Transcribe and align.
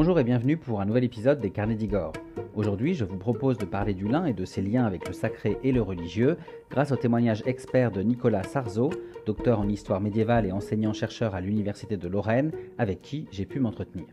Bonjour 0.00 0.18
et 0.18 0.24
bienvenue 0.24 0.56
pour 0.56 0.80
un 0.80 0.86
nouvel 0.86 1.04
épisode 1.04 1.40
des 1.40 1.50
Carnets 1.50 1.74
d'Igor. 1.74 2.14
Aujourd'hui, 2.54 2.94
je 2.94 3.04
vous 3.04 3.18
propose 3.18 3.58
de 3.58 3.66
parler 3.66 3.92
du 3.92 4.08
lin 4.08 4.24
et 4.24 4.32
de 4.32 4.46
ses 4.46 4.62
liens 4.62 4.86
avec 4.86 5.06
le 5.06 5.12
sacré 5.12 5.58
et 5.62 5.72
le 5.72 5.82
religieux 5.82 6.38
grâce 6.70 6.90
au 6.90 6.96
témoignage 6.96 7.42
expert 7.44 7.90
de 7.90 8.00
Nicolas 8.00 8.42
Sarzeau, 8.42 8.88
docteur 9.26 9.60
en 9.60 9.68
histoire 9.68 10.00
médiévale 10.00 10.46
et 10.46 10.52
enseignant-chercheur 10.52 11.34
à 11.34 11.42
l'Université 11.42 11.98
de 11.98 12.08
Lorraine, 12.08 12.50
avec 12.78 13.02
qui 13.02 13.28
j'ai 13.30 13.44
pu 13.44 13.60
m'entretenir. 13.60 14.06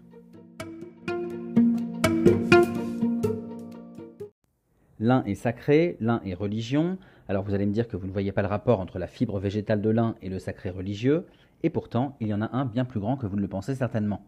L'un 5.00 5.24
est 5.24 5.36
sacré, 5.36 5.96
l'un 6.02 6.20
est 6.26 6.34
religion. 6.34 6.98
Alors 7.30 7.46
vous 7.46 7.54
allez 7.54 7.66
me 7.66 7.72
dire 7.72 7.88
que 7.88 7.96
vous 7.96 8.08
ne 8.08 8.12
voyez 8.12 8.34
pas 8.34 8.42
le 8.42 8.50
rapport 8.50 8.82
entre 8.82 9.00
la 9.00 9.08
fibre 9.08 9.40
végétale 9.40 9.82
de 9.82 9.90
l'un 9.90 10.16
et 10.22 10.28
le 10.28 10.40
sacré 10.40 10.70
religieux, 10.70 11.28
et 11.64 11.70
pourtant 11.70 12.18
il 12.20 12.28
y 12.28 12.34
en 12.34 12.42
a 12.42 12.50
un 12.52 12.66
bien 12.66 12.84
plus 12.84 13.00
grand 13.00 13.16
que 13.16 13.26
vous 13.26 13.38
ne 13.38 13.42
le 13.42 13.48
pensez 13.48 13.74
certainement. 13.74 14.26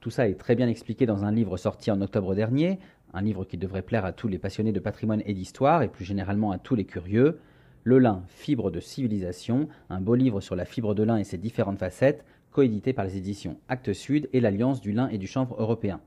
Tout 0.00 0.10
ça 0.10 0.28
est 0.28 0.34
très 0.34 0.54
bien 0.54 0.68
expliqué 0.68 1.06
dans 1.06 1.24
un 1.24 1.32
livre 1.32 1.56
sorti 1.56 1.90
en 1.90 2.00
octobre 2.00 2.34
dernier, 2.34 2.78
un 3.12 3.20
livre 3.20 3.44
qui 3.44 3.56
devrait 3.56 3.82
plaire 3.82 4.04
à 4.04 4.12
tous 4.12 4.28
les 4.28 4.38
passionnés 4.38 4.72
de 4.72 4.80
patrimoine 4.80 5.22
et 5.26 5.34
d'histoire, 5.34 5.82
et 5.82 5.88
plus 5.88 6.04
généralement 6.04 6.52
à 6.52 6.58
tous 6.58 6.76
les 6.76 6.84
curieux. 6.84 7.40
Le 7.82 7.98
lin, 7.98 8.22
fibre 8.28 8.70
de 8.70 8.80
civilisation, 8.80 9.68
un 9.90 10.00
beau 10.00 10.14
livre 10.14 10.40
sur 10.40 10.54
la 10.54 10.64
fibre 10.64 10.94
de 10.94 11.02
lin 11.02 11.16
et 11.16 11.24
ses 11.24 11.38
différentes 11.38 11.78
facettes, 11.78 12.24
coédité 12.52 12.92
par 12.92 13.04
les 13.04 13.16
éditions 13.16 13.58
Actes 13.68 13.92
Sud 13.92 14.28
et 14.32 14.40
l'Alliance 14.40 14.80
du 14.80 14.92
lin 14.92 15.08
et 15.08 15.18
du 15.18 15.26
chanvre 15.26 15.56
européen. 15.58 16.00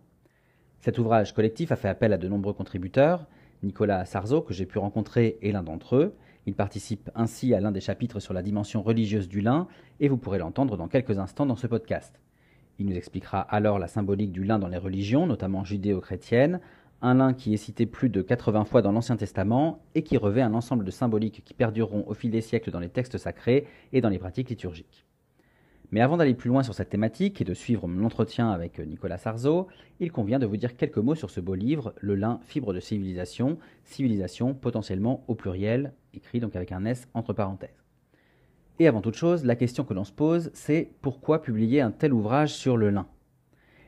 Cet 0.80 0.98
ouvrage 0.98 1.34
collectif 1.34 1.72
a 1.72 1.76
fait 1.76 1.90
appel 1.90 2.14
à 2.14 2.18
de 2.18 2.28
nombreux 2.28 2.54
contributeurs. 2.54 3.28
Nicolas 3.62 4.06
Sarzeau, 4.06 4.42
que 4.42 4.54
j'ai 4.54 4.66
pu 4.66 4.80
rencontrer, 4.80 5.38
est 5.42 5.52
l'un 5.52 5.64
d'entre 5.64 5.96
eux. 5.98 6.16
Il 6.46 6.56
participe 6.56 7.12
ainsi 7.14 7.54
à 7.54 7.60
l'un 7.60 7.72
des 7.72 7.82
chapitres 7.82 8.20
sur 8.20 8.34
la 8.34 8.42
dimension 8.42 8.82
religieuse 8.82 9.28
du 9.28 9.42
lin, 9.42 9.68
et 10.00 10.08
vous 10.08 10.18
pourrez 10.18 10.40
l'entendre 10.40 10.78
dans 10.78 10.88
quelques 10.88 11.20
instants 11.20 11.46
dans 11.46 11.56
ce 11.56 11.68
podcast. 11.68 12.20
Il 12.82 12.88
nous 12.88 12.96
expliquera 12.96 13.42
alors 13.42 13.78
la 13.78 13.88
symbolique 13.88 14.32
du 14.32 14.44
lin 14.44 14.58
dans 14.58 14.68
les 14.68 14.80
religions, 14.80 15.28
notamment 15.28 15.64
judéo-chrétiennes, 15.64 16.60
un 17.04 17.14
lin 17.14 17.36
qui 17.36 17.54
est 17.54 17.58
cité 17.58 17.86
plus 17.86 18.10
de 18.10 18.24
80 18.24 18.66
fois 18.66 18.82
dans 18.82 18.92
l'Ancien 18.92 19.18
Testament 19.18 19.84
et 19.94 20.02
qui 20.02 20.18
revêt 20.18 20.42
un 20.42 20.56
ensemble 20.56 20.84
de 20.84 20.90
symboliques 20.90 21.44
qui 21.46 21.54
perdureront 21.54 22.06
au 22.08 22.16
fil 22.16 22.32
des 22.32 22.42
siècles 22.42 22.72
dans 22.72 22.80
les 22.80 22.90
textes 22.90 23.20
sacrés 23.20 23.68
et 23.94 24.02
dans 24.02 24.10
les 24.10 24.18
pratiques 24.18 24.50
liturgiques. 24.50 25.06
Mais 25.92 26.02
avant 26.02 26.18
d'aller 26.18 26.34
plus 26.34 26.48
loin 26.48 26.64
sur 26.64 26.74
cette 26.74 26.90
thématique 26.90 27.40
et 27.40 27.44
de 27.44 27.54
suivre 27.54 27.88
mon 27.88 28.04
entretien 28.04 28.50
avec 28.50 28.80
Nicolas 28.80 29.20
Sarzeau, 29.20 29.68
il 30.00 30.12
convient 30.12 30.40
de 30.40 30.48
vous 30.48 30.58
dire 30.58 30.76
quelques 30.76 30.98
mots 30.98 31.14
sur 31.14 31.30
ce 31.30 31.40
beau 31.40 31.54
livre, 31.54 31.94
Le 32.00 32.16
lin, 32.16 32.40
fibre 32.48 32.74
de 32.74 32.80
civilisation, 32.80 33.60
civilisation 33.84 34.56
potentiellement 34.56 35.24
au 35.28 35.36
pluriel, 35.36 35.94
écrit 36.16 36.40
donc 36.40 36.56
avec 36.56 36.72
un 36.72 36.86
S 36.86 37.08
entre 37.14 37.34
parenthèses. 37.34 37.81
Et 38.82 38.88
avant 38.88 39.02
toute 39.02 39.14
chose, 39.14 39.46
la 39.46 39.56
question 39.56 39.84
que 39.84 39.94
l'on 39.94 40.04
se 40.04 40.12
pose, 40.12 40.50
c'est 40.56 40.90
pourquoi 41.02 41.44
publier 41.44 41.82
un 41.82 41.92
tel 41.92 42.12
ouvrage 42.12 42.52
sur 42.52 42.78
le 42.78 42.90
lin? 42.90 43.06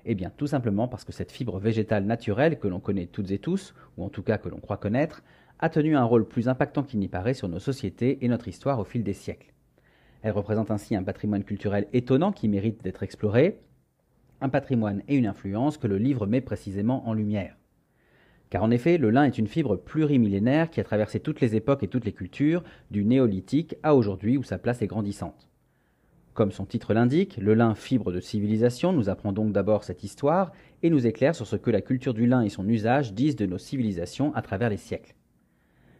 Eh 0.05 0.13
bien, 0.13 0.31
tout 0.37 0.45
simplement 0.45 0.87
parce 0.87 1.03
que 1.03 1.11
cette 1.11 1.31
fibre 1.31 1.57
végétale 1.57 2.05
naturelle 2.05 2.59
que 2.59 2.67
l'on 2.67 2.79
connaît 2.79 3.07
toutes 3.07 3.31
et 3.31 3.39
tous, 3.39 3.73
ou 3.97 4.03
en 4.03 4.09
tout 4.09 4.21
cas 4.21 4.37
que 4.37 4.49
l'on 4.49 4.59
croit 4.59 4.77
connaître, 4.77 5.23
a 5.57 5.69
tenu 5.69 5.97
un 5.97 6.03
rôle 6.03 6.27
plus 6.27 6.47
impactant 6.47 6.83
qu'il 6.83 6.99
n'y 6.99 7.07
paraît 7.07 7.33
sur 7.33 7.49
nos 7.49 7.57
sociétés 7.57 8.23
et 8.23 8.27
notre 8.27 8.47
histoire 8.47 8.77
au 8.77 8.83
fil 8.83 9.03
des 9.03 9.13
siècles. 9.13 9.51
Elle 10.21 10.33
représente 10.33 10.69
ainsi 10.69 10.95
un 10.95 11.01
patrimoine 11.01 11.43
culturel 11.43 11.87
étonnant 11.91 12.31
qui 12.31 12.47
mérite 12.47 12.83
d'être 12.83 13.01
exploré, 13.01 13.61
un 14.41 14.49
patrimoine 14.49 15.01
et 15.07 15.15
une 15.15 15.25
influence 15.25 15.79
que 15.79 15.87
le 15.87 15.97
livre 15.97 16.27
met 16.27 16.39
précisément 16.39 17.09
en 17.09 17.13
lumière. 17.13 17.57
Car 18.53 18.61
en 18.61 18.69
effet, 18.69 18.99
le 18.99 19.09
lin 19.09 19.23
est 19.23 19.39
une 19.39 19.47
fibre 19.47 19.75
plurimillénaire 19.77 20.69
qui 20.69 20.79
a 20.79 20.83
traversé 20.83 21.19
toutes 21.19 21.41
les 21.41 21.55
époques 21.55 21.81
et 21.81 21.87
toutes 21.87 22.05
les 22.05 22.11
cultures, 22.11 22.63
du 22.91 23.03
néolithique 23.03 23.77
à 23.81 23.95
aujourd'hui 23.95 24.37
où 24.37 24.43
sa 24.43 24.59
place 24.59 24.83
est 24.83 24.87
grandissante. 24.87 25.49
Comme 26.35 26.51
son 26.51 26.67
titre 26.67 26.93
l'indique, 26.93 27.37
le 27.37 27.55
lin 27.55 27.73
fibre 27.73 28.11
de 28.11 28.19
civilisation 28.19 28.93
nous 28.93 29.09
apprend 29.09 29.31
donc 29.31 29.53
d'abord 29.53 29.83
cette 29.83 30.03
histoire 30.03 30.51
et 30.83 30.91
nous 30.91 31.07
éclaire 31.07 31.33
sur 31.33 31.47
ce 31.47 31.55
que 31.55 31.71
la 31.71 31.81
culture 31.81 32.13
du 32.13 32.27
lin 32.27 32.43
et 32.43 32.49
son 32.49 32.69
usage 32.69 33.15
disent 33.15 33.35
de 33.35 33.47
nos 33.47 33.57
civilisations 33.57 34.35
à 34.35 34.43
travers 34.43 34.69
les 34.69 34.77
siècles. 34.77 35.15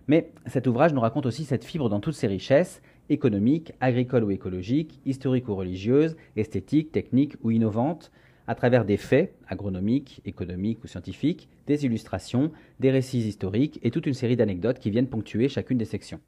Mais 0.06 0.32
cet 0.46 0.68
ouvrage 0.68 0.94
nous 0.94 1.02
raconte 1.02 1.26
aussi 1.26 1.46
cette 1.46 1.66
fibre 1.66 1.90
dans 1.90 2.02
toutes 2.02 2.14
ses 2.14 2.28
richesses, 2.28 2.84
économiques, 3.10 3.74
agricoles 3.80 4.26
ou 4.26 4.30
écologiques, 4.30 5.02
historiques 5.08 5.50
ou 5.50 5.56
religieuses, 5.56 6.16
esthétiques, 6.36 6.92
techniques 6.92 7.36
ou 7.42 7.50
innovantes, 7.50 8.12
à 8.48 8.56
travers 8.56 8.86
des 8.86 8.98
faits 8.98 9.36
agronomiques, 9.48 10.22
économiques 10.26 10.84
ou 10.84 10.88
scientifiques, 10.88 11.50
des 11.68 11.86
illustrations, 11.86 12.52
des 12.80 12.92
récits 12.92 13.20
historiques 13.20 13.80
et 13.84 13.92
toute 13.92 14.06
une 14.06 14.14
série 14.14 14.36
d'anecdotes 14.36 14.80
qui 14.80 14.90
viennent 14.90 15.08
ponctuer 15.08 15.50
chacune 15.50 15.78
des 15.78 15.86
sections. 15.86 16.20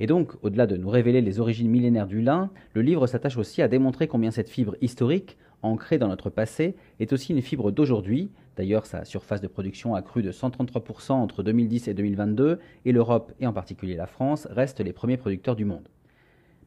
Et 0.00 0.06
donc, 0.06 0.32
au-delà 0.42 0.66
de 0.66 0.76
nous 0.76 0.90
révéler 0.90 1.20
les 1.20 1.38
origines 1.38 1.70
millénaires 1.70 2.08
du 2.08 2.20
lin, 2.20 2.50
le 2.72 2.82
livre 2.82 3.06
s'attache 3.06 3.36
aussi 3.36 3.62
à 3.62 3.68
démontrer 3.68 4.08
combien 4.08 4.30
cette 4.30 4.48
fibre 4.48 4.76
historique, 4.80 5.36
ancrée 5.62 5.98
dans 5.98 6.08
notre 6.08 6.30
passé, 6.30 6.74
est 6.98 7.12
aussi 7.12 7.32
une 7.32 7.42
fibre 7.42 7.70
d'aujourd'hui. 7.70 8.30
D'ailleurs, 8.56 8.86
sa 8.86 9.04
surface 9.04 9.40
de 9.40 9.46
production 9.46 9.94
a 9.94 10.02
cru 10.02 10.22
de 10.22 10.32
133% 10.32 11.12
entre 11.12 11.42
2010 11.42 11.88
et 11.88 11.94
2022, 11.94 12.58
et 12.84 12.92
l'Europe, 12.92 13.32
et 13.40 13.46
en 13.46 13.52
particulier 13.52 13.94
la 13.94 14.06
France, 14.06 14.48
restent 14.50 14.80
les 14.80 14.92
premiers 14.92 15.16
producteurs 15.16 15.56
du 15.56 15.64
monde 15.64 15.88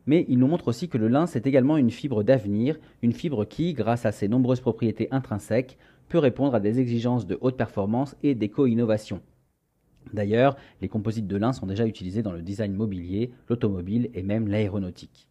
mais 0.07 0.25
il 0.29 0.40
nous 0.40 0.47
montre 0.47 0.69
aussi 0.69 0.90
que 0.90 0.97
le 0.97 1.09
lin, 1.09 1.28
c'est 1.28 1.45
également 1.45 1.78
une 1.78 1.91
fibre 1.91 2.23
d'avenir, 2.23 2.79
une 3.03 3.12
fibre 3.13 3.45
qui, 3.45 3.73
grâce 3.73 4.06
à 4.06 4.12
ses 4.12 4.28
nombreuses 4.28 4.62
propriétés 4.62 5.09
intrinsèques, 5.12 5.78
peut 6.07 6.18
répondre 6.18 6.56
à 6.56 6.59
des 6.59 6.79
exigences 6.79 7.28
de 7.28 7.38
haute 7.41 7.57
performance 7.57 8.16
et 8.23 8.34
d'éco-innovation. 8.34 9.22
D'ailleurs, 10.13 10.56
les 10.81 10.88
composites 10.88 11.28
de 11.28 11.35
lin 11.35 11.51
sont 11.51 11.67
déjà 11.67 11.85
utilisés 11.85 12.23
dans 12.23 12.31
le 12.31 12.41
design 12.41 12.73
mobilier, 12.73 13.31
l'automobile 13.50 14.09
et 14.13 14.23
même 14.23 14.47
l'aéronautique. 14.47 15.28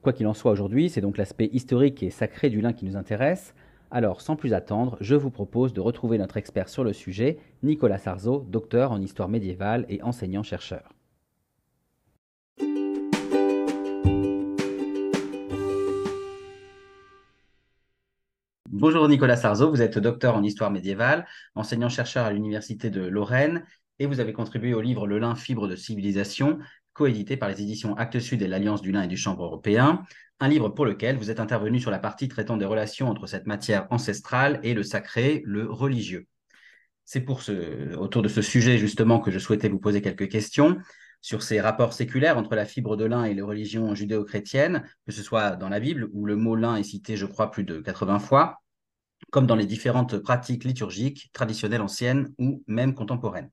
Quoi 0.00 0.14
qu'il 0.14 0.26
en 0.26 0.34
soit 0.34 0.52
aujourd'hui, 0.52 0.88
c'est 0.88 1.00
donc 1.02 1.18
l'aspect 1.18 1.50
historique 1.52 2.02
et 2.02 2.10
sacré 2.10 2.48
du 2.48 2.62
lin 2.62 2.72
qui 2.72 2.86
nous 2.86 2.96
intéresse. 2.96 3.54
Alors, 3.90 4.22
sans 4.22 4.36
plus 4.36 4.54
attendre, 4.54 4.96
je 5.00 5.14
vous 5.14 5.30
propose 5.30 5.74
de 5.74 5.80
retrouver 5.80 6.16
notre 6.16 6.38
expert 6.38 6.68
sur 6.68 6.84
le 6.84 6.92
sujet, 6.92 7.38
Nicolas 7.62 7.98
Sarzeau, 7.98 8.46
docteur 8.48 8.92
en 8.92 9.02
histoire 9.02 9.28
médiévale 9.28 9.84
et 9.88 10.02
enseignant-chercheur. 10.02 10.95
Bonjour 18.78 19.08
Nicolas 19.08 19.36
Sarzeau, 19.38 19.70
vous 19.70 19.80
êtes 19.80 19.98
docteur 19.98 20.36
en 20.36 20.42
histoire 20.42 20.70
médiévale, 20.70 21.26
enseignant-chercheur 21.54 22.26
à 22.26 22.30
l'Université 22.30 22.90
de 22.90 23.00
Lorraine 23.00 23.64
et 23.98 24.04
vous 24.04 24.20
avez 24.20 24.34
contribué 24.34 24.74
au 24.74 24.82
livre 24.82 25.06
Le 25.06 25.18
lin, 25.18 25.34
fibre 25.34 25.66
de 25.66 25.74
civilisation, 25.76 26.58
coédité 26.92 27.38
par 27.38 27.48
les 27.48 27.62
éditions 27.62 27.96
Actes 27.96 28.20
Sud 28.20 28.42
et 28.42 28.46
l'Alliance 28.46 28.82
du 28.82 28.92
lin 28.92 29.00
et 29.00 29.08
du 29.08 29.16
chanvre 29.16 29.44
européen, 29.44 30.04
un 30.40 30.48
livre 30.48 30.68
pour 30.68 30.84
lequel 30.84 31.16
vous 31.16 31.30
êtes 31.30 31.40
intervenu 31.40 31.80
sur 31.80 31.90
la 31.90 31.98
partie 31.98 32.28
traitant 32.28 32.58
des 32.58 32.66
relations 32.66 33.08
entre 33.08 33.26
cette 33.26 33.46
matière 33.46 33.86
ancestrale 33.88 34.60
et 34.62 34.74
le 34.74 34.82
sacré, 34.82 35.40
le 35.46 35.70
religieux. 35.70 36.26
C'est 37.06 37.22
pour 37.22 37.40
autour 37.96 38.20
de 38.20 38.28
ce 38.28 38.42
sujet 38.42 38.76
justement 38.76 39.20
que 39.20 39.30
je 39.30 39.38
souhaitais 39.38 39.70
vous 39.70 39.80
poser 39.80 40.02
quelques 40.02 40.28
questions 40.28 40.76
sur 41.22 41.42
ces 41.42 41.62
rapports 41.62 41.94
séculaires 41.94 42.36
entre 42.36 42.54
la 42.54 42.66
fibre 42.66 42.98
de 42.98 43.06
lin 43.06 43.24
et 43.24 43.32
les 43.32 43.40
religions 43.40 43.94
judéo-chrétiennes, 43.94 44.82
que 45.06 45.12
ce 45.12 45.22
soit 45.22 45.52
dans 45.52 45.70
la 45.70 45.80
Bible, 45.80 46.10
où 46.12 46.26
le 46.26 46.36
mot 46.36 46.56
lin 46.56 46.76
est 46.76 46.82
cité, 46.82 47.16
je 47.16 47.24
crois, 47.24 47.50
plus 47.50 47.64
de 47.64 47.80
80 47.80 48.18
fois, 48.18 48.60
comme 49.30 49.46
dans 49.46 49.56
les 49.56 49.66
différentes 49.66 50.18
pratiques 50.18 50.64
liturgiques 50.64 51.30
traditionnelles 51.32 51.82
anciennes 51.82 52.32
ou 52.38 52.62
même 52.66 52.94
contemporaines. 52.94 53.50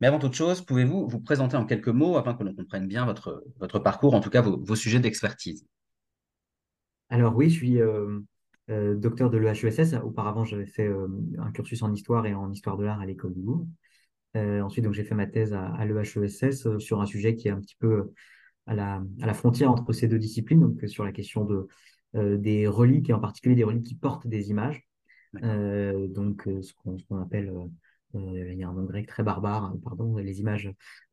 Mais 0.00 0.06
avant 0.06 0.18
toute 0.18 0.34
chose, 0.34 0.62
pouvez-vous 0.62 1.08
vous 1.08 1.20
présenter 1.20 1.56
en 1.56 1.64
quelques 1.64 1.88
mots 1.88 2.16
afin 2.16 2.34
que 2.34 2.44
l'on 2.44 2.54
comprenne 2.54 2.86
bien 2.86 3.06
votre, 3.06 3.78
parcours, 3.78 4.14
en 4.14 4.20
tout 4.20 4.30
cas 4.30 4.42
vos, 4.42 4.74
sujets 4.74 5.00
d'expertise? 5.00 5.66
Alors 7.08 7.34
oui, 7.34 7.48
je 7.48 7.54
suis 7.54 7.80
euh, 7.80 8.20
euh, 8.68 8.94
docteur 8.94 9.30
de 9.30 9.38
l'EHESS. 9.38 9.94
Auparavant, 10.04 10.44
j'avais 10.44 10.66
fait 10.66 10.86
euh, 10.86 11.08
un 11.38 11.50
cursus 11.50 11.82
en 11.82 11.92
histoire 11.92 12.26
et 12.26 12.34
en 12.34 12.50
histoire 12.50 12.76
de 12.76 12.84
l'art 12.84 13.00
à 13.00 13.06
l'école 13.06 13.32
du 13.32 13.40
Louvre. 13.40 13.66
ensuite, 14.34 14.90
j'ai 14.92 15.04
fait 15.04 15.14
ma 15.14 15.26
thèse 15.26 15.54
à, 15.54 15.84
l'EHESS 15.86 16.78
sur 16.78 17.00
un 17.00 17.06
sujet 17.06 17.34
qui 17.34 17.48
est 17.48 17.52
un 17.52 17.60
petit 17.60 17.76
peu 17.78 18.12
à 18.66 18.74
la, 18.74 19.02
à 19.22 19.26
la, 19.26 19.34
frontière 19.34 19.70
entre 19.70 19.92
ces 19.92 20.08
deux 20.08 20.18
disciplines, 20.18 20.60
donc 20.60 20.86
sur 20.88 21.04
la 21.04 21.12
question 21.12 21.44
de 21.44 21.68
des 22.16 22.66
reliques, 22.66 23.10
et 23.10 23.12
en 23.12 23.20
particulier 23.20 23.54
des 23.54 23.64
reliques 23.64 23.86
qui 23.86 23.94
portent 23.94 24.26
des 24.26 24.50
images. 24.50 24.86
Euh, 25.42 26.06
donc, 26.08 26.46
euh, 26.48 26.62
ce 26.62 26.72
qu'on 26.74 27.20
appelle, 27.20 27.52
il 28.14 28.54
y 28.58 28.62
a 28.62 28.68
un 28.68 28.72
nom 28.72 28.84
grec 28.84 29.06
très 29.06 29.22
barbare, 29.22 29.74
pardon, 29.82 30.16
les 30.16 30.40
images 30.40 30.72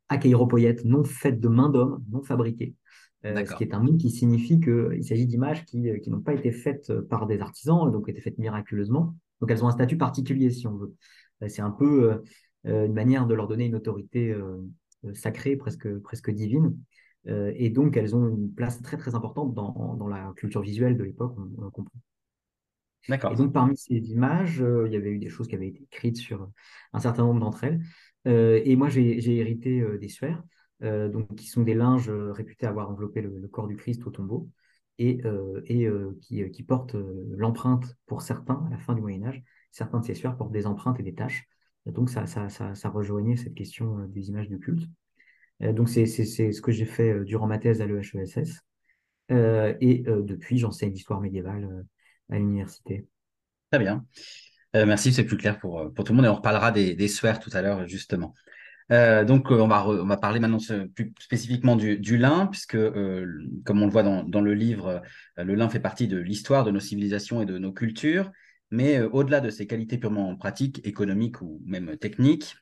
akeiropoietes, 0.09 0.85
non 0.85 1.03
faites 1.03 1.39
de 1.39 1.47
main 1.47 1.69
d'homme, 1.69 2.03
non 2.09 2.23
fabriquées. 2.23 2.75
ce 3.23 3.55
qui 3.55 3.63
est 3.63 3.73
un 3.73 3.79
mot 3.79 3.95
qui 3.97 4.09
signifie 4.09 4.59
qu'il 4.59 5.03
s'agit 5.03 5.25
d'images 5.25 5.65
qui, 5.65 5.89
qui 6.01 6.09
n'ont 6.09 6.21
pas 6.21 6.33
été 6.33 6.51
faites 6.51 6.93
par 7.09 7.25
des 7.27 7.41
artisans, 7.41 7.91
donc 7.91 8.07
été 8.09 8.21
faites 8.21 8.37
miraculeusement. 8.37 9.15
Donc 9.41 9.51
elles 9.51 9.63
ont 9.63 9.67
un 9.67 9.71
statut 9.71 9.97
particulier, 9.97 10.49
si 10.49 10.67
on 10.67 10.75
veut. 10.75 10.93
C'est 11.47 11.61
un 11.61 11.71
peu 11.71 12.21
une 12.63 12.93
manière 12.93 13.27
de 13.27 13.33
leur 13.33 13.47
donner 13.47 13.65
une 13.65 13.75
autorité 13.75 14.33
sacrée, 15.13 15.57
presque, 15.57 15.93
presque 15.99 16.31
divine. 16.31 16.77
Euh, 17.27 17.53
et 17.55 17.69
donc, 17.69 17.97
elles 17.97 18.15
ont 18.15 18.27
une 18.27 18.53
place 18.53 18.81
très, 18.81 18.97
très 18.97 19.15
importante 19.15 19.53
dans, 19.53 19.95
dans 19.95 20.07
la 20.07 20.33
culture 20.35 20.61
visuelle 20.61 20.97
de 20.97 21.03
l'époque, 21.03 21.35
on, 21.37 21.69
comprend. 21.69 21.99
D'accord. 23.09 23.33
Et 23.33 23.35
donc, 23.35 23.53
parmi 23.53 23.77
ces 23.77 23.95
images, 24.11 24.61
euh, 24.61 24.87
il 24.87 24.93
y 24.93 24.95
avait 24.95 25.09
eu 25.09 25.19
des 25.19 25.29
choses 25.29 25.47
qui 25.47 25.55
avaient 25.55 25.67
été 25.67 25.83
écrites 25.83 26.17
sur 26.17 26.49
un 26.93 26.99
certain 26.99 27.23
nombre 27.23 27.39
d'entre 27.39 27.63
elles. 27.63 27.81
Euh, 28.27 28.61
et 28.63 28.75
moi, 28.75 28.89
j'ai 28.89 29.37
hérité 29.37 29.83
des 29.99 30.09
sphères, 30.09 30.43
donc, 30.81 31.33
qui 31.35 31.47
sont 31.47 31.63
des 31.63 31.75
linges 31.75 32.09
réputés 32.09 32.65
avoir 32.65 32.89
enveloppé 32.89 33.21
le, 33.21 33.47
corps 33.47 33.67
du 33.67 33.77
Christ 33.77 34.05
au 34.05 34.11
tombeau. 34.11 34.49
et, 34.97 35.21
et 35.65 35.89
qui, 36.21 36.49
qui, 36.51 36.63
porte 36.63 36.95
l'empreinte 37.31 37.97
pour 38.05 38.21
certains 38.21 38.65
à 38.67 38.69
la 38.69 38.77
fin 38.77 38.93
du 38.93 39.01
Moyen 39.01 39.23
Âge. 39.23 39.43
Certains 39.71 40.01
de 40.01 40.05
ces 40.05 40.13
sphères 40.13 40.35
portent 40.35 40.51
des 40.51 40.67
empreintes 40.67 40.99
et 40.99 41.03
des 41.03 41.13
taches. 41.13 41.47
Donc 41.85 42.09
ça, 42.09 42.27
ça, 42.27 42.49
ça, 42.49 42.75
ça 42.75 42.89
rejoignait 42.89 43.37
cette 43.37 43.55
question 43.55 44.07
des 44.07 44.29
images 44.29 44.49
de 44.49 44.57
culte. 44.57 44.89
Donc 45.71 45.89
c'est 45.89 46.05
ce 46.05 46.61
que 46.61 46.71
j'ai 46.71 46.85
fait 46.85 47.23
durant 47.23 47.47
ma 47.47 47.57
thèse 47.57 47.81
à 47.81 47.85
l'EHESS. 47.85 48.61
et 49.29 50.03
depuis, 50.07 50.57
j'enseigne 50.57 50.91
l'histoire 50.91 51.21
médiévale 51.21 51.85
à 52.29 52.37
l'université. 52.37 53.07
Très 53.71 53.79
bien. 53.79 54.05
merci, 54.73 55.13
c'est 55.13 55.23
plus 55.23 55.37
clair 55.37 55.59
pour, 55.59 55.93
tout 55.95 56.11
le 56.11 56.15
monde 56.15 56.25
et 56.25 56.29
on 56.29 56.35
reparlera 56.35 56.71
des, 56.71 56.95
des 56.95 57.07
tout 57.07 57.51
à 57.53 57.61
l'heure, 57.61 57.87
justement. 57.87 58.33
Euh, 58.91 59.23
donc, 59.23 59.51
euh, 59.51 59.59
on, 59.59 59.67
va 59.67 59.87
on 59.87 60.07
parler 60.17 60.39
maintenant 60.39 60.59
plus 60.93 61.13
spécifiquement 61.19 61.75
du, 61.75 62.17
lin, 62.17 62.47
puisque, 62.47 62.75
euh, 62.75 63.25
comme 63.65 63.81
on 63.81 63.85
le 63.85 63.91
voit 63.91 64.03
dans, 64.03 64.41
le 64.41 64.53
livre, 64.53 65.01
le 65.37 65.55
lin 65.55 65.69
fait 65.69 65.79
partie 65.79 66.07
de 66.07 66.17
l'histoire 66.17 66.63
de 66.63 66.71
nos 66.71 66.79
civilisations 66.79 67.41
et 67.41 67.45
de 67.45 67.57
nos 67.57 67.71
cultures. 67.71 68.31
Mais 68.71 68.99
au-delà 68.99 69.39
de 69.39 69.51
ses 69.51 69.67
qualités 69.67 69.99
purement 69.99 70.35
pratiques, 70.35 70.81
économiques 70.85 71.41
ou 71.41 71.61
même 71.65 71.95
techniques, 71.97 72.55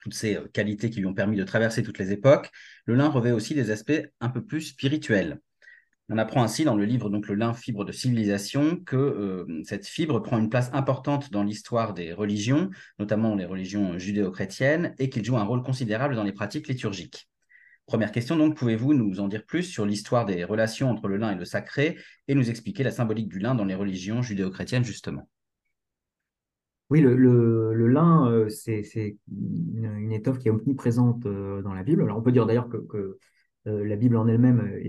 toutes 0.00 0.14
ces 0.14 0.38
qualités 0.52 0.90
qui 0.90 1.00
lui 1.00 1.06
ont 1.06 1.14
permis 1.14 1.36
de 1.36 1.44
traverser 1.44 1.82
toutes 1.82 1.98
les 1.98 2.12
époques, 2.12 2.50
le 2.86 2.94
lin 2.94 3.08
revêt 3.08 3.32
aussi 3.32 3.54
des 3.54 3.70
aspects 3.70 4.02
un 4.20 4.28
peu 4.28 4.44
plus 4.44 4.62
spirituels. 4.62 5.40
On 6.10 6.16
apprend 6.16 6.42
ainsi 6.42 6.64
dans 6.64 6.74
le 6.74 6.86
livre 6.86 7.10
donc 7.10 7.28
le 7.28 7.34
lin 7.34 7.52
fibre 7.52 7.84
de 7.84 7.92
civilisation 7.92 8.76
que 8.76 8.96
euh, 8.96 9.62
cette 9.64 9.86
fibre 9.86 10.20
prend 10.20 10.38
une 10.38 10.48
place 10.48 10.70
importante 10.72 11.30
dans 11.30 11.42
l'histoire 11.42 11.92
des 11.92 12.14
religions, 12.14 12.70
notamment 12.98 13.34
les 13.34 13.44
religions 13.44 13.98
judéo-chrétiennes, 13.98 14.94
et 14.98 15.10
qu'il 15.10 15.22
joue 15.22 15.36
un 15.36 15.44
rôle 15.44 15.62
considérable 15.62 16.14
dans 16.14 16.24
les 16.24 16.32
pratiques 16.32 16.68
liturgiques. 16.68 17.28
Première 17.84 18.12
question 18.12 18.36
donc, 18.36 18.56
pouvez-vous 18.56 18.94
nous 18.94 19.20
en 19.20 19.28
dire 19.28 19.44
plus 19.44 19.64
sur 19.64 19.84
l'histoire 19.84 20.24
des 20.24 20.44
relations 20.44 20.90
entre 20.90 21.08
le 21.08 21.18
lin 21.18 21.32
et 21.32 21.34
le 21.34 21.44
sacré 21.44 21.98
et 22.26 22.34
nous 22.34 22.48
expliquer 22.48 22.84
la 22.84 22.90
symbolique 22.90 23.28
du 23.28 23.38
lin 23.38 23.54
dans 23.54 23.64
les 23.66 23.74
religions 23.74 24.22
judéo-chrétiennes 24.22 24.84
justement? 24.84 25.28
Oui, 26.90 27.00
le, 27.00 27.86
lin, 27.86 28.30
euh, 28.30 28.48
c'est 28.48 28.82
une, 29.30 30.12
étoffe 30.12 30.38
qui 30.38 30.48
est 30.48 30.50
omniprésente 30.50 31.26
euh, 31.26 31.62
dans 31.62 31.74
la 31.74 31.82
Bible. 31.82 32.02
Alors 32.02 32.18
on 32.18 32.22
peut 32.22 32.32
dire 32.32 32.46
d'ailleurs 32.46 32.68
que, 32.68 33.18
la 33.66 33.96
Bible 33.96 34.16
en 34.16 34.26
elle-même 34.26 34.80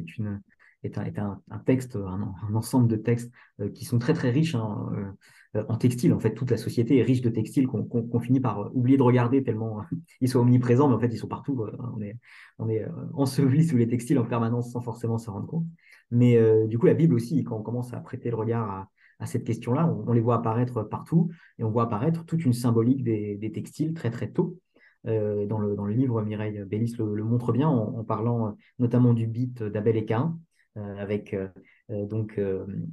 est 0.84 1.20
un, 1.20 1.40
texte, 1.66 1.96
un, 1.96 2.34
ensemble 2.54 2.88
de 2.88 2.96
textes 2.96 3.32
euh, 3.60 3.70
qui 3.70 3.86
sont 3.86 4.00
très 4.00 4.14
très 4.14 4.30
riches 4.30 4.56
hein, 4.56 5.14
euh, 5.56 5.64
en 5.68 5.78
textile. 5.78 6.14
En 6.14 6.20
fait, 6.20 6.34
toute 6.34 6.52
la 6.52 6.58
société 6.58 6.98
est 6.98 7.04
riche 7.04 7.22
de 7.22 7.30
textiles 7.30 7.68
qu'on 7.68 8.20
finit 8.20 8.40
par 8.40 8.60
euh, 8.60 8.70
oublier 8.74 8.98
de 8.98 9.04
regarder 9.04 9.44
tellement 9.44 9.82
ils 10.22 10.30
sont 10.30 10.40
omniprésents, 10.40 10.88
mais 10.88 10.96
en 10.96 11.00
fait, 11.00 11.12
ils 11.12 11.18
sont 11.18 11.28
partout. 11.28 11.66
on 11.96 12.02
est, 12.02 12.18
on 12.58 12.70
est 12.70 12.86
enseveli 13.14 13.66
sous 13.66 13.78
les 13.78 13.88
textiles 13.88 14.20
en 14.20 14.26
permanence 14.26 14.72
sans 14.72 14.82
forcément 14.82 15.18
s'en 15.18 15.34
rendre 15.34 15.48
compte. 15.48 15.66
Mais 16.12 16.40
du 16.68 16.80
coup, 16.80 16.88
la 16.88 16.96
Bible 16.96 17.14
aussi, 17.14 17.44
quand 17.44 17.58
on 17.58 17.62
commence 17.62 17.94
à 17.94 18.00
prêter 18.00 18.30
le 18.30 18.36
regard 18.36 18.70
à, 18.70 18.90
cette 19.26 19.44
question-là, 19.44 19.88
on, 20.08 20.14
les 20.14 20.22
voit 20.22 20.36
apparaître 20.36 20.84
partout 20.84 21.30
et 21.58 21.64
on 21.64 21.70
voit 21.70 21.84
apparaître 21.84 22.26
toute 22.26 22.46
une 22.46 22.54
symbolique 22.54 23.04
des, 23.04 23.52
textiles 23.54 23.94
très 23.94 24.12
très 24.12 24.32
tôt. 24.32 24.60
dans, 25.04 25.60
le, 25.60 25.76
dans 25.76 25.86
le 25.86 25.94
livre, 25.94 26.22
Mireille 26.22 26.64
Bellis 26.66 26.96
le, 26.98 27.24
montre 27.24 27.52
bien 27.52 27.68
en, 27.68 28.04
parlant 28.04 28.56
notamment 28.80 29.14
du 29.14 29.28
beat 29.28 29.62
d'Abel 29.64 29.98
et 29.98 30.06
Cain, 30.06 30.40
euh, 30.80 30.96
avec 30.98 31.34
euh, 31.34 31.48
euh, 31.90 32.06
donc 32.06 32.40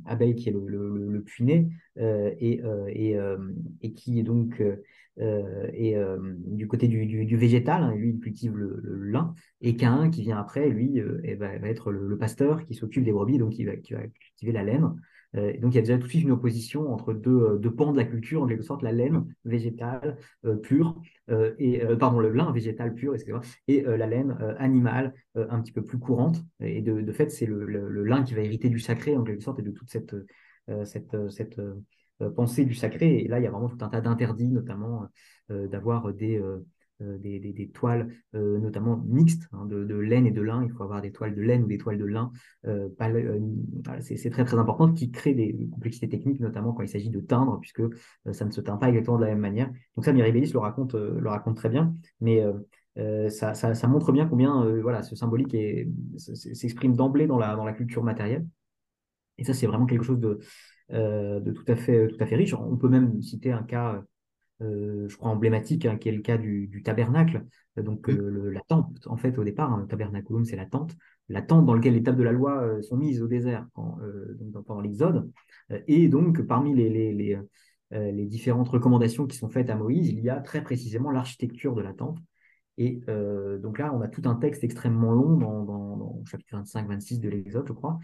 Abel 0.07 0.35
qui 0.35 0.49
est 0.49 0.53
le, 0.53 0.67
le, 0.67 1.11
le 1.11 1.23
puiné 1.23 1.69
et, 1.97 2.63
qui 3.95 4.19
est 4.19 4.23
donc 4.23 4.63
du 5.19 6.69
côté 6.69 6.89
du, 6.89 7.37
végétal, 7.37 7.83
hein, 7.83 7.95
lui 7.95 8.11
il 8.11 8.19
cultive 8.19 8.57
le, 8.57 8.81
lin, 9.11 9.35
et 9.61 9.77
Cain 9.77 10.11
qui 10.11 10.23
vient 10.23 10.39
après, 10.39 10.69
lui 10.71 11.01
va, 11.39 11.59
va, 11.59 11.69
être 11.69 11.93
le, 11.93 12.17
pasteur 12.17 12.65
qui 12.65 12.75
s'occupe 12.75 13.05
des 13.05 13.13
brebis, 13.13 13.39
donc 13.39 13.59
il 13.59 13.81
qui 13.83 13.93
va 13.93 14.07
cultiver 14.07 14.53
la 14.53 14.65
laine. 14.65 14.95
Euh, 15.35 15.53
donc 15.59 15.73
il 15.73 15.77
y 15.77 15.79
a 15.79 15.83
déjà 15.83 15.99
tout 15.99 16.05
de 16.05 16.09
suite 16.09 16.23
une 16.23 16.31
opposition 16.31 16.93
entre 16.93 17.13
deux, 17.13 17.31
euh, 17.31 17.59
deux, 17.59 17.75
pans 17.75 17.93
de 17.93 17.97
la 17.97 18.05
culture, 18.05 18.43
en 18.43 18.47
quelque 18.47 18.63
sorte 18.63 18.83
la 18.83 18.93
laine 18.93 19.27
végétale 19.45 20.19
euh, 20.45 20.57
pure, 20.57 21.01
et, 21.59 21.83
pardon, 21.99 22.21
le 22.21 22.31
lin 22.31 22.53
végétal 22.53 22.95
pur, 22.95 23.15
et 23.67 23.83
la 23.83 24.07
laine 24.07 24.37
animale 24.59 25.13
un 25.35 25.61
petit 25.61 25.73
peu 25.73 25.83
plus 25.83 25.99
courante. 25.99 26.45
Et 26.61 26.83
de, 26.83 27.13
fait, 27.13 27.31
c'est 27.31 27.47
le, 27.47 27.65
le, 27.65 28.05
lin 28.05 28.23
qui 28.23 28.35
va 28.35 28.43
hériter 28.43 28.69
du 28.69 28.79
sacré, 28.79 29.17
en 29.17 29.25
quelque 29.25 29.43
sorte, 29.43 29.59
et 29.59 29.63
de 29.63 29.73
toute 29.73 29.91
cette, 29.91 30.15
cette, 30.85 31.17
cette 31.31 31.61
pensée 32.37 32.65
du 32.65 32.75
sacré. 32.75 33.19
Et 33.19 33.27
là, 33.27 33.41
il 33.41 33.43
y 33.43 33.47
a 33.49 33.51
vraiment 33.51 33.69
tout 33.69 33.85
un 33.85 33.89
tas 33.89 34.01
d'interdits, 34.01 34.53
notamment 34.53 35.09
d'avoir 35.49 36.15
des 36.15 36.41
des, 37.01 37.71
toiles, 37.75 38.09
euh, 38.35 38.59
notamment 38.59 39.03
mixtes, 39.07 39.49
hein, 39.53 39.67
de, 39.67 39.95
laine 39.97 40.27
et 40.27 40.31
de 40.31 40.41
lin. 40.41 40.65
Il 40.65 40.71
faut 40.71 40.83
avoir 40.83 41.03
des 41.03 41.13
toiles 41.13 41.35
de 41.35 41.43
laine 41.43 41.65
ou 41.65 41.67
des 41.67 41.79
toiles 41.79 41.99
de 41.99 42.05
lin. 42.05 42.31
Euh, 42.67 42.89
c'est 44.01 44.31
très 44.31 44.45
très 44.45 44.59
important, 44.59 44.93
qui 44.93 45.11
crée 45.11 45.35
des 45.35 45.57
complexités 45.71 46.09
techniques, 46.09 46.41
notamment 46.41 46.73
quand 46.73 46.83
il 46.83 46.89
s'agit 46.89 47.11
de 47.11 47.21
teindre, 47.21 47.59
puisque 47.61 47.83
ça 48.33 48.45
ne 48.45 48.51
se 48.51 48.61
teint 48.61 48.77
pas 48.77 48.89
exactement 48.89 49.19
de 49.19 49.25
la 49.25 49.31
même 49.31 49.41
manière. 49.41 49.71
Donc 49.97 50.05
ça, 50.05 50.13
Mireille 50.13 50.33
Bélis 50.33 50.53
le 50.53 50.59
raconte, 50.59 50.95
le 50.95 51.29
raconte 51.29 51.57
très 51.57 51.69
bien, 51.69 51.95
mais 52.21 52.43
ça, 53.29 53.89
montre 53.89 54.13
bien 54.13 54.27
combien 54.27 54.65
voilà, 54.81 55.03
ce 55.03 55.17
symbolique 55.17 55.57
s'exprime 56.17 56.97
d'emblée 56.97 57.27
dans 57.27 57.39
la, 57.39 57.57
dans 57.57 57.65
la 57.65 57.73
culture 57.73 58.03
matérielle. 58.03 58.47
Et 59.39 59.45
ça, 59.45 59.53
c'est 59.53 59.67
vraiment 59.67 59.87
quelque 59.87 60.05
chose 60.05 60.21
de, 60.21 60.41
de 60.91 61.53
tout, 61.53 61.65
à 61.69 61.77
fait, 61.77 62.09
tout 62.09 62.17
à 62.21 62.27
fait 62.27 62.37
riche. 62.37 62.55
On 62.55 62.77
peut 62.77 62.89
même 62.89 63.21
citer 63.23 63.53
un 63.53 63.63
cas 63.63 63.97
euh, 63.97 64.01
je 64.61 65.17
crois, 65.17 65.31
emblématique, 65.31 65.87
hein, 65.87 65.97
qui 65.97 66.09
est 66.09 66.13
le 66.13 66.23
cas 66.23 66.39
du, 66.39 66.83
tabernacle. 66.85 67.45
Euh, 67.79 67.83
donc, 67.83 68.09
euh, 68.09 68.51
la 68.53 68.61
tente, 68.61 69.07
en 69.07 69.17
fait, 69.17 69.39
au 69.39 69.45
départ, 69.45 69.73
hein, 69.73 69.87
tabernaculum, 69.89 70.45
c'est 70.45 70.57
la 70.57 70.67
tente. 70.67 70.95
La 71.29 71.43
tente 71.43 71.67
dans 71.67 71.75
laquelle 71.75 71.95
les 71.95 72.03
tables 72.03 72.19
de 72.19 72.23
la 72.23 72.33
loi 72.33 72.83
sont 72.83 72.97
mises 72.97 73.21
au 73.21 73.27
désert 73.27 73.67
pendant 73.75 74.81
l'Exode. 74.81 75.29
et 75.89 76.09
donc, 76.09 76.41
parmi 76.43 76.73
les, 76.75 76.89
les, 77.91 78.27
différentes 78.27 78.69
recommandations 78.69 79.27
qui 79.27 79.37
sont 79.37 79.49
faites 79.49 79.69
à 79.69 79.75
Moïse, 79.75 80.09
il 80.09 80.21
y 80.21 80.31
a 80.31 80.41
très 80.41 80.63
précisément 80.63 81.11
l'architecture 81.11 81.75
de 81.75 81.83
la 81.83 81.95
tente. 81.95 82.19
Et 82.79 83.01
donc 83.61 83.81
là, 83.81 83.93
on 83.93 84.03
a 84.03 84.09
tout 84.09 84.23
un 84.27 84.37
texte 84.37 84.63
extrêmement 84.63 85.11
long 85.11 85.37
dans, 85.37 85.65
dans, 85.65 86.25
chapitre 86.27 86.63
25-26 86.63 87.19
de 87.19 87.29
l'Exode, 87.29 87.67
je 87.67 87.73
crois, 87.73 87.99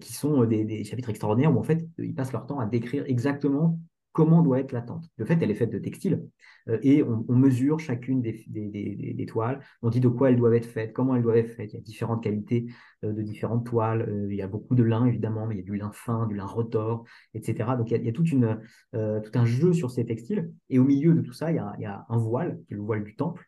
qui 0.00 0.12
sont 0.12 0.44
des, 0.44 0.64
des, 0.64 0.82
chapitres 0.82 1.10
extraordinaires 1.10 1.54
où 1.54 1.60
en 1.60 1.64
fait, 1.64 1.86
ils 1.98 2.14
passent 2.14 2.32
leur 2.32 2.46
temps 2.46 2.58
à 2.58 2.66
décrire 2.66 3.04
exactement 3.06 3.78
comment 4.14 4.42
doit 4.42 4.60
être 4.60 4.72
la 4.72 4.80
tente. 4.80 5.10
De 5.18 5.24
fait, 5.24 5.36
elle 5.42 5.50
est 5.50 5.56
faite 5.56 5.72
de 5.72 5.78
textile 5.78 6.24
euh, 6.68 6.78
et 6.82 7.02
on, 7.02 7.34
mesure 7.34 7.80
chacune 7.80 8.22
des, 8.22 9.26
toiles, 9.26 9.60
on 9.82 9.90
dit 9.90 10.00
de 10.00 10.08
quoi 10.08 10.30
elles 10.30 10.36
doivent 10.36 10.54
être 10.54 10.66
faites, 10.66 10.92
comment 10.92 11.16
elles 11.16 11.22
doivent 11.22 11.36
être 11.36 11.50
faites. 11.50 11.72
Il 11.72 11.76
y 11.76 11.78
a 11.80 11.82
différentes 11.82 12.22
qualités 12.22 12.66
euh, 13.04 13.12
de 13.12 13.22
différentes 13.22 13.66
toiles. 13.66 14.02
Euh, 14.08 14.28
il 14.30 14.36
y 14.36 14.42
a 14.42 14.46
beaucoup 14.46 14.76
de 14.76 14.84
lin, 14.84 15.04
évidemment, 15.04 15.46
mais 15.46 15.56
il 15.56 15.58
y 15.58 15.62
a 15.62 15.64
du 15.64 15.76
lin 15.76 15.90
fin, 15.92 16.26
du 16.26 16.36
lin 16.36 16.46
retors, 16.46 17.04
etc. 17.34 17.70
Donc, 17.76 17.90
il 17.90 18.04
y 18.04 18.08
a, 18.08 18.12
toute 18.12 18.30
une, 18.30 18.60
tout 18.92 19.32
un 19.34 19.44
jeu 19.44 19.72
sur 19.72 19.90
ces 19.90 20.06
textiles. 20.06 20.52
Et 20.70 20.78
au 20.78 20.84
milieu 20.84 21.12
de 21.12 21.20
tout 21.20 21.32
ça, 21.32 21.50
il 21.50 21.56
y 21.56 21.58
a, 21.58 21.74
il 21.78 21.82
y 21.82 21.86
a 21.86 22.06
un 22.08 22.16
voile, 22.16 22.60
qui 22.66 22.74
est 22.74 22.76
le 22.76 22.82
voile 22.82 23.02
du 23.02 23.16
temple, 23.16 23.44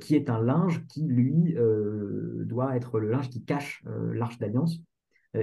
qui 0.00 0.14
est 0.14 0.30
un 0.30 0.40
linge 0.40 0.86
qui, 0.86 1.02
lui, 1.02 1.56
doit 2.44 2.76
être 2.76 3.00
le 3.00 3.10
linge 3.10 3.28
qui 3.28 3.44
cache 3.44 3.82
l'arche 4.12 4.38
d'alliance 4.38 4.80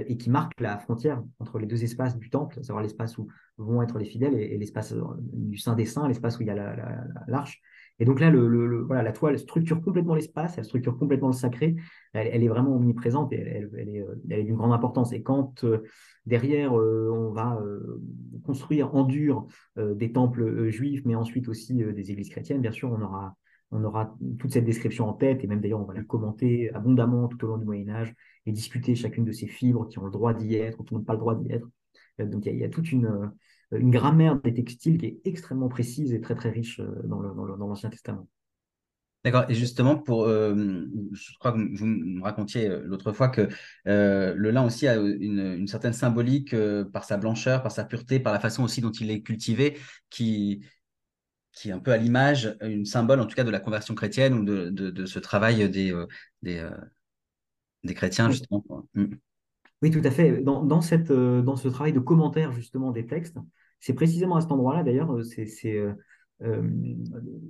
et 0.06 0.16
qui 0.16 0.30
marque 0.30 0.60
la 0.60 0.78
frontière 0.78 1.22
entre 1.38 1.58
les 1.58 1.66
deux 1.66 1.84
espaces 1.84 2.18
du 2.18 2.30
temple, 2.30 2.58
à 2.60 2.62
savoir 2.62 2.82
l'espace 2.82 3.18
où 3.18 3.28
vont 3.58 3.82
être 3.82 3.98
les 3.98 4.04
fidèles 4.04 4.34
et, 4.34 4.56
l'espace 4.58 4.92
euh, 4.92 5.02
du 5.20 5.58
Saint 5.58 5.74
des 5.74 5.84
Saints, 5.84 6.08
l'espace 6.08 6.38
où 6.38 6.42
il 6.42 6.48
y 6.48 6.50
a 6.50 7.04
l'arche. 7.28 7.60
et 7.98 8.04
donc 8.04 8.20
là, 8.20 8.30
la 8.30 9.12
toile 9.12 9.38
structure 9.38 9.80
complètement 9.80 10.14
l'espace, 10.14 10.58
elle 10.58 10.64
structure 10.64 10.98
complètement 10.98 11.28
le 11.28 11.34
sacré, 11.34 11.76
elle, 12.12 12.42
est 12.42 12.48
vraiment 12.48 12.76
omniprésente 12.76 13.32
et 13.32 13.36
elle, 13.36 13.88
est, 13.88 14.00
euh, 14.00 14.20
elle 14.30 14.40
est 14.40 14.44
d'une 14.44 14.56
grande 14.56 14.72
importance. 14.72 15.12
Et 15.12 15.22
quand 15.22 15.64
euh, 15.64 15.82
derrière, 16.26 16.72
on 16.72 17.32
va 17.32 17.60
construire 18.44 18.94
en 18.94 19.04
dur 19.04 19.46
des 19.76 20.12
temples 20.12 20.68
juifs, 20.70 21.02
mais 21.04 21.14
ensuite 21.14 21.48
aussi 21.48 21.74
des 21.74 22.10
églises 22.10 22.30
chrétiennes, 22.30 22.62
bien 22.62 22.72
sûr, 22.72 22.90
on 22.90 23.00
aura, 23.02 23.36
on 23.74 23.84
aura 23.84 24.16
toute 24.38 24.52
cette 24.52 24.64
description 24.64 25.08
en 25.08 25.12
tête, 25.12 25.42
et 25.42 25.46
même 25.46 25.60
d'ailleurs, 25.60 25.80
on 25.80 25.84
va 25.84 25.94
la 25.94 26.04
commenter 26.04 26.72
abondamment 26.74 27.28
tout 27.28 27.44
au 27.44 27.48
long 27.48 27.58
du 27.58 27.64
Moyen 27.64 27.88
Âge, 27.88 28.14
et 28.46 28.52
discuter 28.52 28.94
chacune 28.94 29.24
de 29.24 29.32
ces 29.32 29.46
fibres 29.46 29.88
qui 29.88 29.98
ont 29.98 30.04
le 30.04 30.12
droit 30.12 30.32
d'y 30.32 30.54
être, 30.54 30.80
ou 30.80 30.84
qui 30.84 30.94
n'ont 30.94 31.02
pas 31.02 31.14
le 31.14 31.18
droit 31.18 31.34
d'y 31.34 31.52
être. 31.52 31.68
Donc 32.18 32.46
il 32.46 32.56
y, 32.56 32.64
a 32.64 32.68
toute 32.68 32.92
une, 32.92 33.32
une 33.72 33.90
grammaire 33.90 34.40
des 34.40 34.54
textiles 34.54 34.98
qui 34.98 35.06
est 35.06 35.20
extrêmement 35.24 35.68
précise 35.68 36.12
et 36.12 36.20
très 36.20 36.34
très 36.34 36.50
riche 36.50 36.80
euh, 36.80 37.02
dans 37.04 37.20
l'Ancien 37.20 37.90
Testament. 37.90 38.28
D'accord. 39.24 39.46
Et 39.48 39.54
justement, 39.54 39.96
pour, 39.96 40.24
euh, 40.24 40.54
je 41.12 41.38
crois 41.38 41.52
que 41.52 41.76
vous 41.76 41.86
me 41.86 42.22
racontiez 42.22 42.68
euh, 42.68 42.82
l'autre 42.84 43.12
fois 43.12 43.28
que 43.28 43.48
le 43.86 44.50
lin 44.50 44.64
aussi 44.64 44.86
a 44.86 44.96
une, 44.96 45.66
certaine 45.66 45.94
symbolique 45.94 46.54
par 46.92 47.04
sa 47.04 47.16
blancheur, 47.16 47.62
par 47.62 47.72
sa 47.72 47.84
pureté, 47.84 48.20
par 48.20 48.32
la 48.32 48.40
façon 48.40 48.62
aussi 48.62 48.80
dont 48.80 48.92
il 48.92 49.10
est 49.10 49.22
cultivé, 49.22 49.78
qui, 50.10 50.64
qui 51.54 51.68
est 51.70 51.72
un 51.72 51.78
peu 51.78 51.92
à 51.92 51.96
l'image, 51.96 52.56
une 52.62 52.84
symbole 52.84 53.20
en 53.20 53.26
tout 53.26 53.36
cas 53.36 53.44
de 53.44 53.50
la 53.50 53.60
conversion 53.60 53.94
chrétienne 53.94 54.34
ou 54.34 54.44
de, 54.44 54.70
de, 54.70 55.06
ce 55.06 55.18
travail 55.18 55.68
des, 55.70 55.94
des, 56.42 56.68
des 57.84 57.94
chrétiens, 57.94 58.30
justement. 58.30 58.64
Mm. 58.94 59.14
Oui, 59.82 59.90
tout 59.90 60.02
à 60.02 60.10
fait. 60.10 60.42
Dans, 60.42 60.80
cette, 60.80 61.12
dans 61.12 61.56
ce 61.56 61.68
travail 61.68 61.92
de 61.92 62.00
commentaire 62.00 62.52
justement 62.52 62.90
des 62.90 63.06
textes, 63.06 63.38
c'est 63.84 63.92
précisément 63.92 64.36
à 64.36 64.40
cet 64.40 64.50
endroit-là, 64.50 64.82
d'ailleurs, 64.82 65.12
euh, 65.12 65.22
c'est, 65.22 65.76
euh, 65.76 65.92
euh, 66.42 66.62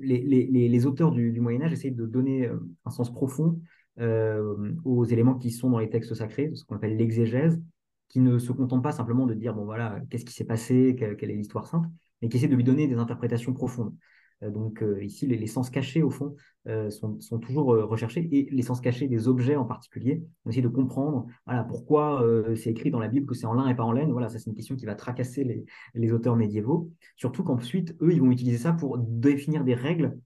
les, 0.01 0.87
auteurs 0.87 1.13
du, 1.13 1.41
Moyen 1.41 1.63
Âge 1.63 1.73
essayent 1.73 1.93
de 1.93 2.07
donner 2.07 2.51
un 2.85 2.91
sens 2.91 3.13
profond 3.13 3.61
aux 3.97 5.05
éléments 5.05 5.37
qui 5.37 5.53
sont 5.53 5.71
dans 5.71 5.79
les 5.79 5.89
textes 5.89 6.13
sacrés, 6.15 6.51
ce 6.55 6.65
qu'on 6.65 6.75
appelle 6.75 6.97
l'exégèse. 6.97 7.63
qui 8.09 8.19
ne 8.19 8.39
se 8.39 8.51
contentent 8.51 8.83
pas 8.83 8.91
simplement 8.91 9.27
de 9.27 9.35
dire, 9.35 9.55
bon 9.55 9.65
voilà, 9.65 10.01
qu'est-ce 10.11 10.25
qui 10.25 10.35
s'est 10.35 10.45
passé, 10.45 10.97
quelle, 10.99 11.31
est 11.31 11.37
l'histoire 11.37 11.69
simple, 11.69 11.89
mais 12.25 12.31
qui 12.31 12.39
essaient 12.39 12.49
de 12.49 12.57
lui 12.57 12.65
donner 12.65 12.89
des 12.89 12.97
interprétations 12.97 13.53
profondes. 13.53 13.95
Euh, 14.43 14.51
donc 14.51 14.83
euh, 14.83 15.05
ici, 15.05 15.27
les, 15.27 15.47
sens 15.47 15.69
cachés, 15.69 16.03
au 16.03 16.09
fond, 16.09 16.35
euh, 16.67 16.89
sont, 16.89 17.19
toujours 17.39 17.67
recherchés, 17.67 18.27
et 18.33 18.49
les 18.51 18.63
sens 18.63 18.81
cachés 18.81 19.09
des 19.09 19.29
objets 19.29 19.57
en 19.57 19.67
particulier. 19.67 20.25
On 20.47 20.51
essaie 20.51 20.63
de 20.63 20.69
comprendre 20.69 21.27
voilà, 21.45 21.65
pourquoi 21.65 22.27
c'est 22.57 22.71
écrit 22.71 22.91
dans 22.91 22.99
la 22.99 23.09
Bible 23.09 23.27
que 23.27 23.35
c'est 23.35 23.47
en 23.47 23.53
lin 23.53 23.69
et 23.69 23.75
pas 23.75 23.83
en 23.83 23.93
laine. 23.93 24.11
Voilà, 24.11 24.31
ça 24.31 24.39
c'est 24.39 24.49
une 24.49 24.57
question 24.57 24.75
qui 24.75 24.87
va 24.87 24.95
tracasser 24.95 25.67
les, 25.95 26.13
auteurs 26.13 26.37
médiévaux. 26.37 26.91
Surtout 27.17 27.45
qu'ensuite, 27.45 27.95
eux, 28.01 28.13
ils 28.13 28.23
vont 28.23 28.31
utiliser 28.31 28.59
ça 28.59 28.73
pour 28.73 28.97
définir 28.97 29.65
des 29.65 29.75
règles 29.75 30.19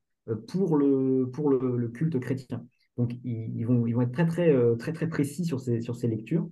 pour 0.46 0.76
le, 0.76 1.90
culte 1.92 2.20
chrétien. 2.20 2.64
Donc, 2.96 3.12
ils, 3.24 3.64
vont, 3.64 4.00
être 4.00 4.12
très, 4.12 4.26
très, 4.26 4.76
très, 4.76 4.92
très 4.92 5.08
précis 5.08 5.44
sur 5.44 5.58
ces 5.60 6.08
lectures. 6.08 6.48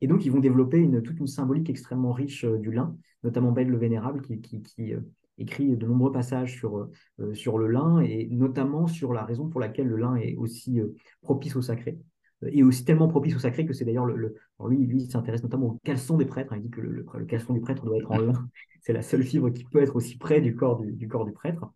Et 0.00 0.06
donc, 0.06 0.24
ils 0.24 0.32
vont 0.32 0.40
développer 0.40 0.88
toute 1.02 1.18
une 1.18 1.26
symbolique 1.26 1.70
extrêmement 1.70 2.12
riche 2.12 2.44
du 2.44 2.70
lin, 2.70 2.96
notamment 3.24 3.52
Bède 3.52 3.68
le 3.68 3.78
Vénérable, 3.78 4.22
qui, 4.22 4.40
qui, 4.40 4.94
écrit 5.38 5.76
de 5.76 5.86
nombreux 5.86 6.12
passages 6.12 6.56
sur, 6.56 6.90
euh, 7.20 7.34
sur 7.34 7.58
le 7.58 7.68
lin 7.68 8.00
et 8.00 8.28
notamment 8.30 8.86
sur 8.86 9.12
la 9.12 9.24
raison 9.24 9.48
pour 9.48 9.60
laquelle 9.60 9.86
le 9.86 9.96
lin 9.96 10.16
est 10.16 10.36
aussi 10.36 10.80
euh, 10.80 10.94
propice 11.22 11.56
au 11.56 11.62
sacré. 11.62 11.98
Euh, 12.42 12.50
et 12.52 12.62
aussi 12.62 12.84
tellement 12.84 13.08
propice 13.08 13.34
au 13.36 13.38
sacré 13.38 13.64
que 13.64 13.72
c'est 13.72 13.84
d'ailleurs 13.84 14.04
le, 14.04 14.34
lui, 14.68 14.86
lui 14.86 15.06
s'intéresse 15.06 15.42
notamment 15.42 15.66
au 15.66 15.78
caleçon 15.84 16.16
des 16.16 16.26
prêtres. 16.26 16.54
Il 16.54 16.62
dit 16.62 16.70
que 16.70 16.80
le, 16.80 17.04
le, 17.12 17.24
caleçon 17.24 17.54
du 17.54 17.60
prêtre 17.60 17.84
doit 17.84 17.96
être 17.96 18.10
en 18.10 18.18
lin. 18.18 18.48
C'est 18.80 18.92
la 18.92 19.02
seule 19.02 19.24
fibre 19.24 19.50
qui 19.50 19.64
peut 19.64 19.82
être 19.82 19.96
aussi 19.96 20.16
près 20.16 20.40
du 20.40 20.54
corps 20.54 20.80
du, 20.80 21.08
corps 21.08 21.24
du 21.24 21.32
prêtre. 21.32 21.66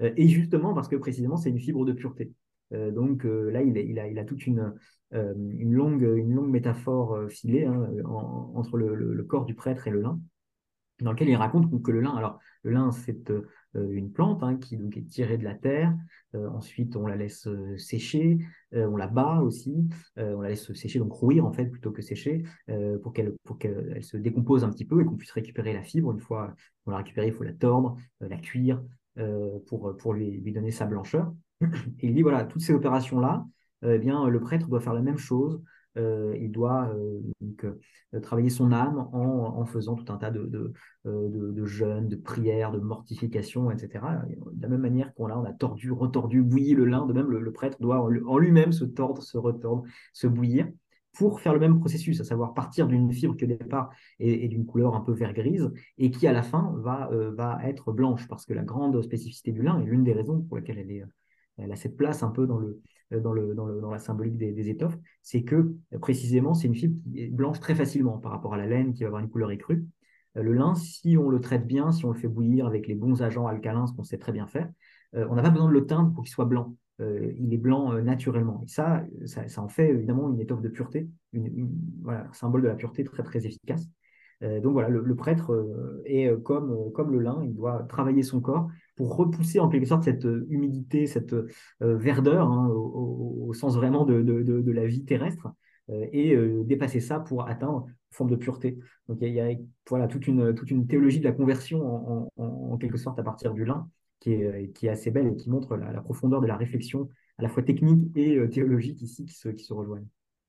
et 0.00 0.28
justement 0.28 0.74
parce 0.74 0.88
que 0.88 0.96
précisément 0.96 1.36
c'est 1.36 1.50
une 1.50 1.60
fibre 1.60 1.84
de 1.84 1.92
pureté. 1.92 2.32
Donc 2.70 3.24
là, 3.24 3.62
il, 3.62 4.18
a, 4.18 4.24
toute 4.24 4.46
une, 4.46 4.74
une, 5.12 5.72
longue, 5.72 6.04
métaphore 6.48 7.30
filée 7.30 7.64
hein, 7.64 7.88
entre 8.04 8.76
le, 8.76 9.22
corps 9.24 9.46
du 9.46 9.54
prêtre 9.54 9.88
et 9.88 9.90
le 9.90 10.00
lin 10.00 10.20
dans 11.00 11.12
lequel 11.12 11.28
il 11.28 11.36
raconte 11.36 11.82
que 11.82 11.90
le 11.90 12.00
lin, 12.00 12.14
alors 12.14 12.38
le 12.62 12.72
lin 12.72 12.90
c'est 12.90 13.30
euh, 13.30 13.44
une 13.74 14.10
plante 14.12 14.42
hein, 14.42 14.56
qui 14.56 14.76
donc 14.76 14.96
est 14.96 15.04
tirée 15.04 15.38
de 15.38 15.44
la 15.44 15.54
terre, 15.54 15.94
euh, 16.34 16.48
ensuite 16.50 16.96
on 16.96 17.06
la 17.06 17.16
laisse 17.16 17.46
euh, 17.46 17.76
sécher, 17.76 18.38
on 18.72 18.96
la 18.96 19.06
bat 19.06 19.40
aussi, 19.40 19.88
on 20.16 20.42
la 20.42 20.50
laisse 20.50 20.72
sécher, 20.74 20.98
donc 20.98 21.12
rouir 21.12 21.46
en 21.46 21.52
fait 21.52 21.64
plutôt 21.64 21.90
que 21.90 22.02
sécher, 22.02 22.42
pour 23.02 23.14
qu'elle 23.14 24.02
se 24.02 24.18
décompose 24.18 24.62
un 24.62 24.68
petit 24.68 24.84
peu 24.84 25.00
et 25.00 25.06
qu'on 25.06 25.16
puisse 25.16 25.30
récupérer 25.30 25.72
la 25.72 25.82
fibre. 25.82 26.12
Une 26.12 26.20
fois 26.20 26.54
qu'on 26.84 26.90
l'a 26.90 26.98
récupérée, 26.98 27.28
il 27.28 27.32
faut 27.32 27.44
la 27.44 27.54
tordre, 27.54 27.96
la 28.20 28.36
cuire 28.36 28.82
pour, 29.66 30.12
lui, 30.12 30.52
donner 30.52 30.70
sa 30.70 30.84
blancheur. 30.84 31.32
Il 32.00 32.14
dit 32.14 32.22
voilà, 32.22 32.44
toutes 32.44 32.62
ces 32.62 32.74
opérations-là, 32.74 33.46
eh 33.82 33.98
bien, 33.98 34.28
le 34.28 34.40
prêtre 34.40 34.68
doit 34.68 34.80
faire 34.80 34.94
la 34.94 35.02
même 35.02 35.18
chose 35.18 35.62
euh, 35.98 36.36
il 36.40 36.52
doit 36.52 36.90
euh, 36.94 37.20
euh, 38.14 38.20
travailler 38.20 38.50
son 38.50 38.72
âme 38.72 39.08
en, 39.12 39.64
faisant 39.64 39.96
tout 39.96 40.10
un 40.12 40.16
tas 40.16 40.30
de, 40.30 40.72
jeûnes, 41.64 42.08
de 42.08 42.16
prières, 42.16 42.72
de 42.72 42.78
mortifications, 42.78 43.70
etc. 43.70 44.04
De 44.52 44.62
la 44.62 44.68
même 44.68 44.80
manière 44.80 45.12
qu'on 45.14 45.26
a, 45.28 45.52
tordu, 45.52 45.90
retordu, 45.90 46.42
bouilli 46.42 46.74
le 46.74 46.84
lin, 46.84 47.06
de 47.06 47.12
même 47.12 47.28
le, 47.28 47.52
prêtre 47.52 47.78
doit 47.80 48.00
en 48.00 48.38
lui-même 48.38 48.72
se 48.72 48.84
tordre, 48.84 49.22
se 49.22 49.36
retordre, 49.38 49.84
se 50.12 50.26
bouillir 50.26 50.68
pour 51.14 51.40
faire 51.40 51.52
le 51.52 51.58
même 51.58 51.80
processus, 51.80 52.20
à 52.20 52.24
savoir 52.24 52.54
partir 52.54 52.86
d'une 52.86 53.12
fibre 53.12 53.34
qui 53.34 53.44
au 53.44 53.48
départ 53.48 53.90
est, 54.20 54.46
d'une 54.46 54.66
couleur 54.66 54.94
un 54.94 55.00
peu 55.00 55.12
vert-grise 55.12 55.72
et 55.96 56.10
qui 56.12 56.28
à 56.28 56.32
la 56.32 56.42
fin 56.42 56.72
va, 56.76 57.10
être 57.64 57.92
blanche, 57.92 58.28
parce 58.28 58.46
que 58.46 58.54
la 58.54 58.62
grande 58.62 59.02
spécificité 59.02 59.50
du 59.50 59.62
lin, 59.62 59.80
et 59.80 59.84
l'une 59.84 60.04
des 60.04 60.12
raisons 60.12 60.42
pour 60.42 60.58
lesquelles 60.58 60.78
elle 60.78 60.92
est 60.92 61.04
elle 61.58 61.72
a 61.72 61.76
cette 61.76 61.96
place 61.96 62.22
un 62.22 62.30
peu 62.30 62.46
dans, 62.46 62.58
le, 62.58 62.80
le, 63.10 63.20
dans, 63.20 63.32
le, 63.32 63.54
dans 63.54 63.90
la 63.90 63.98
symbolique 63.98 64.36
des, 64.36 64.68
étoffes, 64.68 64.96
c'est 65.22 65.42
que 65.42 65.74
précisément, 66.00 66.54
c'est 66.54 66.66
une 66.66 66.74
fibre 66.74 67.00
qui 67.02 67.22
est 67.22 67.28
blanche 67.28 67.60
très 67.60 67.74
facilement 67.74 68.18
par 68.18 68.32
rapport 68.32 68.54
à 68.54 68.56
la 68.56 68.66
laine 68.66 68.92
qui 68.92 69.02
va 69.02 69.08
avoir 69.08 69.22
une 69.22 69.30
couleur 69.30 69.50
écrue. 69.50 69.86
Euh, 70.36 70.42
le 70.42 70.52
lin, 70.52 70.74
si 70.74 71.16
on 71.16 71.28
le 71.28 71.40
traite 71.40 71.66
bien, 71.66 71.92
si 71.92 72.04
on 72.04 72.12
le 72.12 72.18
fait 72.18 72.28
bouillir 72.28 72.66
avec 72.66 72.86
les 72.86 72.94
bons 72.94 73.22
agents 73.22 73.46
alcalins, 73.46 73.86
ce 73.86 73.92
qu'on 73.92 74.04
sait 74.04 74.18
très 74.18 74.32
bien 74.32 74.46
faire, 74.46 74.70
euh, 75.14 75.26
on 75.30 75.34
n'a 75.34 75.42
pas 75.42 75.50
besoin 75.50 75.68
de 75.68 75.72
le 75.72 75.86
teindre 75.86 76.12
pour 76.12 76.24
qu'il 76.24 76.32
soit 76.32 76.44
blanc. 76.44 76.76
Euh, 77.00 77.32
il 77.38 77.54
est 77.54 77.58
blanc 77.58 77.92
naturellement. 78.02 78.62
Et 78.64 78.68
ça, 78.68 79.04
ça, 79.24 79.62
en 79.62 79.68
fait 79.68 79.88
évidemment 79.90 80.30
une 80.30 80.40
étoffe 80.40 80.62
de 80.62 80.68
pureté, 80.68 81.08
un 81.34 82.32
symbole 82.32 82.62
de 82.62 82.68
la 82.68 82.74
pureté 82.74 83.04
très 83.04 83.22
très 83.22 83.46
efficace. 83.46 83.88
donc 84.40 84.72
voilà, 84.72 84.88
le, 84.88 85.14
prêtre 85.14 86.02
est 86.06 86.28
comme, 86.42 86.90
comme 86.92 87.12
le 87.12 87.20
lin, 87.20 87.40
il 87.44 87.54
doit 87.54 87.84
travailler 87.88 88.24
son 88.24 88.40
corps 88.40 88.68
pour 88.98 89.16
repousser 89.16 89.60
en 89.60 89.68
quelque 89.68 89.86
sorte 89.86 90.02
cette 90.02 90.26
euh, 90.26 90.44
humidité, 90.50 91.06
cette 91.06 91.32
euh, 91.32 91.46
verdeur, 91.80 92.50
hein, 92.50 92.68
au, 92.68 93.54
sens 93.54 93.76
vraiment 93.76 94.04
de, 94.04 94.72
la 94.72 94.86
vie 94.86 95.04
terrestre, 95.04 95.48
euh, 95.88 96.06
et 96.12 96.36
dépasser 96.64 96.98
ça 96.98 97.20
pour 97.20 97.48
atteindre 97.48 97.86
une 97.86 97.94
forme 98.10 98.30
de 98.30 98.36
pureté. 98.36 98.76
Donc 99.08 99.18
il 99.22 99.32
y 99.32 99.40
a, 99.40 99.50
voilà, 99.88 100.08
toute, 100.08 100.26
une, 100.26 100.52
toute 100.52 100.72
une 100.72 100.88
théologie 100.88 101.20
de 101.20 101.24
la 101.24 101.32
conversion 101.32 102.28
en, 102.36 102.76
quelque 102.76 102.98
sorte 102.98 103.18
à 103.18 103.22
partir 103.22 103.54
du 103.54 103.64
lin 103.64 103.88
qui 104.20 104.32
est, 104.32 104.72
qui 104.72 104.86
est 104.86 104.90
assez 104.90 105.10
belle 105.10 105.28
et 105.28 105.36
qui 105.36 105.48
montre 105.48 105.76
la, 105.76 106.00
profondeur 106.00 106.40
de 106.40 106.46
la 106.46 106.56
réflexion 106.56 107.08
à 107.38 107.42
la 107.42 107.48
fois 107.48 107.62
technique 107.62 108.16
et 108.16 108.38
théologique 108.50 109.00
ici 109.00 109.24
qui 109.24 109.34
se, 109.34 109.48
qui 109.48 109.64
se 109.64 109.72
rejoignent. 109.72 110.06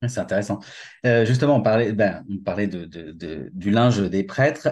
C'est 0.08 0.20
intéressant. 0.20 0.60
justement, 1.04 1.56
on 1.56 1.62
parlait, 1.62 1.94
ben, 1.94 2.24
on 2.30 2.38
parlait 2.38 2.68
du 2.68 3.72
linge 3.72 4.02
des 4.10 4.24
prêtres 4.24 4.70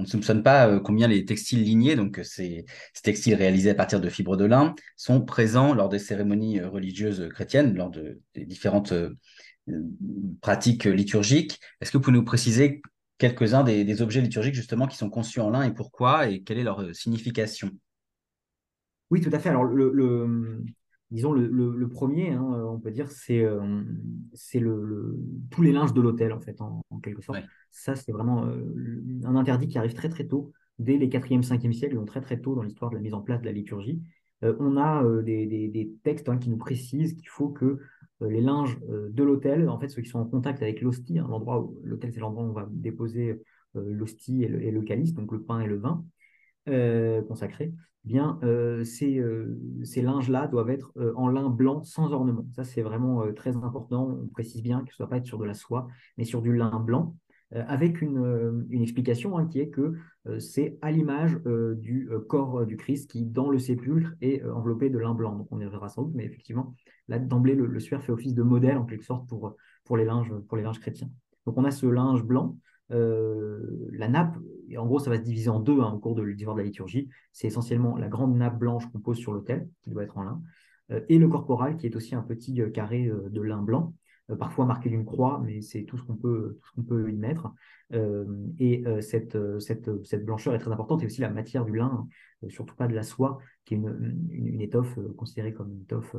on 0.00 0.04
ne 0.04 0.08
soupçonne 0.08 0.42
pas 0.42 0.66
euh, 0.66 0.80
combien 0.80 1.08
les 1.08 1.24
textiles 1.26 1.62
lignés, 1.62 1.94
donc 1.94 2.18
euh, 2.18 2.24
ces, 2.24 2.64
textiles 3.02 3.34
réalisés 3.34 3.70
à 3.70 3.74
partir 3.74 4.00
de 4.00 4.08
fibres 4.08 4.36
de 4.36 4.46
lin, 4.46 4.74
sont 4.96 5.20
présents 5.20 5.74
lors 5.74 5.90
des 5.90 5.98
cérémonies 5.98 6.58
euh, 6.58 6.68
religieuses 6.68 7.28
chrétiennes, 7.30 7.76
lors 7.76 7.90
de, 7.90 8.20
des 8.34 8.46
différentes 8.46 8.94
pratiques 10.40 10.84
liturgiques. 10.84 11.60
Est-ce 11.80 11.92
que 11.92 11.98
vous 11.98 12.02
pouvez 12.02 12.16
nous 12.16 12.24
préciser 12.24 12.80
quelques-uns 13.18 13.62
des, 13.62 14.02
objets 14.02 14.22
liturgiques 14.22 14.54
justement 14.54 14.86
qui 14.86 14.96
sont 14.96 15.10
conçus 15.10 15.40
en 15.40 15.50
lin 15.50 15.62
et 15.62 15.72
pourquoi 15.72 16.28
et 16.28 16.42
quelle 16.42 16.58
est 16.58 16.64
leur 16.64 16.94
signification? 16.94 17.70
Oui, 19.10 19.20
tout 19.20 19.30
à 19.32 19.38
fait. 19.38 19.50
Alors, 19.50 19.64
le, 19.64 20.64
disons, 21.10 21.32
le, 21.32 21.88
premier, 21.88 22.30
hein, 22.30 22.42
on 22.42 22.78
peut 22.78 22.90
dire, 22.90 23.10
c'est 23.10 23.42
euh, 23.42 23.82
le, 24.54 25.18
tous 25.50 25.62
les 25.62 25.72
linges 25.72 25.92
de 25.92 26.00
l'hôtel, 26.00 26.32
en 26.32 26.40
fait, 26.40 26.60
en, 26.60 26.82
quelque 27.02 27.22
sorte. 27.22 27.40
Ça, 27.70 27.96
c'est 27.96 28.12
vraiment 28.12 28.44
euh, 28.46 29.02
un 29.24 29.36
interdit 29.36 29.68
qui 29.68 29.78
arrive 29.78 29.94
très, 29.94 30.08
très 30.08 30.26
tôt, 30.26 30.52
dès 30.78 30.96
les 30.96 31.08
4e, 31.08 31.42
5e 31.42 31.72
siècles, 31.72 31.96
donc 31.96 32.06
très, 32.06 32.20
très 32.20 32.40
tôt 32.40 32.54
dans 32.54 32.62
l'histoire 32.62 32.90
de 32.90 32.96
la 32.96 33.02
mise 33.02 33.14
en 33.14 33.20
place 33.20 33.40
de 33.40 33.46
la 33.46 33.52
liturgie. 33.52 34.02
Euh, 34.44 34.54
on 34.60 34.76
a 34.76 35.04
des, 35.22 35.92
textes 36.04 36.28
hein, 36.28 36.38
qui 36.38 36.48
nous 36.48 36.58
précisent 36.58 37.14
qu'il 37.14 37.28
faut 37.28 37.48
que 37.48 37.78
les 38.20 38.40
linges 38.40 38.78
de 38.88 39.22
l'hôtel, 39.22 39.68
en 39.68 39.78
fait, 39.78 39.88
ceux 39.88 40.02
qui 40.02 40.10
sont 40.10 40.20
en 40.20 40.26
contact 40.26 40.62
avec 40.62 40.82
l'hostie, 40.82 41.18
hein, 41.18 41.26
l'endroit 41.28 41.60
où 41.60 41.80
l'hôtel, 41.82 42.12
c'est 42.12 42.20
l'endroit 42.20 42.44
où 42.44 42.50
on 42.50 42.52
va 42.52 42.68
déposer 42.70 43.40
l'hostie 43.74 44.42
et, 44.42 44.46
et, 44.46 44.70
le 44.70 44.82
calice, 44.82 45.14
donc 45.14 45.32
le 45.32 45.40
pain 45.40 45.60
et 45.60 45.66
le 45.66 45.78
vin 45.78 46.04
consacré, 46.66 47.72
bien, 48.04 48.38
euh, 48.42 48.84
ces, 48.84 49.18
euh, 49.18 49.58
ces 49.84 50.02
linges-là 50.02 50.46
doivent 50.46 50.70
être 50.70 50.92
euh, 50.96 51.12
en 51.16 51.28
lin 51.28 51.50
blanc 51.50 51.82
sans 51.82 52.12
ornement. 52.12 52.46
Ça, 52.52 52.64
c'est 52.64 52.82
vraiment 52.82 53.32
très 53.34 53.56
important. 53.56 54.18
On 54.22 54.26
précise 54.28 54.62
bien 54.62 54.84
que 54.84 54.94
ce 54.94 55.02
ne 55.02 55.06
doit 55.06 55.10
pas 55.10 55.16
être 55.18 55.26
sur 55.26 55.38
de 55.38 55.44
la 55.44 55.54
soie, 55.54 55.88
mais 56.16 56.24
sur 56.24 56.42
du 56.42 56.54
lin 56.54 56.80
blanc, 56.80 57.16
avec 57.52 58.00
une, 58.00 58.68
explication 58.70 59.36
hein, 59.36 59.48
qui 59.48 59.58
est 59.58 59.70
que 59.70 59.94
c'est 60.38 60.78
à 60.82 60.92
l'image 60.92 61.36
du 61.78 62.08
corps 62.28 62.64
du 62.64 62.76
Christ 62.76 63.10
qui, 63.10 63.24
dans 63.24 63.50
le 63.50 63.58
sépulcre, 63.58 64.14
est 64.20 64.44
enveloppé 64.44 64.88
de 64.88 64.98
lin 64.98 65.14
blanc. 65.14 65.34
Donc, 65.34 65.48
on 65.50 65.58
y 65.58 65.64
reviendra 65.64 65.88
sans 65.88 66.04
doute, 66.04 66.14
mais 66.14 66.24
effectivement, 66.24 66.76
là, 67.08 67.18
d'emblée, 67.18 67.56
le, 67.56 67.80
suaire 67.80 68.04
fait 68.04 68.12
office 68.12 68.34
de 68.34 68.44
modèle, 68.44 68.76
en 68.76 68.84
quelque 68.84 69.04
sorte, 69.04 69.28
pour, 69.28 69.96
les, 69.96 70.04
linges, 70.04 70.32
pour 70.46 70.58
les 70.58 70.62
linges 70.62 70.78
chrétiens. 70.78 71.10
Donc, 71.44 71.58
on 71.58 71.64
a 71.64 71.72
ce 71.72 71.86
linge 71.86 72.22
blanc 72.22 72.56
euh, 72.92 73.88
la 73.92 74.08
nappe, 74.08 74.36
en 74.78 74.86
gros, 74.86 74.98
ça 74.98 75.10
va 75.10 75.16
se 75.16 75.22
diviser 75.22 75.50
en 75.50 75.60
deux 75.60 75.80
hein, 75.80 75.92
au 75.92 75.98
cours 75.98 76.14
de 76.14 76.22
de 76.22 76.56
la 76.56 76.62
liturgie. 76.62 77.08
C'est 77.32 77.46
essentiellement 77.46 77.96
la 77.96 78.08
grande 78.08 78.36
nappe 78.36 78.58
blanche 78.58 78.90
qu'on 78.90 79.00
pose 79.00 79.18
sur 79.18 79.32
l'autel, 79.32 79.68
qui 79.82 79.90
doit 79.90 80.04
être 80.04 80.18
en 80.18 80.22
lin, 80.22 80.42
euh, 80.90 81.00
et 81.08 81.18
le 81.18 81.28
corporal, 81.28 81.76
qui 81.76 81.86
est 81.86 81.96
aussi 81.96 82.14
un 82.14 82.22
petit 82.22 82.60
euh, 82.60 82.70
carré 82.70 83.10
de 83.30 83.40
lin 83.40 83.62
blanc, 83.62 83.94
parfois 84.38 84.66
marqué 84.66 84.88
d'une 84.88 85.04
croix, 85.04 85.42
mais 85.44 85.60
c'est 85.60 85.82
tout 85.84 85.96
ce 85.96 86.04
qu'on 86.04 86.16
peut, 86.16 86.58
peut 86.88 87.10
y 87.10 87.16
mettre. 87.16 87.52
et 88.58 88.84
cette, 89.00 89.36
cette, 89.60 90.04
cette, 90.04 90.24
blancheur 90.24 90.54
est 90.54 90.58
très 90.58 90.72
importante, 90.72 91.02
et 91.02 91.06
aussi 91.06 91.20
la 91.20 91.30
matière 91.30 91.64
du 91.64 91.76
lin, 91.76 92.06
surtout 92.48 92.74
pas 92.74 92.88
de 92.88 92.94
la 92.94 93.02
soie, 93.02 93.38
qui 93.64 93.74
est 93.74 93.76
une, 93.78 94.28
une 94.30 94.60
étoffe 94.60 94.98
considérée 95.16 95.52
comme 95.52 95.72
une 95.72 95.82
étoffe 95.82 96.16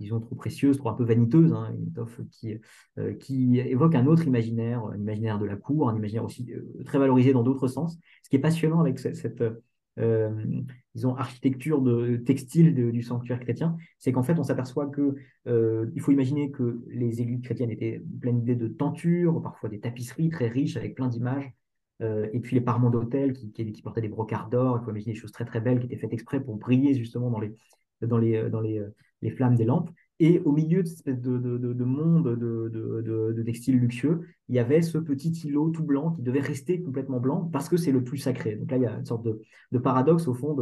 disons, 0.00 0.20
trop 0.20 0.34
précieuse, 0.34 0.78
trop 0.78 0.88
un 0.88 0.94
peu 0.94 1.04
vaniteuse, 1.04 1.52
hein, 1.52 1.72
une 1.74 1.88
étoffe 1.88 2.20
qui, 2.30 2.58
euh, 2.98 3.14
qui 3.14 3.58
évoque 3.58 3.94
un 3.94 4.06
autre 4.06 4.26
imaginaire, 4.26 4.84
un 4.84 4.96
imaginaire 4.96 5.38
de 5.38 5.46
la 5.46 5.56
cour, 5.56 5.88
un 5.88 5.96
imaginaire 5.96 6.24
aussi 6.24 6.52
euh, 6.52 6.82
très 6.84 6.98
valorisé 6.98 7.32
dans 7.32 7.42
d'autres 7.42 7.68
sens. 7.68 7.98
Ce 8.22 8.28
qui 8.28 8.36
est 8.36 8.40
passionnant 8.40 8.80
avec 8.80 8.98
cette, 8.98 9.40
euh, 9.40 9.62
disons, 9.96 11.14
architecture 11.16 11.80
de, 11.80 12.16
textile 12.16 12.74
du 12.74 13.02
sanctuaire 13.02 13.40
chrétien, 13.40 13.76
c'est 13.98 14.12
qu'en 14.12 14.22
fait, 14.22 14.38
on 14.38 14.42
s'aperçoit 14.42 14.86
que 14.86 15.16
il 15.46 16.00
faut 16.00 16.12
imaginer 16.12 16.50
que 16.50 16.82
les 16.88 17.20
églises 17.20 17.42
chrétiennes 17.42 17.70
étaient 17.70 18.02
pleines 18.20 18.40
d'idées 18.40 18.56
de 18.56 18.68
tentures, 18.68 19.42
parfois 19.42 19.68
des 19.68 19.80
tapisseries 19.80 20.30
très 20.30 20.48
riches 20.48 20.76
avec 20.76 20.94
plein 20.94 21.08
d'images. 21.08 21.52
et 22.00 22.40
puis 22.40 22.54
les 22.54 22.60
parements 22.60 22.90
d'hôtel 22.90 23.32
qui, 23.32 23.82
portaient 23.82 24.00
des 24.00 24.08
brocards 24.08 24.48
d'or, 24.50 24.78
il 24.80 24.84
faut 24.84 24.90
imaginer 24.90 25.14
des 25.14 25.18
choses 25.18 25.32
très 25.32 25.44
très 25.44 25.60
belles 25.60 25.80
qui 25.80 25.86
étaient 25.86 25.96
faites 25.96 26.12
exprès 26.12 26.42
pour 26.42 26.56
briller 26.56 26.94
justement 26.94 27.30
dans 27.30 27.40
les, 27.40 27.54
dans 28.02 28.18
les, 28.18 28.50
dans 28.50 28.60
les, 28.60 28.82
les 29.22 29.30
flammes 29.30 29.56
des 29.56 29.64
lampes. 29.64 29.90
Et 30.20 30.40
au 30.44 30.52
milieu 30.52 30.82
de 30.82 30.86
cette 30.86 30.98
espèce 30.98 31.20
de, 31.20 31.38
de, 31.38 31.84
monde 31.84 32.36
de, 32.38 33.32
de, 33.34 33.42
textiles 33.42 33.78
luxueux, 33.78 34.22
il 34.48 34.54
y 34.54 34.60
avait 34.60 34.80
ce 34.80 34.96
petit 34.98 35.30
îlot 35.44 35.70
tout 35.70 35.82
blanc 35.82 36.12
qui 36.12 36.22
devait 36.22 36.40
rester 36.40 36.80
complètement 36.80 37.18
blanc 37.18 37.48
parce 37.52 37.68
que 37.68 37.76
c'est 37.76 37.90
le 37.90 38.04
plus 38.04 38.18
sacré. 38.18 38.54
Donc 38.54 38.70
là, 38.70 38.76
il 38.76 38.82
y 38.84 38.86
a 38.86 38.96
une 38.96 39.04
sorte 39.04 39.24
de, 39.24 39.78
paradoxe 39.78 40.28
au 40.28 40.34
fond 40.34 40.54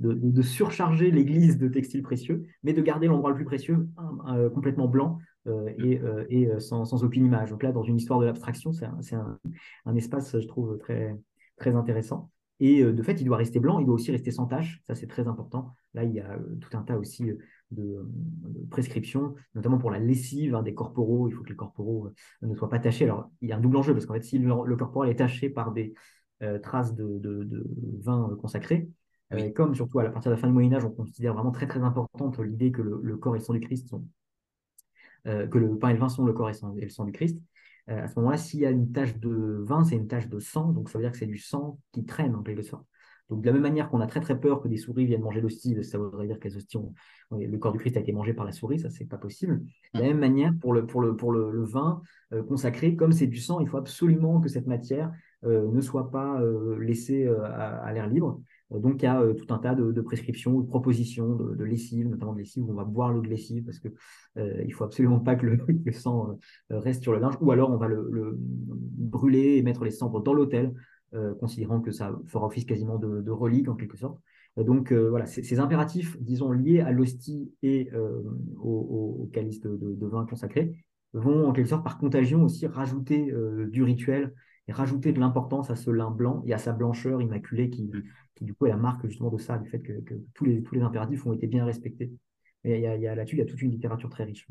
de, 0.00 0.42
surcharger 0.42 1.10
l'église 1.10 1.58
de 1.58 1.68
textiles 1.68 2.02
précieux, 2.02 2.44
mais 2.62 2.72
de 2.72 2.80
garder 2.80 3.06
l'endroit 3.06 3.30
le 3.30 3.36
plus 3.36 3.44
précieux 3.44 3.88
complètement 4.54 4.88
blanc 4.88 5.18
euh, 5.46 5.68
et, 5.78 6.00
euh, 6.00 6.24
et 6.30 6.46
euh, 6.46 6.58
sans, 6.58 6.86
sans, 6.86 7.04
aucune 7.04 7.26
image. 7.26 7.50
Donc 7.50 7.62
là, 7.62 7.70
dans 7.70 7.82
une 7.82 7.96
histoire 7.96 8.18
de 8.18 8.24
l'abstraction, 8.24 8.72
c'est 8.72 8.86
un, 8.86 9.38
un, 9.84 9.94
espace, 9.94 10.38
je 10.40 10.46
trouve, 10.46 10.78
très, 10.78 11.14
très 11.58 11.74
intéressant. 11.74 12.30
Et 12.60 12.82
de 12.84 13.02
fait, 13.02 13.20
il 13.20 13.24
doit 13.24 13.36
rester 13.36 13.58
blanc, 13.58 13.80
il 13.80 13.84
doit 13.84 13.96
aussi 13.96 14.12
rester 14.12 14.30
sans 14.30 14.46
tache, 14.46 14.80
ça 14.86 14.94
c'est 14.94 15.08
très 15.08 15.26
important. 15.26 15.74
Là, 15.92 16.04
il 16.04 16.12
y 16.14 16.20
a 16.20 16.38
tout 16.60 16.76
un 16.76 16.82
tas 16.82 16.96
aussi 16.96 17.24
de, 17.74 18.08
prescriptions, 18.70 19.34
notamment 19.54 19.78
pour 19.78 19.90
la 19.90 19.98
lessive 19.98 20.54
hein, 20.54 20.62
des 20.62 20.74
corporaux. 20.74 21.28
Il 21.28 21.32
faut 21.32 21.42
que 21.42 21.50
les 21.50 21.56
corporaux 21.56 22.10
ne 22.42 22.54
soient 22.54 22.68
pas 22.68 22.78
tachés. 22.78 23.04
Alors, 23.04 23.30
il 23.40 23.48
y 23.48 23.52
a 23.52 23.56
un 23.56 23.60
double 23.60 23.76
enjeu, 23.76 23.92
parce 23.92 24.06
qu'en 24.06 24.14
fait, 24.14 24.22
si 24.22 24.38
le, 24.38 24.76
corporal 24.76 25.10
est 25.10 25.16
taché 25.16 25.50
par 25.50 25.72
des 25.72 25.94
traces 26.62 26.94
de, 26.94 27.18
de, 27.18 27.66
vin 28.02 28.36
consacré, 28.40 28.88
comme 29.54 29.74
surtout 29.74 30.00
à 30.00 30.04
partir 30.04 30.30
de 30.30 30.36
la 30.36 30.40
fin 30.40 30.48
du 30.48 30.52
Moyen 30.52 30.72
Âge, 30.72 30.84
on 30.84 30.90
considère 30.90 31.34
vraiment 31.34 31.52
très 31.52 31.66
très 31.66 31.80
importante 31.80 32.38
l'idée 32.38 32.72
que 32.72 32.82
le, 32.82 33.00
le, 33.02 33.16
corps 33.16 33.36
et 33.36 33.38
le 33.38 33.44
sang 33.44 33.52
du 33.52 33.60
Christ 33.60 33.88
sont 33.88 34.04
euh, 35.26 35.46
que 35.46 35.56
le 35.56 35.78
pain 35.78 35.88
et 35.88 35.92
le 35.94 35.98
vin 35.98 36.10
sont 36.10 36.24
le 36.26 36.34
corps 36.34 36.50
et, 36.50 36.52
le 36.80 36.88
sang 36.88 37.04
du 37.04 37.12
Christ. 37.12 37.40
Euh, 37.88 38.04
à 38.04 38.08
ce 38.08 38.18
moment-là, 38.18 38.36
s'il 38.36 38.60
y 38.60 38.66
a 38.66 38.70
une 38.70 38.92
tache 38.92 39.16
de 39.18 39.62
vin, 39.66 39.82
c'est 39.84 39.96
une 39.96 40.06
tache 40.06 40.28
de 40.28 40.38
sang, 40.38 40.72
donc 40.72 40.90
ça 40.90 40.98
veut 40.98 41.04
dire 41.04 41.12
que 41.12 41.18
c'est 41.18 41.26
du 41.26 41.38
sang 41.38 41.78
qui 41.92 42.04
traîne 42.04 42.34
en 42.34 42.42
quelque 42.42 42.62
sorte. 42.62 42.84
De 43.30 43.46
la 43.46 43.52
même 43.52 43.62
manière 43.62 43.88
qu'on 43.88 44.00
a 44.00 44.06
très 44.06 44.20
très 44.20 44.38
peur 44.38 44.60
que 44.60 44.68
des 44.68 44.76
souris 44.76 45.06
viennent 45.06 45.22
manger 45.22 45.40
l'hostie, 45.40 45.82
ça 45.82 45.98
voudrait 45.98 46.26
dire 46.26 46.38
que 46.38 46.48
le 47.30 47.58
corps 47.58 47.72
du 47.72 47.78
Christ 47.78 47.96
a 47.96 48.00
été 48.00 48.12
mangé 48.12 48.34
par 48.34 48.44
la 48.44 48.52
souris, 48.52 48.78
ça 48.78 48.90
c'est 48.90 49.06
pas 49.06 49.16
possible. 49.16 49.62
De 49.94 50.00
la 50.00 50.08
même 50.08 50.18
manière, 50.18 50.52
pour 50.60 50.72
le, 50.72 50.82
le, 50.82 51.50
le, 51.50 51.64
vin 51.64 52.02
euh, 52.32 52.42
consacré, 52.42 52.96
comme 52.96 53.12
c'est 53.12 53.26
du 53.26 53.38
sang, 53.38 53.60
il 53.60 53.68
faut 53.68 53.78
absolument 53.78 54.40
que 54.40 54.48
cette 54.48 54.66
matière 54.66 55.12
ne 55.42 55.80
soit 55.82 56.10
pas 56.10 56.40
laissée 56.80 57.28
à 57.28 57.92
l'air 57.92 58.08
libre. 58.08 58.40
Donc, 58.70 59.02
il 59.02 59.04
y 59.04 59.08
a 59.08 59.20
euh, 59.20 59.34
tout 59.34 59.52
un 59.52 59.58
tas 59.58 59.74
de, 59.74 60.00
prescriptions, 60.00 60.60
de 60.60 60.66
propositions 60.66 61.34
de, 61.34 61.64
lessive, 61.64 62.08
notamment 62.08 62.32
de 62.32 62.38
lessive 62.38 62.64
où 62.64 62.72
on 62.72 62.74
va 62.74 62.84
boire 62.84 63.12
l'eau 63.12 63.20
de 63.20 63.28
lessive 63.28 63.64
parce 63.64 63.78
qu'il 63.78 63.92
euh, 64.38 64.64
ne 64.64 64.72
faut 64.72 64.84
absolument 64.84 65.20
pas 65.20 65.36
que 65.36 65.46
le, 65.46 65.92
sang 65.92 66.38
euh, 66.72 66.78
reste 66.78 67.02
sur 67.02 67.12
le 67.12 67.18
linge, 67.18 67.34
ou 67.40 67.50
alors 67.52 67.70
on 67.70 67.76
va 67.76 67.88
le, 67.88 68.36
brûler 68.38 69.56
et 69.56 69.62
mettre 69.62 69.84
les 69.84 69.90
cendres 69.90 70.22
dans 70.22 70.34
l'autel, 70.34 70.72
considérant 71.40 71.80
que 71.80 71.90
ça 71.90 72.18
fera 72.26 72.46
office 72.46 72.64
quasiment 72.64 72.98
de, 72.98 73.30
relique 73.30 73.68
en 73.68 73.74
quelque 73.74 73.96
sorte. 73.96 74.18
Donc 74.56 74.92
voilà, 74.92 75.26
ces 75.26 75.58
impératifs, 75.58 76.16
disons, 76.20 76.52
liés 76.52 76.80
à 76.80 76.92
l'hostie 76.92 77.52
et 77.62 77.90
au, 78.58 79.28
calice 79.32 79.60
de, 79.60 80.06
vin 80.06 80.26
consacré, 80.26 80.84
vont 81.12 81.48
en 81.48 81.52
quelque 81.52 81.68
sorte 81.68 81.84
par 81.84 81.98
contagion 81.98 82.42
aussi 82.42 82.66
rajouter 82.66 83.32
du 83.70 83.82
rituel 83.82 84.32
et 84.68 84.72
rajouter 84.72 85.12
de 85.12 85.20
l'importance 85.20 85.70
à 85.70 85.76
ce 85.76 85.90
lin 85.90 86.10
blanc 86.10 86.42
et 86.46 86.54
à 86.54 86.58
sa 86.58 86.72
blancheur 86.72 87.20
immaculée 87.20 87.70
qui, 87.70 87.90
du 88.40 88.54
coup 88.54 88.66
est 88.66 88.70
la 88.70 88.76
marque 88.76 89.06
justement 89.06 89.30
de 89.30 89.38
ça, 89.38 89.58
du 89.58 89.68
fait 89.68 89.80
que, 89.80 90.02
tous, 90.34 90.44
les, 90.44 90.62
impératifs 90.82 91.26
ont 91.26 91.32
été 91.32 91.46
bien 91.46 91.64
respectés. 91.64 92.12
Et 92.64 92.80
y 92.80 92.86
a, 92.86 93.14
là-dessus, 93.14 93.36
il 93.36 93.40
y 93.40 93.42
a 93.42 93.46
toute 93.46 93.60
une 93.60 93.70
littérature 93.70 94.08
très 94.08 94.24
riche. 94.24 94.46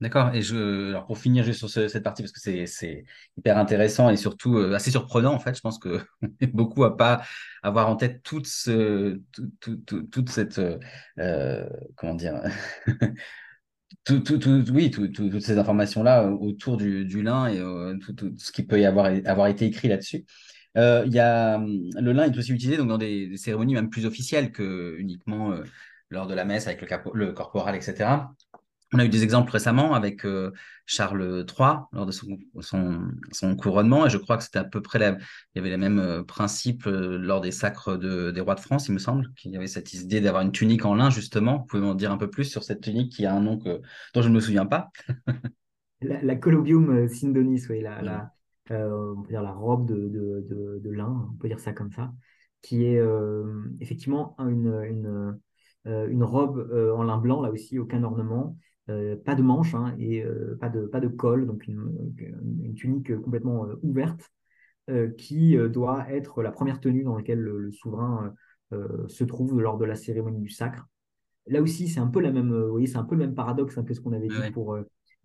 D'accord. 0.00 0.34
Et 0.34 0.42
je, 0.42 0.90
alors 0.90 1.06
pour 1.06 1.18
finir 1.18 1.42
juste 1.42 1.58
sur 1.58 1.70
cette 1.70 2.02
partie, 2.02 2.22
parce 2.22 2.32
que 2.32 2.66
c'est 2.66 3.04
hyper 3.38 3.56
intéressant 3.56 4.10
et 4.10 4.16
surtout 4.16 4.58
euh, 4.58 4.74
assez 4.74 4.90
surprenant, 4.90 5.32
en 5.32 5.38
fait, 5.38 5.54
je 5.54 5.60
pense 5.62 5.78
que 5.78 6.00
beaucoup 6.52 6.84
à 6.84 6.96
pas 6.96 7.22
avoir 7.62 7.88
en 7.88 7.96
tête 7.96 8.22
toute, 8.22 8.46
ce, 8.46 9.20
toute 9.60 10.28
cette, 10.28 10.60
euh, 11.18 11.68
comment 11.96 12.14
dire, 12.14 12.42
tout, 14.04 14.72
oui, 14.72 14.90
toutes 14.90 15.40
ces 15.40 15.58
informations-là 15.58 16.28
autour 16.30 16.76
du, 16.76 17.22
lin 17.22 17.48
et 17.48 17.58
euh, 17.58 17.96
tout, 17.98 18.34
ce 18.38 18.52
qui 18.52 18.64
peut 18.64 18.80
y 18.80 18.86
avoir, 18.86 19.10
avoir 19.24 19.48
été 19.48 19.66
écrit 19.66 19.88
là-dessus. 19.88 20.24
Euh, 20.76 21.04
hum, 21.04 21.88
le 21.98 22.12
lin 22.12 22.24
est 22.24 22.38
aussi 22.38 22.52
utilisé 22.52 22.76
donc, 22.76 22.88
dans 22.88 22.98
des, 22.98 23.36
cérémonies 23.36 23.74
même 23.74 23.90
plus 23.90 24.06
officielles 24.06 24.52
que 24.52 24.94
uniquement 24.98 25.52
euh, 25.52 25.64
lors 26.10 26.26
de 26.26 26.34
la 26.34 26.44
messe 26.44 26.66
avec 26.66 26.82
le, 26.82 26.88
le, 27.14 27.32
corporal, 27.32 27.74
etc. 27.74 28.10
On 28.92 28.98
a 28.98 29.04
eu 29.04 29.08
des 29.08 29.24
exemples 29.24 29.50
récemment 29.50 29.94
avec 29.94 30.24
euh, 30.24 30.52
Charles 30.86 31.44
III 31.48 31.78
lors 31.92 32.06
de 32.06 32.12
son, 32.12 32.38
son, 32.60 33.56
couronnement, 33.56 34.06
et 34.06 34.10
je 34.10 34.16
crois 34.16 34.36
que 34.36 34.44
c'était 34.44 34.60
à 34.60 34.64
peu 34.64 34.80
près 34.80 34.98
la, 34.98 35.10
il 35.10 35.56
y 35.56 35.58
avait 35.58 35.70
les 35.70 35.76
mêmes 35.76 36.24
principes 36.26 36.84
lors 36.86 37.40
des 37.40 37.50
sacres 37.50 37.96
de, 37.96 38.30
des 38.30 38.40
rois 38.40 38.54
de 38.54 38.60
France, 38.60 38.88
il 38.88 38.92
me 38.92 38.98
semble, 38.98 39.32
qu'il 39.34 39.50
y 39.50 39.56
avait 39.56 39.66
cette 39.66 39.92
idée 39.92 40.20
d'avoir 40.20 40.42
une 40.42 40.52
tunique 40.52 40.84
en 40.84 40.94
lin, 40.94 41.10
justement. 41.10 41.58
Vous 41.58 41.64
pouvez 41.64 41.82
m'en 41.82 41.94
dire 41.94 42.12
un 42.12 42.18
peu 42.18 42.30
plus 42.30 42.44
sur 42.44 42.62
cette 42.62 42.80
tunique 42.80 43.12
qui 43.12 43.26
a 43.26 43.34
un 43.34 43.40
nom 43.40 43.58
que, 43.58 43.80
dont 44.14 44.22
je 44.22 44.28
ne 44.28 44.34
me 44.34 44.40
souviens 44.40 44.66
pas? 44.66 44.90
La, 46.02 46.22
la 46.22 46.36
Colobium 46.36 47.08
Sindonis, 47.08 47.64
oui, 47.70 47.80
la, 47.80 48.02
la, 48.02 48.30
euh, 48.70 49.14
on 49.16 49.22
peut 49.22 49.28
dire 49.28 49.42
la 49.42 49.52
robe 49.52 49.86
de, 49.86 50.08
de, 50.82 50.90
lin, 50.90 51.28
on 51.32 51.36
peut 51.36 51.48
dire 51.48 51.60
ça 51.60 51.72
comme 51.72 51.92
ça, 51.92 52.12
qui 52.62 52.84
est 52.84 52.98
euh, 52.98 53.62
effectivement 53.80 54.34
une, 54.40 54.82
une, 54.84 55.38
euh, 55.86 56.08
une 56.08 56.24
robe 56.24 56.70
en 56.96 57.02
lin 57.04 57.18
blanc, 57.18 57.40
là 57.42 57.50
aussi, 57.50 57.78
aucun 57.78 58.02
ornement, 58.02 58.56
pas 58.86 59.34
de 59.34 59.42
manches 59.42 59.74
hein, 59.74 59.94
et 59.98 60.24
pas, 60.60 60.68
de, 60.68 60.86
pas 60.86 61.00
de 61.00 61.08
col, 61.08 61.46
donc 61.46 61.66
une, 61.66 62.14
une 62.62 62.74
tunique 62.74 63.16
complètement 63.20 63.66
ouverte, 63.82 64.30
qui 65.18 65.56
doit 65.72 66.08
être 66.10 66.42
la 66.42 66.52
première 66.52 66.78
tenue 66.78 67.02
dans 67.02 67.16
laquelle 67.16 67.40
le, 67.40 67.72
souverain 67.72 68.32
se 68.70 69.24
trouve 69.24 69.60
lors 69.60 69.78
de 69.78 69.84
la 69.84 69.96
cérémonie 69.96 70.40
du 70.40 70.50
sacre. 70.50 70.86
Là 71.48 71.60
aussi, 71.62 71.88
c'est 71.88 72.00
un 72.00 72.06
peu 72.06 72.20
la 72.20 72.30
même, 72.30 72.52
vous 72.52 72.70
voyez, 72.70 72.86
c'est 72.86 72.98
un 72.98 73.04
peu 73.04 73.16
le 73.16 73.26
même 73.26 73.34
paradoxe 73.34 73.76
que 73.84 73.94
ce 73.94 74.00
qu'on 74.00 74.12
avait 74.12 74.28
dit 74.28 74.50
pour 74.52 74.78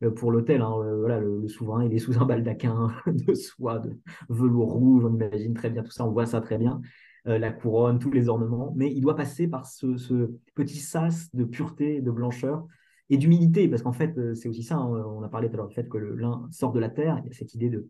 euh, 0.03 0.11
pour 0.11 0.31
l'hôtel. 0.31 0.61
Hein, 0.61 0.73
euh, 0.79 0.99
voilà, 0.99 1.19
le, 1.19 1.47
souverain, 1.47 1.85
il 1.85 1.93
est 1.93 1.99
sous 1.99 2.19
un 2.19 2.25
baldaquin 2.25 2.91
de 3.07 3.33
soie, 3.33 3.79
de 3.79 3.97
velours 4.29 4.73
rouge, 4.73 5.05
on 5.05 5.13
imagine 5.13 5.53
très 5.53 5.69
bien 5.69 5.83
tout 5.83 5.91
ça, 5.91 6.05
on 6.05 6.11
voit 6.11 6.25
ça 6.25 6.41
très 6.41 6.57
bien. 6.57 6.81
Euh, 7.27 7.37
la 7.37 7.51
couronne, 7.51 7.99
tous 7.99 8.11
les 8.11 8.29
ornements, 8.29 8.73
mais 8.75 8.91
il 8.91 9.01
doit 9.01 9.15
passer 9.15 9.47
par 9.47 9.67
ce, 9.67 10.31
petit 10.55 10.79
sas 10.79 11.29
de 11.35 11.43
pureté, 11.43 12.01
de 12.01 12.09
blancheur 12.09 12.65
et 13.11 13.17
d'humilité, 13.17 13.67
parce 13.67 13.83
qu'en 13.83 13.91
fait, 13.91 14.15
c'est 14.35 14.49
aussi 14.49 14.63
ça, 14.63 14.77
hein, 14.77 14.87
on 14.87 15.21
a 15.21 15.29
parlé 15.29 15.47
tout 15.47 15.53
à 15.53 15.57
l'heure 15.57 15.67
du 15.67 15.75
fait 15.75 15.87
que 15.87 15.97
lin 15.97 16.47
sort 16.49 16.71
de 16.71 16.79
la 16.79 16.89
terre, 16.89 17.21
il 17.23 17.27
y 17.27 17.29
a 17.29 17.33
cette 17.33 17.53
idée 17.53 17.69
de, 17.69 17.89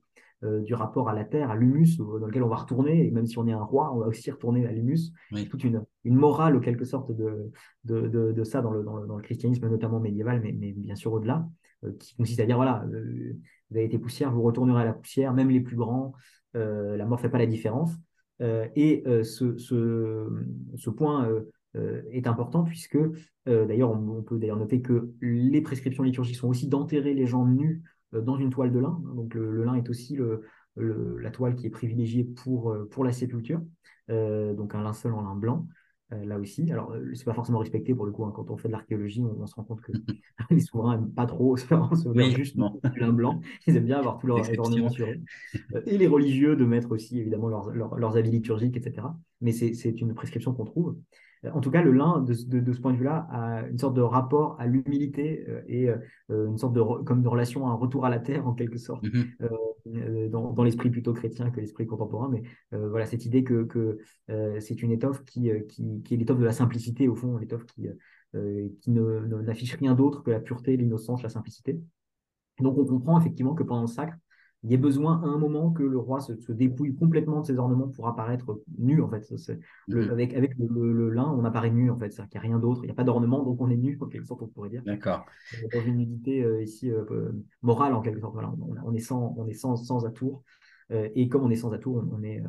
du 0.61 0.73
rapport 0.73 1.07
à 1.07 1.13
la 1.13 1.23
terre, 1.23 1.51
à 1.51 1.55
l'humus, 1.55 1.97
dans 1.97 2.25
lequel 2.27 2.43
on 2.43 2.47
va 2.49 2.55
retourner, 2.55 3.07
et 3.07 3.11
même 3.11 3.27
si 3.27 3.37
on 3.37 3.47
est 3.47 3.53
un 3.53 3.63
roi, 3.63 3.93
on 3.93 3.99
va 3.99 4.07
aussi 4.07 4.29
retourner 4.31 4.65
à 4.67 4.71
l'humus. 4.71 5.13
Oui. 5.31 5.47
Toute 5.47 5.63
une, 5.63 5.85
une 6.03 6.15
morale, 6.15 6.57
en 6.57 6.59
quelque 6.59 6.85
sorte, 6.85 7.11
de, 7.11 7.51
de, 7.85 8.07
de, 8.07 8.43
ça 8.43 8.61
dans 8.61 8.71
le, 8.71 8.83
dans 8.83 9.15
le, 9.15 9.21
christianisme, 9.21 9.69
notamment 9.69 9.99
médiéval, 9.99 10.41
mais, 10.41 10.51
mais 10.51 10.73
bien 10.73 10.95
sûr 10.95 11.13
au-delà. 11.13 11.47
Euh, 11.83 11.91
qui 11.99 12.15
consiste 12.15 12.39
à 12.39 12.45
dire 12.45 12.57
voilà, 12.57 12.85
euh, 12.93 13.33
vous 13.69 13.77
avez 13.77 13.85
été 13.85 13.97
poussière, 13.97 14.31
vous 14.31 14.41
retournerez 14.43 14.81
à 14.81 14.85
la 14.85 14.93
poussière, 14.93 15.33
même 15.33 15.49
les 15.49 15.61
plus 15.61 15.75
grands, 15.75 16.13
euh, 16.55 16.95
la 16.95 17.05
mort 17.05 17.17
ne 17.17 17.21
fait 17.21 17.29
pas 17.29 17.39
la 17.39 17.47
différence. 17.47 17.91
et 18.39 19.03
ce, 19.23 19.57
ce, 19.57 20.89
point 20.89 21.29
est 21.75 22.27
important 22.27 22.63
puisque, 22.63 22.97
d'ailleurs, 23.45 23.91
on, 23.91 24.21
peut 24.23 24.37
d'ailleurs 24.37 24.57
noter 24.57 24.81
que 24.81 25.13
les 25.21 25.61
prescriptions 25.61 26.03
liturgiques 26.03 26.35
sont 26.35 26.49
aussi 26.49 26.67
d'enterrer 26.67 27.13
les 27.13 27.27
gens 27.27 27.45
nus 27.45 27.81
dans 28.13 28.37
une 28.37 28.49
toile 28.49 28.71
de 28.71 28.79
lin. 28.79 29.01
Donc 29.15 29.33
le, 29.33 29.63
lin 29.63 29.75
est 29.75 29.89
aussi 29.89 30.15
le, 30.15 30.43
la 30.75 31.31
toile 31.31 31.55
qui 31.55 31.67
est 31.67 31.71
privilégiée 31.71 32.23
pour, 32.23 32.75
pour 32.89 33.03
la 33.03 33.11
sépulture, 33.11 33.61
donc 34.09 34.75
un 34.75 34.83
linceul 34.83 35.13
en 35.13 35.21
lin 35.21 35.35
blanc. 35.35 35.67
Euh, 36.13 36.25
là 36.25 36.37
aussi. 36.37 36.69
Alors, 36.71 36.91
euh, 36.91 37.13
c'est 37.13 37.23
pas 37.23 37.33
forcément 37.33 37.59
respecté 37.59 37.95
pour 37.95 38.05
le 38.05 38.11
coup. 38.11 38.25
Hein. 38.25 38.33
Quand 38.35 38.49
on 38.51 38.57
fait 38.57 38.67
de 38.67 38.73
l'archéologie, 38.73 39.21
on, 39.21 39.45
se 39.47 39.55
rend 39.55 39.63
compte 39.63 39.81
que 39.81 39.91
les 40.49 40.59
souverains 40.59 40.97
n'aiment 40.97 41.13
pas 41.13 41.25
trop 41.25 41.55
se 41.55 41.65
faire 41.65 41.89
oui, 42.05 42.31
juste 42.31 42.57
du 42.57 42.99
lin 42.99 43.13
blanc. 43.13 43.39
Ils 43.67 43.77
aiment 43.77 43.85
bien 43.85 43.99
avoir 43.99 44.17
tous 44.17 44.27
leurs 44.27 44.59
ornements 44.59 44.89
sur 44.89 45.07
eux. 45.07 45.21
Euh, 45.75 45.81
et 45.85 45.97
les 45.97 46.07
religieux 46.07 46.55
de 46.55 46.65
mettre 46.65 46.91
aussi 46.91 47.19
évidemment 47.19 47.47
leurs, 47.47 47.71
leurs 47.71 48.17
habits 48.17 48.31
liturgiques, 48.31 48.75
etc. 48.75 49.07
Mais 49.39 49.51
c'est 49.51 50.01
une 50.01 50.13
prescription 50.13 50.53
qu'on 50.53 50.65
trouve. 50.65 50.97
En 51.51 51.59
tout 51.59 51.71
cas, 51.71 51.81
le 51.81 51.91
lin, 51.91 52.19
de, 52.21 52.33
ce 52.33 52.79
point 52.79 52.93
de 52.93 52.97
vue-là, 52.97 53.27
a 53.31 53.67
une 53.67 53.79
sorte 53.79 53.95
de 53.95 54.01
rapport 54.01 54.55
à 54.59 54.67
l'humilité 54.67 55.43
euh, 55.49 55.61
et 55.67 55.89
euh, 55.89 56.47
une 56.47 56.57
sorte 56.57 56.73
de, 56.73 56.81
comme 57.03 57.23
de 57.23 57.27
relation 57.27 57.67
à 57.67 57.71
un 57.71 57.73
retour 57.73 58.05
à 58.05 58.09
la 58.11 58.19
terre, 58.19 58.47
en 58.47 58.53
quelque 58.53 58.77
sorte, 58.77 59.03
mmh 59.03 59.23
euh, 59.41 60.29
dans, 60.29 60.63
l'esprit 60.63 60.91
plutôt 60.91 61.11
chrétien 61.11 61.49
que 61.49 61.59
l'esprit 61.59 61.87
contemporain. 61.87 62.29
Mais 62.29 62.43
voilà, 62.71 63.07
cette 63.07 63.25
idée 63.25 63.43
que, 63.43 63.63
que 63.63 63.97
c'est 64.59 64.83
une 64.83 64.91
étoffe 64.91 65.23
qui, 65.25 65.49
qui, 65.67 66.03
qui 66.03 66.13
est 66.13 66.17
l'étoffe 66.17 66.37
de 66.37 66.45
la 66.45 66.51
simplicité, 66.51 67.07
au 67.07 67.15
fond, 67.15 67.37
l'étoffe 67.37 67.65
qui, 67.65 67.87
qui 68.79 68.91
n'affiche 68.91 69.73
rien 69.73 69.95
d'autre 69.95 70.21
que 70.21 70.29
la 70.29 70.39
pureté, 70.39 70.77
l'innocence, 70.77 71.23
la 71.23 71.29
simplicité. 71.29 71.81
Donc, 72.59 72.77
on 72.77 72.85
comprend 72.85 73.19
effectivement 73.19 73.55
que 73.55 73.63
pendant 73.63 73.81
le 73.81 73.87
sacre, 73.87 74.15
il 74.63 74.71
y 74.71 74.75
a 74.75 74.77
besoin 74.77 75.21
à 75.23 75.25
un 75.25 75.37
moment 75.37 75.71
que 75.71 75.81
le 75.81 75.97
roi 75.97 76.19
se, 76.19 76.51
dépouille 76.51 76.95
complètement 76.95 77.41
de 77.41 77.47
ses 77.47 77.57
ornements 77.57 77.87
pour 77.87 78.07
apparaître 78.07 78.61
nu 78.77 79.01
en 79.01 79.09
fait. 79.09 79.25
Le, 79.87 80.05
mhm. 80.05 80.11
avec 80.11 80.33
avec 80.35 80.53
le, 80.59 81.09
lin, 81.09 81.33
on 81.35 81.43
apparaît 81.45 81.71
nu 81.71 81.89
en 81.89 81.97
fait, 81.97 82.11
c'est-à-dire 82.11 82.29
qu'il 82.29 82.41
n'y 82.41 82.45
a 82.45 82.49
rien 82.49 82.59
d'autre, 82.59 82.81
il 82.83 82.87
n'y 82.87 82.91
a 82.91 82.95
pas 82.95 83.03
d'ornement, 83.03 83.43
donc 83.43 83.59
on 83.59 83.69
est 83.69 83.77
nu 83.77 83.97
en 83.99 84.07
quelque 84.07 84.27
sorte, 84.27 84.41
on 84.43 84.47
pourrait 84.47 84.69
dire. 84.69 84.83
D'accord. 84.85 85.25
Euh, 85.55 85.67
dans 85.73 85.85
une 85.85 85.97
nudité 85.97 86.43
euh, 86.43 86.61
ici 86.61 86.91
euh, 86.91 87.31
morale 87.63 87.93
en 87.93 88.01
quelque 88.01 88.19
sorte. 88.19 88.33
Voilà, 88.33 88.53
on, 88.83 88.93
est 88.93 88.99
sans, 88.99 89.33
on 89.37 89.47
est 89.47 89.53
sans, 89.53 89.75
sans 89.75 90.05
atour, 90.05 90.43
et 90.91 91.27
comme 91.29 91.43
on 91.43 91.49
est 91.49 91.55
sans 91.55 91.71
atour, 91.71 92.03
on, 92.11 92.21
est 92.23 92.43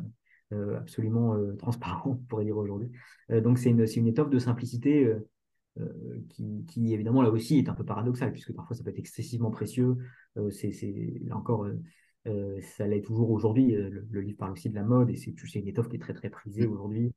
absolument 0.51 1.35
transparent, 1.57 2.11
on 2.11 2.15
pourrait 2.15 2.45
dire 2.45 2.57
aujourd'hui. 2.57 2.91
donc 3.29 3.57
c'est 3.57 3.69
une, 3.71 3.85
une 3.95 4.07
étoffe 4.07 4.29
de 4.29 4.39
simplicité 4.39 5.11
qui, 6.29 6.93
évidemment 6.93 7.21
là 7.21 7.29
aussi 7.29 7.57
est 7.57 7.69
un 7.69 7.73
peu 7.73 7.83
paradoxal, 7.83 8.31
puisque 8.31 8.53
parfois 8.53 8.75
ça 8.75 8.83
peut 8.83 8.91
être 8.91 8.99
excessivement 8.99 9.51
précieux. 9.51 9.97
c'est, 10.51 10.71
là 11.25 11.35
encore, 11.35 11.67
ça 12.25 12.87
l'est 12.87 13.01
toujours 13.01 13.31
aujourd'hui. 13.31 13.71
Le, 13.71 14.21
livre 14.21 14.37
parle 14.37 14.51
aussi 14.51 14.69
de 14.69 14.75
la 14.75 14.83
mode, 14.83 15.09
et 15.09 15.15
c'est, 15.15 15.33
une 15.55 15.67
étoffe 15.67 15.89
qui 15.89 15.95
est 15.95 15.99
très 15.99 16.13
très 16.13 16.29
prisée 16.29 16.67
mmh. 16.67 16.71
aujourd'hui. 16.71 17.13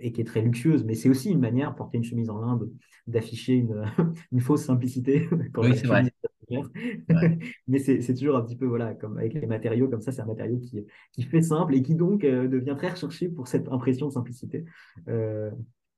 et 0.00 0.12
qui 0.12 0.20
est 0.20 0.24
très 0.24 0.42
luxueuse, 0.42 0.84
mais 0.84 0.94
c'est 0.94 1.08
aussi 1.08 1.30
une 1.30 1.40
manière, 1.40 1.74
porter 1.74 1.98
une 1.98 2.04
chemise 2.04 2.30
en 2.30 2.40
lin, 2.40 2.60
d'afficher 3.06 3.54
une, 3.54 3.84
une, 4.32 4.40
fausse 4.40 4.64
simplicité. 4.64 5.28
oui, 5.56 5.76
c'est 5.76 5.86
vrai. 5.86 6.04
mais 7.68 7.78
c'est 7.78 8.14
toujours 8.14 8.36
un 8.36 8.42
petit 8.42 8.56
peu, 8.56 8.66
voilà, 8.66 8.94
comme 8.94 9.18
avec 9.18 9.34
les 9.34 9.46
matériaux, 9.46 9.88
comme 9.88 10.00
ça, 10.00 10.12
c'est 10.12 10.22
un 10.22 10.26
matériau 10.26 10.58
qui, 10.58 10.84
qui 11.12 11.22
fait 11.22 11.42
simple 11.42 11.74
et 11.74 11.82
qui 11.82 11.94
donc 11.94 12.22
devient 12.22 12.74
très 12.76 12.90
recherché 12.90 13.28
pour 13.28 13.48
cette 13.48 13.68
impression 13.68 14.08
de 14.08 14.12
simplicité. 14.12 14.64
Euh, 15.08 15.50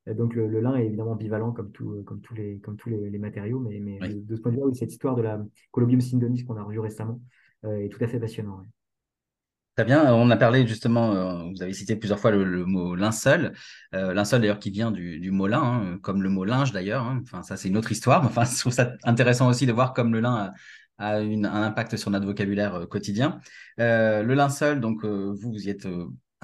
donc 0.06 0.34
le, 0.34 0.60
lin 0.60 0.76
est 0.76 0.86
évidemment 0.86 1.16
bivalent 1.16 1.52
comme, 1.52 1.72
tout, 1.72 2.02
comme 2.04 2.20
tous 2.20 2.34
les, 2.34 2.58
comme 2.58 2.76
tous 2.76 2.90
les, 2.90 3.18
matériaux, 3.18 3.60
mais, 3.60 3.80
mais 3.80 3.98
de 3.98 4.36
ce 4.36 4.40
point 4.40 4.52
de 4.52 4.56
vue-là, 4.56 4.74
cette 4.74 4.92
histoire 4.92 5.16
de 5.16 5.22
la 5.22 5.42
Colobium 5.70 6.00
syndonis 6.00 6.44
qu'on 6.44 6.56
a 6.56 6.62
revue 6.62 6.80
récemment 6.80 7.20
euh, 7.64 7.78
est 7.78 7.88
tout 7.88 8.02
à 8.04 8.06
fait 8.06 8.20
passionnant. 8.20 8.62
Très 9.76 9.84
bien, 9.84 10.14
on 10.14 10.30
a 10.30 10.36
parlé 10.36 10.66
justement, 10.66 11.12
euh, 11.14 11.50
vous 11.50 11.62
avez 11.62 11.72
cité 11.72 11.96
plusieurs 11.96 12.20
fois 12.20 12.30
le, 12.30 12.64
mot 12.64 12.94
linceul, 12.94 13.54
euh, 13.94 14.12
linceul 14.12 14.40
d'ailleurs 14.40 14.60
qui 14.60 14.70
vient 14.70 14.92
du, 14.92 15.30
mot 15.32 15.46
lin, 15.46 15.62
hein, 15.62 15.98
comme 16.02 16.22
le 16.22 16.28
mot 16.28 16.44
linge 16.44 16.70
d'ailleurs, 16.70 17.02
hein. 17.02 17.20
enfin 17.22 17.42
ça 17.42 17.56
c'est 17.56 17.68
une 17.68 17.76
autre 17.76 17.90
histoire, 17.90 18.22
mais 18.22 18.28
enfin 18.28 18.44
je 18.44 18.56
trouve 18.56 18.72
ça 18.72 18.92
intéressant 19.02 19.48
aussi 19.48 19.66
de 19.66 19.72
voir 19.72 19.94
comme 19.94 20.12
le 20.12 20.20
lin 20.20 20.52
a, 20.98 21.16
un 21.16 21.44
impact 21.44 21.96
sur 21.96 22.10
notre 22.10 22.26
vocabulaire 22.26 22.86
quotidien. 22.88 23.40
le 23.78 24.32
linceul, 24.34 24.80
donc 24.80 25.04
vous, 25.04 25.34
vous 25.34 25.66
y 25.66 25.70
êtes 25.70 25.88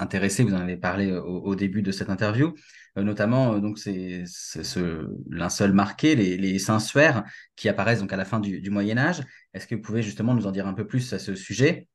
intéressé, 0.01 0.43
vous 0.43 0.55
en 0.55 0.61
avez 0.61 0.77
parlé 0.77 1.13
au 1.13 1.55
début 1.55 1.83
de 1.83 1.93
cette 1.93 2.11
interview. 2.11 2.55
Euh, 2.99 3.05
notamment 3.05 3.55
euh, 3.55 3.61
donc 3.61 3.79
c'est 3.79 4.25
ce 4.27 5.07
linceul 5.29 5.73
marqué, 5.73 6.17
les, 6.17 6.37
les 6.37 6.59
sensuaires 6.59 7.25
qui 7.55 7.69
apparaissent 7.69 8.01
donc 8.01 8.13
à 8.13 8.17
la 8.17 8.25
fin 8.25 8.41
du, 8.41 8.69
Moyen 8.71 8.99
Âge. 8.99 9.23
Est-ce 9.55 9.67
que 9.67 9.75
vous 9.75 9.83
pouvez 9.83 10.03
justement 10.03 10.35
nous 10.35 10.47
en 10.47 10.53
dire 10.53 10.67
un 10.67 10.75
peu 10.75 10.87
plus 10.87 11.13
à 11.13 11.19
ce 11.19 11.35
sujet? 11.35 11.89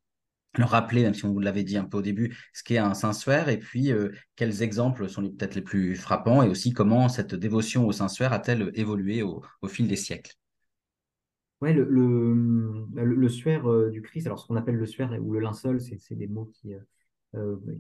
Le 0.57 0.63
rappeler, 0.63 1.03
même 1.03 1.13
si 1.13 1.25
on 1.25 1.33
vous 1.33 1.41
l'avait 1.41 1.65
dit 1.65 1.75
un 1.77 1.83
peu 1.83 1.97
au 1.97 2.01
début, 2.01 2.37
ce 2.53 2.63
qu'est 2.63 2.77
un 2.77 2.93
sensuaire 2.93 3.49
et 3.49 3.59
puis 3.59 3.91
euh, 3.91 4.11
quels 4.37 4.63
exemples 4.63 5.09
sont 5.09 5.21
peut-être 5.21 5.55
les 5.55 5.61
plus 5.61 5.95
frappants 5.97 6.43
et 6.43 6.47
aussi 6.47 6.71
comment 6.71 7.09
cette 7.09 7.35
dévotion 7.35 7.85
au 7.85 7.91
sensuaire 7.91 8.31
a-t-elle 8.31 8.71
évolué 8.73 9.21
au, 9.21 9.43
fil 9.67 9.89
des 9.89 9.97
siècles? 9.97 10.33
Ouais, 11.59 11.73
le, 11.73 11.83
le, 11.83 12.85
le, 12.93 13.29
suaire 13.29 13.65
du 13.89 14.01
Christ, 14.01 14.27
alors 14.27 14.39
ce 14.39 14.47
qu'on 14.47 14.55
appelle 14.55 14.75
le 14.75 14.85
suaire 14.85 15.11
ou 15.21 15.33
le 15.33 15.39
linceul, 15.39 15.81
c'est 15.81 16.15
des 16.15 16.27
mots 16.27 16.49
qui, 16.53 16.73
euh, 16.73 16.79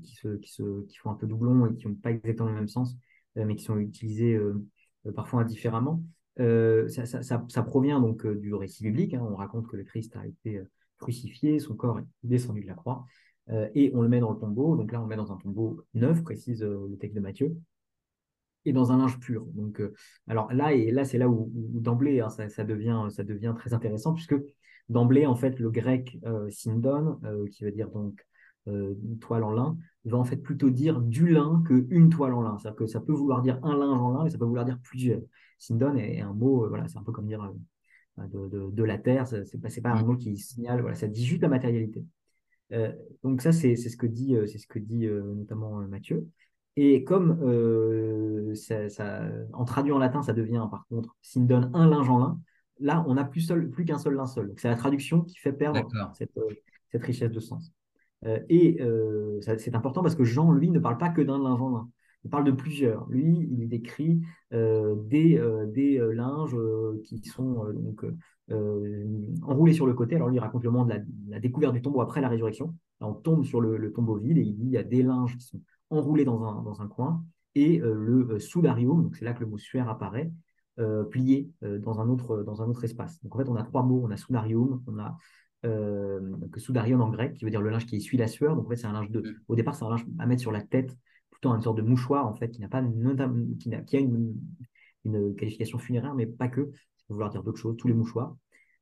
qui, 0.03 0.15
se, 0.15 0.35
qui, 0.37 0.51
se, 0.51 0.85
qui, 0.85 0.97
font 0.97 1.11
un 1.11 1.15
peu 1.15 1.27
doublon 1.27 1.67
et 1.67 1.75
qui 1.75 1.87
n'ont 1.87 1.95
pas 1.95 2.11
exactement 2.11 2.49
le 2.49 2.55
même 2.55 2.67
sens, 2.67 2.95
euh, 3.37 3.45
mais 3.45 3.55
qui 3.55 3.63
sont 3.63 3.77
utilisés 3.77 4.33
euh, 4.33 4.65
parfois 5.15 5.41
indifféremment. 5.41 6.03
Ça, 6.37 7.05
ça, 7.05 7.63
provient 7.63 8.01
donc 8.01 8.27
du 8.27 8.53
récit 8.53 8.83
biblique. 8.83 9.13
Hein. 9.13 9.25
On 9.29 9.35
raconte 9.35 9.67
que 9.67 9.77
le 9.77 9.83
Christ 9.83 10.15
a 10.17 10.27
été 10.27 10.61
crucifié, 10.97 11.59
son 11.59 11.75
corps 11.75 11.99
est 11.99 12.05
descendu 12.23 12.61
de 12.61 12.67
la 12.67 12.73
croix, 12.73 13.05
et 13.73 13.91
on 13.93 14.01
le 14.01 14.09
met 14.09 14.19
dans 14.19 14.31
le 14.31 14.37
tombeau. 14.37 14.75
Donc 14.75 14.91
là, 14.91 14.99
on 14.99 15.03
le 15.03 15.09
met 15.09 15.15
dans 15.15 15.31
un 15.31 15.37
tombeau 15.37 15.85
neuf, 15.93 16.23
précise 16.23 16.61
le 16.61 16.97
texte 16.99 17.15
de 17.15 17.21
Matthieu, 17.21 17.55
et 18.65 18.73
dans 18.73 18.91
un 18.91 18.97
linge 18.97 19.17
pur. 19.19 19.45
Donc, 19.53 19.81
alors 20.27 20.51
là, 20.51 20.73
et 20.73 20.91
là, 20.91 21.05
c'est 21.05 21.17
là 21.17 21.29
où, 21.29 21.49
d'emblée, 21.53 22.19
hein, 22.19 22.29
ça, 22.29 22.65
devient, 22.65 23.07
ça 23.11 23.23
devient 23.23 23.53
très 23.55 23.73
intéressant, 23.73 24.13
puisque 24.13 24.35
d'emblée, 24.89 25.25
en 25.25 25.35
fait, 25.35 25.59
le 25.59 25.71
grec 25.71 26.17
euh, 26.25 26.49
qui 27.51 27.63
veut 27.63 27.71
dire 27.71 27.89
donc 27.89 28.19
euh, 28.19 28.23
une 28.67 29.19
toile 29.19 29.43
en 29.43 29.51
lin, 29.51 29.77
va 30.05 30.17
en 30.17 30.23
fait 30.23 30.37
plutôt 30.37 30.69
dire 30.69 31.01
du 31.01 31.27
lin 31.27 31.63
qu'une 31.65 32.09
toile 32.09 32.33
en 32.33 32.41
lin. 32.41 32.57
C'est-à-dire 32.57 32.77
que 32.77 32.87
ça 32.87 32.99
peut 32.99 33.13
vouloir 33.13 33.41
dire 33.41 33.59
un 33.63 33.77
linge 33.77 33.99
en 33.99 34.11
lin, 34.11 34.23
mais 34.23 34.29
ça 34.29 34.37
peut 34.37 34.45
vouloir 34.45 34.65
dire 34.65 34.79
plusieurs. 34.83 35.21
Sindon 35.59 35.95
est, 35.95 36.21
un 36.21 36.33
mot, 36.33 36.65
euh, 36.65 36.69
voilà, 36.69 36.87
c'est 36.87 36.97
un 36.97 37.03
peu 37.03 37.11
comme 37.11 37.27
dire 37.27 37.43
euh, 38.19 38.27
de, 38.27 38.71
de, 38.71 38.83
la 38.83 38.97
terre, 38.97 39.27
c'est 39.27 39.61
pas, 39.61 39.69
pas 39.83 39.97
un 39.97 40.03
mot 40.03 40.15
qui 40.15 40.37
signale, 40.37 40.81
voilà, 40.81 40.95
ça 40.95 41.07
dit 41.07 41.25
juste 41.25 41.41
la 41.41 41.49
matérialité. 41.49 42.05
donc 43.23 43.41
ça, 43.41 43.51
c'est 43.51 43.75
ce 43.75 43.97
que 43.97 44.07
dit, 44.07 44.35
c'est 44.47 44.57
ce 44.57 44.67
que 44.67 44.79
dit 44.79 45.07
notamment 45.07 45.79
Mathieu. 45.87 46.27
Et 46.77 47.03
comme 47.03 48.55
ça, 48.55 48.89
ça, 48.89 49.23
en 49.53 49.65
traduit 49.65 49.91
en 49.91 49.97
latin, 49.97 50.21
ça 50.21 50.33
devient 50.33 50.65
par 50.71 50.85
contre, 50.87 51.15
Sindon 51.21 51.69
un 51.73 51.89
linge 51.89 52.09
en 52.09 52.19
lin, 52.19 52.39
là, 52.79 53.03
on 53.07 53.15
n'a 53.15 53.25
plus, 53.25 53.51
plus 53.71 53.85
qu'un 53.85 53.97
seul 53.97 54.15
linceul. 54.15 54.53
C'est 54.57 54.69
la 54.69 54.75
traduction 54.75 55.21
qui 55.21 55.37
fait 55.37 55.53
perdre 55.53 55.85
cette, 56.13 56.39
cette 56.91 57.03
richesse 57.03 57.31
de 57.31 57.39
sens. 57.39 57.73
Euh, 58.25 58.39
et 58.49 58.81
euh, 58.81 59.39
c'est 59.41 59.75
important 59.75 60.01
parce 60.01 60.15
que 60.15 60.23
Jean, 60.23 60.51
lui, 60.51 60.71
ne 60.71 60.79
parle 60.79 60.97
pas 60.97 61.09
que 61.09 61.21
d'un 61.21 61.41
linge. 61.41 61.59
Il 62.23 62.29
parle 62.29 62.43
de 62.43 62.51
plusieurs. 62.51 63.07
Lui, 63.07 63.47
il 63.51 63.67
décrit 63.67 64.21
euh, 64.51 64.95
des, 64.95 65.39
des 65.67 65.99
linges 66.13 66.57
qui 67.03 67.21
sont 67.25 67.65
donc, 67.73 68.03
enroulés 69.43 69.73
sur 69.73 69.85
le 69.85 69.93
côté. 69.93 70.15
Alors 70.15 70.29
lui, 70.29 70.37
il 70.37 70.39
raconte 70.39 70.63
le 70.63 70.71
moment 70.71 70.85
de 70.85 70.95
la, 71.27 71.39
découverte 71.39 71.73
du 71.73 71.81
tombeau 71.81 72.01
après 72.01 72.21
la 72.21 72.29
résurrection. 72.29 72.75
on 72.99 73.13
tombe 73.13 73.43
sur 73.43 73.61
le, 73.61 73.93
tombeau 73.93 74.15
vide 74.15 74.39
et 74.39 74.41
il 74.41 74.55
dit 74.55 74.65
il 74.65 74.71
y 74.71 74.77
a 74.77 74.83
des 74.83 75.03
linges 75.03 75.37
qui 75.37 75.45
sont 75.45 75.61
enroulés 75.91 76.25
dans 76.25 76.43
un, 76.43 76.63
dans 76.63 76.81
un 76.81 76.87
coin 76.87 77.23
et 77.53 77.77
le 77.77 78.39
soudarium, 78.39 79.03
donc 79.03 79.15
c'est 79.15 79.23
là 79.23 79.33
que 79.33 79.39
le 79.39 79.45
mot 79.45 79.57
suaire 79.57 79.87
apparaît, 79.87 80.31
plié 81.11 81.51
dans, 81.61 82.01
un 82.01 82.09
autre, 82.09 82.43
dans 82.43 82.61
un 82.63 82.67
autre 82.67 82.83
espace. 82.83 83.21
Donc 83.21 83.35
en 83.35 83.37
fait, 83.37 83.49
on 83.49 83.55
a 83.55 83.63
trois 83.63 83.83
mots 83.83 84.01
on 84.03 84.09
a 84.09 84.17
soudarium, 84.17 84.81
on 84.87 84.97
a 84.97 85.15
euh, 85.65 86.19
que 86.51 86.59
soudarion 86.59 87.01
en 87.01 87.09
grec, 87.09 87.33
qui 87.33 87.45
veut 87.45 87.51
dire 87.51 87.61
le 87.61 87.69
linge 87.69 87.85
qui 87.85 87.97
essuie 87.97 88.17
la 88.17 88.27
sueur. 88.27 88.55
Donc 88.55 88.67
en 88.67 88.69
fait, 88.69 88.77
c'est 88.77 88.87
un 88.87 88.93
linge 88.93 89.09
de. 89.09 89.21
Mm. 89.21 89.35
Au 89.47 89.55
départ, 89.55 89.75
c'est 89.75 89.85
un 89.85 89.89
linge 89.89 90.05
à 90.19 90.25
mettre 90.25 90.41
sur 90.41 90.51
la 90.51 90.61
tête, 90.61 90.95
plutôt 91.31 91.53
une 91.53 91.61
sorte 91.61 91.77
de 91.77 91.81
mouchoir 91.81 92.27
en 92.27 92.33
fait, 92.33 92.49
qui 92.49 92.61
n'a 92.61 92.67
pas 92.67 92.83
qui, 93.59 93.73
a, 93.73 93.81
qui 93.81 93.97
a 93.97 93.99
une, 93.99 94.35
une, 95.05 95.35
qualification 95.35 95.79
funéraire, 95.79 96.15
mais 96.15 96.25
pas 96.25 96.47
que. 96.47 96.71
Ça 96.97 97.03
peut 97.07 97.13
vouloir 97.13 97.29
dire 97.29 97.43
d'autres 97.43 97.59
choses. 97.59 97.75
Tous 97.77 97.87
les 97.87 97.93
mouchoirs. 97.93 98.35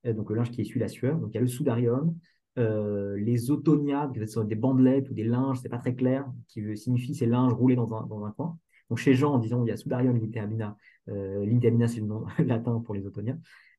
Euh, 0.05 0.13
donc 0.13 0.29
le 0.29 0.35
linge 0.35 0.51
qui 0.51 0.61
essuie 0.61 0.79
la 0.79 0.87
sueur. 0.87 1.17
Donc 1.17 1.29
il 1.31 1.35
y 1.35 1.37
a 1.37 1.41
le 1.41 1.47
soudarium, 1.47 2.17
euh, 2.59 3.17
les 3.17 3.51
autonia, 3.51 4.11
qui 4.13 4.27
sont 4.27 4.43
des 4.43 4.55
bandelettes 4.55 5.09
ou 5.09 5.13
des 5.13 5.23
linges, 5.23 5.59
c'est 5.61 5.69
pas 5.69 5.79
très 5.79 5.95
clair, 5.95 6.25
qui 6.47 6.77
signifie 6.77 7.15
ces 7.15 7.25
linges 7.25 7.53
roulés 7.53 7.75
dans 7.75 7.93
un, 7.93 8.05
dans 8.05 8.25
un 8.25 8.31
coin. 8.31 8.57
Donc 8.93 8.99
chez 8.99 9.15
Jean, 9.15 9.39
disons, 9.39 9.65
il 9.65 9.69
y 9.69 9.71
a 9.71 9.75
soudarium, 9.75 10.15
l'inteamina. 10.19 10.77
Euh, 11.10 11.43
l'inteamina, 11.47 11.88
c'est 11.88 11.99
le 11.99 12.06
nom 12.06 12.25
latin 12.45 12.79
pour 12.86 12.93
les 12.93 13.08
autonia. 13.08 13.36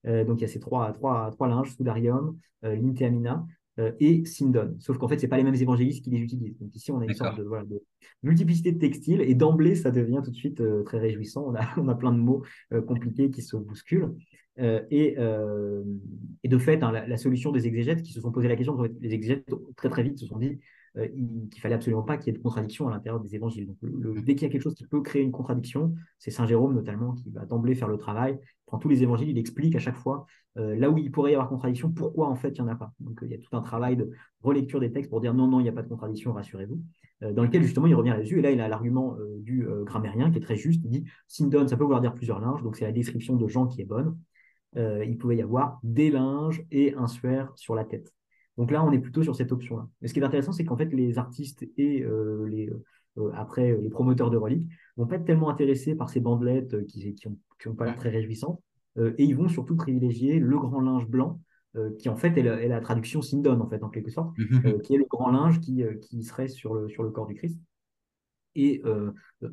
Euh, 0.09 0.25
donc 0.25 0.41
il 0.41 0.41
y 0.41 0.45
a 0.45 0.49
ces 0.49 0.59
trois, 0.59 0.91
trois, 0.91 1.31
trois 1.31 1.47
linges, 1.47 1.71
Soudarium, 1.77 2.37
euh, 2.65 2.75
Linteamina 2.75 3.47
euh, 3.79 3.93
et 4.01 4.25
Sindon. 4.25 4.75
Sauf 4.81 4.99
qu'en 4.99 5.07
fait, 5.07 5.21
ce 5.21 5.29
pas 5.29 5.37
les 5.37 5.45
mêmes 5.45 5.55
évangélistes 5.55 6.03
qui 6.03 6.11
les 6.11 6.19
utilisent. 6.19 6.59
Donc 6.59 6.75
ici, 6.75 6.91
on 6.91 6.99
a 6.99 7.05
une 7.05 7.15
sorte 7.15 7.39
de, 7.39 7.81
multiplicité 8.25 8.73
de 8.73 8.79
textiles 8.81 9.21
et 9.21 9.37
d'emblée, 9.37 9.77
ça 9.77 9.93
devient 9.93 10.21
tout 10.25 10.33
de 10.33 10.37
suite 10.37 10.61
très 10.85 10.99
réjouissant. 10.99 11.45
On 11.47 11.55
a, 11.55 11.61
on 11.77 11.87
a 11.87 11.95
plein 11.95 12.11
de 12.11 12.19
mots 12.19 12.43
compliqués 12.89 13.31
qui 13.31 13.43
se 13.43 13.57
bousculent. 13.57 14.17
et, 14.59 15.17
et, 16.43 16.49
de 16.49 16.59
fait, 16.59 16.83
hein, 16.83 16.91
la, 16.91 17.17
solution 17.19 17.53
des 17.53 17.69
exégètes 17.69 18.03
qui 18.03 18.11
se 18.11 18.21
sont 18.21 18.33
posé 18.33 18.49
la 18.49 18.57
question, 18.57 18.77
les 19.01 19.15
exégètes 19.15 19.49
très 19.77 19.91
très 19.91 20.03
vite 20.03 20.19
se 20.19 20.27
sont 20.27 20.39
dit 20.39 20.59
euh, 20.97 21.09
qu'il 21.09 21.61
fallait 21.61 21.75
absolument 21.75 22.05
pas 22.05 22.17
qu'il 22.17 22.33
y 22.33 22.37
ait 22.37 22.39
de 22.39 22.43
contradiction 22.43 22.87
à 22.87 22.93
l'intérieur 22.93 23.21
des 23.21 23.35
évangiles. 23.35 23.67
Donc, 23.67 23.77
le, 23.83 24.23
dès 24.23 24.37
qu'il 24.37 24.47
y 24.47 24.49
a 24.49 24.53
quelque 24.53 24.63
chose 24.63 24.77
qui 24.77 24.87
peut 24.87 25.03
créer 25.03 25.23
une 25.23 25.33
contradiction, 25.33 25.93
c'est 26.21 26.31
Saint 26.31 26.47
Jérôme 26.47 26.73
notamment 26.73 27.15
qui 27.15 27.31
va 27.31 27.45
d'emblée 27.47 27.75
faire 27.75 27.89
le 27.89 27.97
travail, 27.97 28.39
prend 28.67 28.79
tous 28.79 28.89
les 28.89 29.03
évangiles, 29.03 29.29
il 29.29 29.39
explique 29.39 29.75
à 29.75 29.81
chaque 29.81 29.97
fois 29.97 30.27
euh, 30.57 30.77
là 30.77 30.91
où 30.91 30.99
il 30.99 31.11
pourrait 31.11 31.33
y 31.33 31.35
avoir 31.35 31.49
contradiction, 31.49 31.91
pourquoi 31.91 32.29
en 32.29 32.37
fait 32.37 32.51
il 32.51 32.63
n'y 32.63 32.69
en 32.69 32.73
a 32.73 32.77
pas. 32.77 32.93
Donc 33.01 33.19
il 33.23 33.29
y 33.29 33.35
a 33.35 33.39
tout 33.39 33.57
un 33.57 33.61
travail 33.61 33.97
de 33.97 34.09
relecture 34.41 34.79
des 34.79 34.93
textes 34.93 35.11
pour 35.11 35.21
dire 35.21 35.35
non, 35.35 35.49
non, 35.49 35.59
il 35.59 35.65
n'y 35.65 35.69
a 35.69 35.73
pas 35.73 35.83
de 35.83 35.89
contradiction, 35.89 36.33
rassurez-vous, 36.33 36.81
euh, 37.25 37.33
dans 37.33 37.43
lequel 37.43 37.65
justement 37.65 37.89
il 37.89 37.95
revient 37.97 38.11
là-dessus. 38.11 38.39
Et 38.39 38.43
là, 38.43 38.53
il 38.53 38.61
a 38.61 38.69
l'argument 38.69 39.17
du 39.39 39.67
grammairien 39.83 40.31
qui 40.31 40.39
est 40.39 40.43
très 40.43 40.57
juste, 40.57 40.81
il 40.85 40.91
dit 40.91 41.05
Sindon, 41.27 41.67
ça 41.67 41.77
peut 41.77 41.83
vouloir 41.83 42.03
dire 42.03 42.15
plusieurs 42.15 42.39
linges, 42.39 42.63
donc 42.63 42.77
c'est 42.77 42.85
la 42.85 42.93
description 42.93 43.35
de 43.35 43.49
Jean 43.49 43.67
qui 43.67 43.83
est 43.83 43.85
bonne. 43.85 44.17
il 44.77 45.19
pouvait 45.19 45.37
y 45.37 45.43
avoir 45.43 45.81
des 45.83 46.11
linges 46.11 46.65
et 46.71 46.95
un 46.95 47.09
suaire 47.09 47.53
sur 47.57 47.75
la 47.75 47.85
tête. 47.85 48.15
Donc 48.57 48.71
là, 48.71 48.85
on 48.85 48.93
est 48.93 48.99
plutôt 48.99 49.23
sur 49.23 49.35
cette 49.35 49.53
option-là. 49.53 49.89
Mais 50.01 50.09
ce 50.09 50.15
qui 50.15 50.21
est 50.21 50.25
intéressant, 50.25 50.53
c'est 50.53 50.65
qu'en 50.65 50.77
fait, 50.77 50.93
les 50.93 51.19
artistes 51.19 51.65
et 51.77 52.03
euh, 52.03 52.47
les, 52.49 52.71
euh, 53.19 53.31
après 53.35 53.77
les 53.81 53.91
promoteurs 53.91 54.31
de 54.31 54.37
reliques 54.37 54.69
vont 54.97 55.07
pas 55.07 55.17
être 55.17 55.25
tellement 55.25 55.51
intéressés 55.51 55.95
par 55.95 56.09
ces 56.09 56.21
bandelettes 56.21 56.75
euh, 56.75 56.85
qui 56.85 57.15
n'ont 57.67 57.75
pas 57.75 57.85
l'air 57.85 57.97
très 57.97 58.11
réjouissantes. 58.11 58.61
et 58.97 59.25
ils 59.25 59.37
vont 59.37 59.49
surtout 59.49 59.77
privilégier 59.77 60.39
le 60.39 60.59
grand 60.59 60.81
linge 60.81 61.09
blanc, 61.09 61.41
qui 61.99 62.09
en 62.09 62.15
fait 62.15 62.39
est 62.39 62.69
la, 62.69 62.81
traduction 62.81 63.21
Sindon, 63.21 63.59
en 63.59 63.69
fait, 63.69 63.83
en 63.83 63.89
quelque 63.89 64.11
sorte, 64.11 64.39
mhm. 64.39 64.81
qui 64.83 64.95
est 64.95 64.99
le 64.99 65.07
grand 65.11 65.33
linge 65.33 65.61
qui, 65.61 65.83
qui 66.01 66.23
serait 66.23 66.47
sur 66.47 66.75
le, 66.75 66.89
sur 66.89 67.03
le 67.03 67.11
corps 67.11 67.27
du 67.27 67.35
Christ. 67.35 67.59
Et 68.55 68.81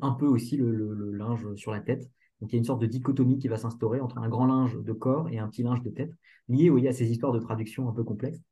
un 0.00 0.12
peu 0.12 0.26
aussi 0.26 0.56
le, 0.56 1.10
linge 1.10 1.54
sur 1.56 1.72
la 1.72 1.80
tête. 1.80 2.08
Donc 2.40 2.52
il 2.52 2.54
y 2.54 2.56
a 2.56 2.58
une 2.58 2.64
sorte 2.64 2.80
de 2.80 2.86
dichotomie 2.86 3.38
qui 3.38 3.48
va 3.48 3.56
s'instaurer 3.56 4.00
entre 4.00 4.18
un 4.18 4.28
grand 4.28 4.46
linge 4.46 4.76
de 4.80 4.92
corps 4.92 5.28
et 5.30 5.38
un 5.38 5.48
petit 5.48 5.64
linge 5.64 5.82
de 5.82 5.90
tête, 5.90 6.12
lié 6.48 6.70
oui, 6.70 6.86
à 6.86 6.92
ces 6.92 7.10
histoires 7.10 7.32
de 7.32 7.40
traduction 7.40 7.88
un 7.88 7.92
peu 7.92 8.04
complexes. 8.04 8.42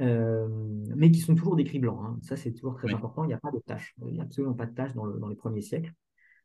Euh, 0.00 0.48
mais 0.96 1.10
qui 1.10 1.20
sont 1.20 1.34
toujours 1.34 1.56
décrits 1.56 1.78
blancs. 1.78 2.00
Hein. 2.02 2.18
Ça, 2.22 2.36
c'est 2.36 2.52
toujours 2.52 2.74
très 2.74 2.92
important. 2.92 3.24
Il 3.24 3.28
n'y 3.28 3.34
a 3.34 3.38
pas 3.38 3.50
de 3.50 3.58
tâches. 3.58 3.94
Il 4.06 4.14
n'y 4.14 4.20
a 4.20 4.24
absolument 4.24 4.54
pas 4.54 4.66
de 4.66 4.74
tâches 4.74 4.94
dans, 4.94 5.28
les 5.28 5.36
premiers 5.36 5.62
siècles. 5.62 5.92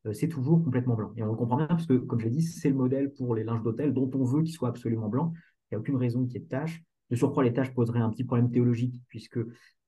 Euh, 0.06 0.14
c'est 0.14 0.28
toujours 0.28 0.64
complètement 0.64 0.96
blanc. 0.96 1.12
Et 1.18 1.24
on 1.24 1.28
le 1.28 1.36
comprend 1.36 1.58
bien, 1.58 1.68
parce 1.68 1.86
que, 1.86 1.94
comme 1.94 2.20
je 2.20 2.26
l'ai 2.26 2.32
dit, 2.32 2.44
c'est 2.44 2.70
le 2.70 2.76
modèle 2.76 3.12
pour 3.14 3.36
les 3.36 3.44
linges 3.44 3.64
d'hôtel 3.64 3.94
dont 3.94 4.10
on 4.14 4.24
veut 4.24 4.44
qu'ils 4.44 4.54
soient 4.54 4.70
absolument 4.70 5.10
blancs. 5.10 5.34
Il 5.36 5.76
n'y 5.76 5.78
a 5.78 5.80
aucune 5.80 5.98
raison 5.98 6.26
qu'il 6.26 6.36
y 6.36 6.38
ait 6.38 6.46
de 6.46 6.50
tâches. 6.50 6.84
De 7.10 7.16
surcroît, 7.16 7.44
les 7.44 7.54
tâches 7.54 7.74
poseraient 7.74 8.00
un 8.00 8.10
petit 8.10 8.24
problème 8.24 8.52
théologique, 8.52 9.02
puisque 9.08 9.40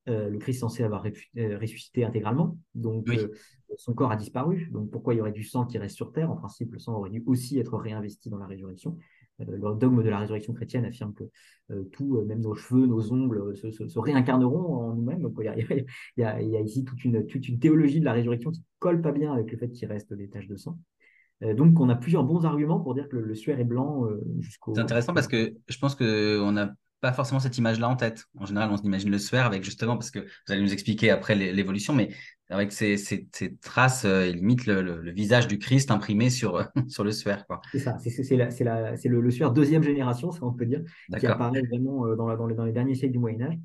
le 0.06 0.36
Christ 0.38 0.58
censé 0.58 0.82
avoir 0.82 1.04
ressuscité 1.04 2.04
intégralement, 2.04 2.58
donc 2.74 3.08
son 3.76 3.94
corps 3.94 4.10
a 4.10 4.16
disparu. 4.16 4.68
Donc 4.72 4.90
pourquoi 4.90 5.14
il 5.14 5.18
y 5.18 5.20
aurait 5.20 5.30
du 5.30 5.44
sang 5.44 5.64
qui 5.64 5.78
reste 5.78 5.94
sur 5.94 6.10
terre? 6.10 6.32
En 6.32 6.36
principe, 6.36 6.72
le 6.72 6.80
sang 6.80 6.96
aurait 6.96 7.10
dû 7.10 7.22
aussi 7.26 7.60
être 7.60 7.76
réinvesti 7.76 8.28
dans 8.28 8.38
la 8.38 8.46
résurrection. 8.46 8.98
Le 9.38 9.58
dogme 9.76 10.02
de 10.02 10.08
la 10.08 10.18
résurrection 10.18 10.52
chrétienne 10.52 10.84
affirme 10.84 11.14
que 11.14 11.24
tout, 11.92 12.22
même 12.22 12.40
nos 12.40 12.54
cheveux, 12.54 12.86
nos 12.86 13.12
ongles, 13.12 13.56
se, 13.56 13.98
réincarneront 13.98 14.74
en 14.74 14.94
nous-mêmes. 14.94 15.22
Donc 15.22 15.34
il 15.40 15.86
y, 16.16 16.24
a, 16.24 16.40
ici 16.40 16.84
toute 16.84 17.04
une, 17.04 17.26
toute 17.26 17.48
une 17.48 17.58
théologie 17.58 18.00
de 18.00 18.04
la 18.04 18.12
résurrection 18.12 18.50
qui 18.50 18.62
colle 18.78 19.00
pas 19.00 19.12
bien 19.12 19.32
avec 19.32 19.50
le 19.50 19.58
fait 19.58 19.70
qu'il 19.70 19.88
reste 19.88 20.12
des 20.12 20.28
taches 20.28 20.48
de 20.48 20.56
sang. 20.56 20.78
Donc, 21.40 21.80
on 21.80 21.88
a 21.88 21.96
plusieurs 21.96 22.22
bons 22.22 22.44
arguments 22.44 22.78
pour 22.78 22.94
dire 22.94 23.08
que 23.08 23.16
le, 23.16 23.34
suaire 23.34 23.58
est 23.58 23.64
blanc 23.64 24.06
jusqu'au. 24.38 24.74
C'est 24.74 24.80
intéressant 24.80 25.12
parce 25.12 25.26
que 25.26 25.54
je 25.66 25.78
pense 25.78 25.96
qu'on 25.96 26.56
a 26.56 26.70
pas 27.02 27.12
forcément 27.12 27.40
cette 27.40 27.58
image-là 27.58 27.88
en 27.88 27.96
tête. 27.96 28.26
En 28.38 28.46
général, 28.46 28.70
on 28.70 28.76
s'imagine 28.76 29.10
le 29.10 29.18
sphère 29.18 29.44
avec 29.44 29.64
justement, 29.64 29.96
parce 29.96 30.12
que 30.12 30.20
vous 30.20 30.52
allez 30.52 30.62
nous 30.62 30.72
expliquer 30.72 31.10
après 31.10 31.34
l'évolution, 31.34 31.94
mais 31.94 32.10
avec 32.48 32.70
ces, 32.70 32.96
ces, 32.96 33.28
traces, 33.60 34.04
euh, 34.04 34.26
limite 34.26 34.66
le, 34.66 35.10
visage 35.10 35.48
du 35.48 35.58
Christ 35.58 35.90
imprimé 35.90 36.30
sur, 36.30 36.64
sur 36.88 37.02
le 37.02 37.10
sphère. 37.10 37.44
C'est 37.72 37.80
ça, 37.80 37.98
c'est 37.98 38.36
le, 38.36 39.20
le 39.20 39.50
deuxième 39.50 39.82
génération, 39.82 40.30
ça 40.30 40.44
on 40.44 40.52
peut 40.52 40.64
dire, 40.64 40.82
qui 41.18 41.26
apparaît 41.26 41.62
vraiment 41.62 42.06
euh, 42.06 42.14
dans, 42.14 42.28
la, 42.28 42.36
dans, 42.36 42.46
les, 42.46 42.54
dans, 42.54 42.64
les, 42.64 42.72
derniers 42.72 42.94
siècles 42.94 43.14
du 43.14 43.18
Moyen-Âge. 43.18 43.58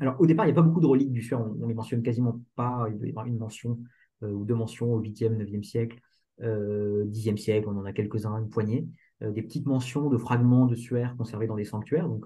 Alors 0.00 0.18
au 0.18 0.24
départ, 0.24 0.46
il 0.46 0.48
n'y 0.48 0.58
a 0.58 0.62
pas 0.62 0.66
beaucoup 0.66 0.80
de 0.80 0.86
reliques 0.86 1.12
du 1.12 1.20
suaire, 1.20 1.40
on 1.40 1.66
les 1.66 1.74
mentionne 1.74 2.02
quasiment 2.02 2.40
pas, 2.56 2.86
il 2.90 2.96
doit 2.96 3.06
y 3.06 3.10
avoir 3.10 3.26
une 3.26 3.36
mention 3.36 3.78
euh, 4.22 4.32
ou 4.32 4.46
deux 4.46 4.54
mentions 4.54 4.90
au 4.90 5.02
8e, 5.02 5.36
9e 5.36 5.62
siècle, 5.62 5.98
10e 6.42 7.36
siècle, 7.36 7.68
on 7.68 7.76
en 7.76 7.84
a 7.84 7.92
quelques-uns, 7.92 8.38
une 8.38 8.48
poignée. 8.48 8.86
des 9.20 9.42
petites 9.42 9.66
mentions 9.66 10.08
de 10.08 10.16
fragments 10.16 10.64
de 10.64 10.74
suaire 10.74 11.14
conservés 11.18 11.46
dans 11.46 11.56
des 11.56 11.66
sanctuaires. 11.66 12.08
Donc, 12.08 12.24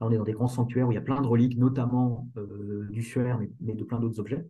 on 0.00 0.10
est 0.10 0.16
dans 0.16 0.24
des 0.24 0.32
grands 0.32 0.48
sanctuaires 0.48 0.88
où 0.88 0.92
il 0.92 0.96
y 0.96 0.98
a 0.98 1.02
plein 1.02 1.20
de 1.20 1.26
reliques, 1.26 1.56
notamment 1.56 2.28
euh, 2.36 2.86
du 2.90 3.02
suaire, 3.02 3.38
mais, 3.60 3.74
de 3.74 3.84
plein 3.84 4.00
d'autres 4.00 4.20
objets. 4.20 4.46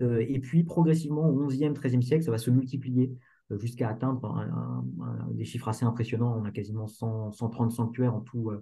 Euh, 0.00 0.24
et 0.28 0.38
puis, 0.38 0.64
progressivement, 0.64 1.28
au 1.28 1.46
XIe, 1.46 1.70
XIIIe 1.70 2.02
siècle, 2.02 2.24
ça 2.24 2.30
va 2.30 2.38
se 2.38 2.50
multiplier 2.50 3.12
euh, 3.50 3.58
jusqu'à 3.58 3.88
atteindre 3.88 4.84
des 5.32 5.44
chiffres 5.44 5.68
assez 5.68 5.84
impressionnants. 5.84 6.38
On 6.38 6.44
a 6.44 6.50
quasiment 6.50 6.86
130 6.86 7.72
sanctuaires 7.72 8.14
en 8.14 8.20
tout, 8.20 8.52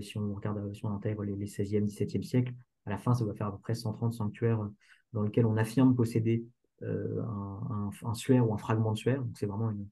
si 0.00 0.18
on 0.18 0.34
regarde, 0.34 0.72
si 0.74 0.84
on 0.84 0.90
intègre 0.90 1.24
les, 1.24 1.34
les 1.34 1.46
16e, 1.46 1.86
17e 1.86 2.22
siècles. 2.22 2.54
À 2.84 2.90
la 2.90 2.98
fin, 2.98 3.14
ça 3.14 3.24
va 3.24 3.32
faire 3.34 3.46
à 3.46 3.52
peu 3.52 3.58
près 3.58 3.74
130 3.74 4.12
sanctuaires 4.12 4.68
dans 5.12 5.22
lesquels 5.22 5.46
on 5.46 5.56
affirme 5.56 5.94
posséder 5.94 6.44
un, 6.82 8.14
suaire 8.14 8.48
ou 8.48 8.54
un 8.54 8.58
fragment 8.58 8.92
de 8.92 8.98
suaire. 8.98 9.22
Donc, 9.22 9.36
c'est 9.38 9.46
vraiment 9.46 9.70
une, 9.70 9.88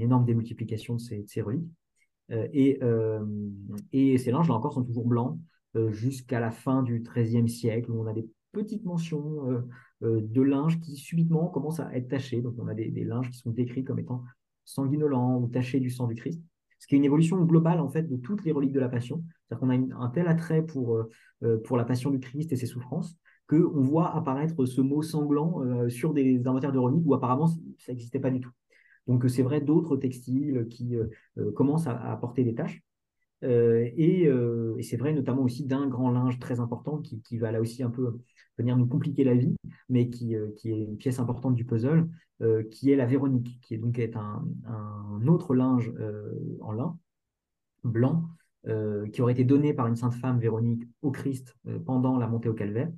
énorme 0.00 0.26
démultiplication 0.26 0.96
de 0.96 1.00
ces 1.00 1.40
reliques. 1.40 1.70
Euh, 2.32 2.48
et, 2.52 2.78
euh, 2.82 3.24
et 3.92 4.18
ces 4.18 4.30
linges, 4.30 4.48
là 4.48 4.54
encore, 4.54 4.72
sont 4.72 4.84
toujours 4.84 5.06
blancs 5.06 5.38
euh, 5.76 5.90
jusqu'à 5.92 6.40
la 6.40 6.50
fin 6.50 6.82
du 6.82 7.00
XIIIe 7.00 7.48
siècle, 7.48 7.90
où 7.90 8.00
on 8.00 8.06
a 8.06 8.12
des 8.12 8.28
petites 8.52 8.84
mentions 8.84 9.62
de 10.00 10.42
linge 10.42 10.80
qui 10.80 10.96
subitement 10.96 11.46
commencent 11.48 11.78
à 11.78 11.94
être 11.94 12.08
tachés. 12.08 12.40
Donc 12.40 12.54
on 12.58 12.66
a 12.66 12.74
des, 12.74 13.04
linges 13.04 13.30
qui 13.30 13.38
sont 13.38 13.50
décrits 13.50 13.84
comme 13.84 14.00
étant 14.00 14.24
sanguinolents 14.64 15.38
ou 15.38 15.46
tachés 15.46 15.78
du 15.78 15.88
sang 15.88 16.08
du 16.08 16.16
Christ. 16.16 16.42
Ce 16.80 16.86
qui 16.86 16.94
est 16.94 16.98
une 16.98 17.04
évolution 17.04 17.40
globale 17.44 17.78
en 17.78 17.88
fait 17.88 18.02
de 18.02 18.16
toutes 18.16 18.44
les 18.44 18.50
reliques 18.50 18.72
de 18.72 18.80
la 18.80 18.88
Passion. 18.88 19.22
C'est-à-dire 19.46 19.60
qu'on 19.60 19.70
a 19.70 20.02
un 20.04 20.08
tel 20.08 20.26
attrait 20.26 20.62
pour, 20.62 20.98
pour 21.64 21.76
la 21.76 21.84
Passion 21.84 22.10
du 22.10 22.18
Christ 22.18 22.50
et 22.50 22.56
ses 22.56 22.66
souffrances 22.66 23.16
qu'on 23.48 23.82
voit 23.82 24.16
apparaître 24.16 24.64
ce 24.64 24.80
mot 24.80 25.02
sanglant 25.02 25.60
sur 25.88 26.12
des 26.12 26.44
inventaires 26.44 26.72
de 26.72 26.78
reliques 26.78 27.06
où 27.06 27.14
apparemment 27.14 27.46
ça 27.46 27.92
n'existait 27.92 28.18
pas 28.18 28.30
du 28.30 28.40
tout. 28.40 28.50
Donc 29.06 29.28
c'est 29.28 29.42
vrai 29.42 29.60
d'autres 29.60 29.96
textiles 29.96 30.66
qui 30.68 30.96
euh, 30.96 31.06
euh, 31.38 31.52
commencent 31.52 31.86
à, 31.86 32.12
apporter 32.12 32.44
des 32.44 32.54
tâches. 32.54 32.82
Euh, 33.42 33.88
et, 33.96 34.30
c'est 34.82 34.96
vrai 34.96 35.12
notamment 35.12 35.42
aussi 35.42 35.64
d'un 35.64 35.86
grand 35.88 36.10
linge 36.10 36.38
très 36.38 36.60
important 36.60 36.98
qui, 36.98 37.38
va 37.38 37.52
là 37.52 37.60
aussi 37.60 37.82
un 37.82 37.90
peu 37.90 38.18
venir 38.58 38.76
nous 38.76 38.86
compliquer 38.86 39.24
la 39.24 39.34
vie, 39.34 39.56
mais 39.88 40.08
qui, 40.10 40.34
qui 40.56 40.70
est 40.70 40.84
une 40.84 40.96
pièce 40.96 41.18
importante 41.18 41.54
du 41.54 41.64
puzzle, 41.64 42.08
qui 42.70 42.90
est 42.90 42.96
la 42.96 43.06
Véronique, 43.06 43.60
qui 43.62 43.74
est 43.74 43.78
donc 43.78 43.98
est 43.98 44.16
un, 44.16 44.44
autre 45.26 45.54
linge 45.54 45.92
en 46.60 46.72
lin 46.72 46.98
blanc 47.84 48.28
qui 49.12 49.22
aurait 49.22 49.32
été 49.32 49.44
donné 49.44 49.74
par 49.74 49.86
une 49.86 49.96
sainte 49.96 50.14
femme 50.14 50.38
Véronique 50.38 50.84
au 51.02 51.10
Christ 51.10 51.56
pendant 51.86 52.18
la 52.18 52.26
montée 52.26 52.48
au 52.48 52.54
calvaire. 52.54 52.90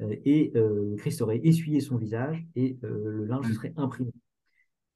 et 0.00 0.52
Christ 0.98 1.22
aurait 1.22 1.40
essuyé 1.42 1.80
son 1.80 1.96
visage 1.96 2.46
et 2.54 2.78
le 2.82 3.24
linge 3.24 3.50
serait 3.52 3.72
imprimé. 3.76 4.12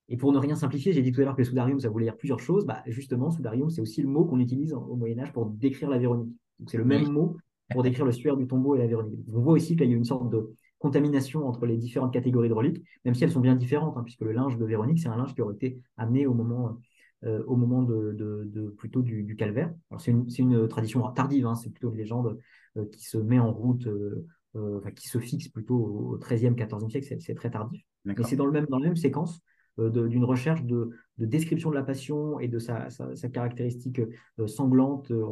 Et 0.09 0.17
pour 0.17 0.33
ne 0.33 0.39
rien 0.39 0.55
simplifier, 0.55 0.93
j'ai 0.93 1.03
dit 1.03 1.13
tout 1.13 1.21
à 1.23 1.25
l'heure 1.25 1.35
que 1.35 1.41
le 1.41 1.47
soudarium, 1.47 1.81
ça 1.81 1.89
voulait 1.89 2.07
dire 2.07 2.17
plusieurs 2.17 2.41
choses. 2.41 2.67
Bah, 2.67 2.83
justement, 2.87 3.31
soudarium, 3.31 3.71
c'est 3.71 3.81
aussi 3.81 4.03
le 4.03 4.09
mot 4.09 4.25
qu'on 4.25 4.39
utilise 4.39 4.75
au 4.75 4.97
Moyen-Âge 4.97 5.33
pour 5.33 5.47
décrire 5.47 5.89
la 5.89 5.99
Véronique. 5.99 6.35
Donc, 6.59 6.71
c'est 6.71 6.79
le 6.79 6.85
même 6.85 7.11
mot 7.11 7.37
pour 7.71 7.83
décrire 7.83 8.05
le 8.05 8.13
suaire 8.13 8.37
du 8.37 8.47
tombeau 8.47 8.75
et 8.75 8.79
la 8.79 8.87
Véronique. 8.87 9.19
On 9.33 9.41
voit 9.41 9.55
aussi 9.55 9.77
qu'il 9.77 9.89
y 9.89 9.93
a 9.93 9.97
une 9.97 10.05
sorte 10.05 10.31
de 10.31 10.55
contamination 10.79 11.49
entre 11.49 11.65
les 11.65 11.79
différentes 11.79 12.13
catégories 12.13 12.51
de 12.51 12.55
reliques, 12.55 12.85
même 13.07 13.15
si 13.15 13.25
elles 13.25 13.31
sont 13.31 13.41
bien 13.41 13.57
différentes, 13.57 13.97
hein, 13.97 14.03
puisque 14.03 14.21
le 14.21 14.33
linge 14.33 14.59
de 14.59 14.65
Véronique, 14.67 14.99
c'est 14.99 15.09
un 15.09 15.17
linge 15.17 15.35
qui 15.35 15.41
aurait 15.41 15.55
été 15.55 15.81
amené 15.97 16.27
au 16.27 16.35
moment, 16.35 16.79
euh, 17.25 17.43
au 17.47 17.57
moment 17.57 17.83
de, 17.83 18.75
plutôt 18.77 19.01
du, 19.01 19.35
calvaire. 19.37 19.73
c'est 19.99 20.13
une, 20.13 20.69
tradition 20.69 21.01
tardive, 21.13 21.47
hein, 21.47 21.55
c'est 21.55 21.71
plutôt 21.71 21.91
une 21.91 21.97
légende 21.97 22.39
euh, 22.77 22.85
qui 22.93 23.03
se 23.03 23.17
met 23.17 23.39
en 23.39 23.51
route, 23.51 23.87
euh, 23.87 24.81
qui 24.95 25.09
se 25.09 25.19
fixe 25.19 25.49
plutôt 25.49 25.77
au 25.77 26.19
XIIIe, 26.19 26.55
XIVe 26.55 26.91
siècle, 26.91 27.17
c'est 27.19 27.35
très 27.35 27.51
tardif. 27.51 27.83
Mais 28.05 28.15
c'est 28.25 28.37
dans, 28.37 28.45
le 28.45 28.53
même, 28.53 28.67
dans 28.67 28.79
la 28.79 28.89
même 28.89 28.97
séquence 28.97 29.41
d'une 29.79 30.25
recherche 30.25 30.63
de, 30.65 30.91
description 31.19 31.71
de 31.71 31.75
la 31.75 31.83
passion 31.83 32.39
et 32.39 32.49
de 32.49 32.59
sa, 32.59 32.89
caractéristique 33.33 34.01
euh, 34.39 34.47
sanglante. 34.47 35.11
Euh, 35.11 35.25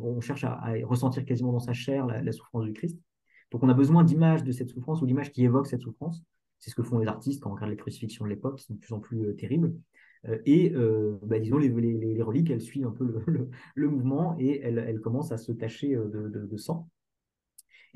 on, 0.00 0.20
cherche 0.20 0.44
à, 0.44 0.74
ressentir 0.84 1.24
quasiment 1.24 1.52
dans 1.52 1.60
sa 1.60 1.72
chair 1.72 2.06
la, 2.06 2.32
souffrance 2.32 2.64
du 2.64 2.72
Christ. 2.72 2.98
Donc 3.52 3.62
on 3.62 3.68
a 3.68 3.74
besoin 3.74 4.04
d'images 4.04 4.44
de 4.44 4.52
cette 4.52 4.70
souffrance 4.70 5.02
ou 5.02 5.06
d'images 5.06 5.30
qui 5.30 5.44
évoquent 5.44 5.68
cette 5.68 5.82
souffrance. 5.82 6.22
C'est 6.58 6.70
ce 6.70 6.74
que 6.74 6.82
font 6.82 6.98
les 6.98 7.06
artistes 7.06 7.42
quand 7.42 7.50
on 7.50 7.54
regarde 7.54 7.70
les 7.70 7.76
crucifixions 7.76 8.24
de 8.24 8.30
l'époque, 8.30 8.56
qui 8.56 8.64
sont 8.64 8.74
de 8.74 8.80
plus 8.80 8.94
en 8.94 9.00
plus 9.00 9.36
terribles. 9.36 9.72
et 10.46 10.72
bah, 11.22 11.38
disons, 11.38 11.58
les, 11.58 12.22
reliques, 12.22 12.50
elles 12.50 12.60
suivent 12.60 12.86
un 12.86 12.90
peu 12.90 13.22
le, 13.74 13.88
mouvement 13.88 14.36
et 14.38 14.60
elles, 14.62 15.00
commencent 15.00 15.32
à 15.32 15.38
se 15.38 15.52
tacher 15.52 15.94
de 15.94 16.56
sang. 16.56 16.88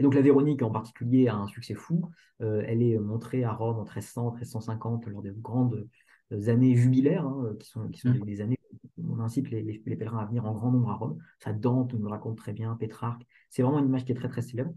Et 0.00 0.02
donc 0.02 0.14
la 0.14 0.22
Véronique 0.22 0.62
en 0.62 0.70
particulier 0.70 1.28
a 1.28 1.36
un 1.36 1.46
succès 1.46 1.74
fou. 1.74 2.10
Euh, 2.40 2.62
elle 2.66 2.82
est 2.82 2.98
montrée 2.98 3.44
à 3.44 3.52
Rome 3.52 3.76
en 3.76 3.82
1300, 3.82 4.30
1350 4.30 5.06
lors 5.08 5.20
des 5.20 5.30
grandes 5.30 5.86
euh, 6.32 6.48
années 6.48 6.74
jubilaires, 6.74 7.26
hein, 7.26 7.54
qui 7.60 7.68
sont, 7.68 7.86
qui 7.88 8.00
sont 8.00 8.08
mmh. 8.08 8.24
des, 8.24 8.40
années 8.40 8.58
où 8.96 9.14
on 9.14 9.20
incite 9.20 9.50
les, 9.50 9.62
pèlerins 9.98 10.20
à 10.20 10.24
venir 10.24 10.46
en 10.46 10.54
grand 10.54 10.72
nombre 10.72 10.88
à 10.88 10.94
Rome. 10.94 11.18
Ça, 11.38 11.52
Dante 11.52 11.92
nous 11.92 12.04
le 12.04 12.08
raconte 12.08 12.38
très 12.38 12.54
bien, 12.54 12.74
Pétrarque. 12.76 13.26
C'est 13.50 13.60
vraiment 13.60 13.78
une 13.78 13.88
image 13.88 14.06
qui 14.06 14.12
est 14.12 14.14
très 14.14 14.30
très 14.30 14.40
célèbre. 14.40 14.72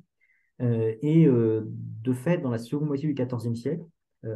Euh, 0.62 0.93
et 1.01 1.25
de 1.25 2.13
fait, 2.13 2.39
dans 2.39 2.49
la 2.49 2.57
seconde 2.57 2.88
moitié 2.88 3.07
du 3.07 3.13
XIVe 3.13 3.55
siècle, 3.55 3.86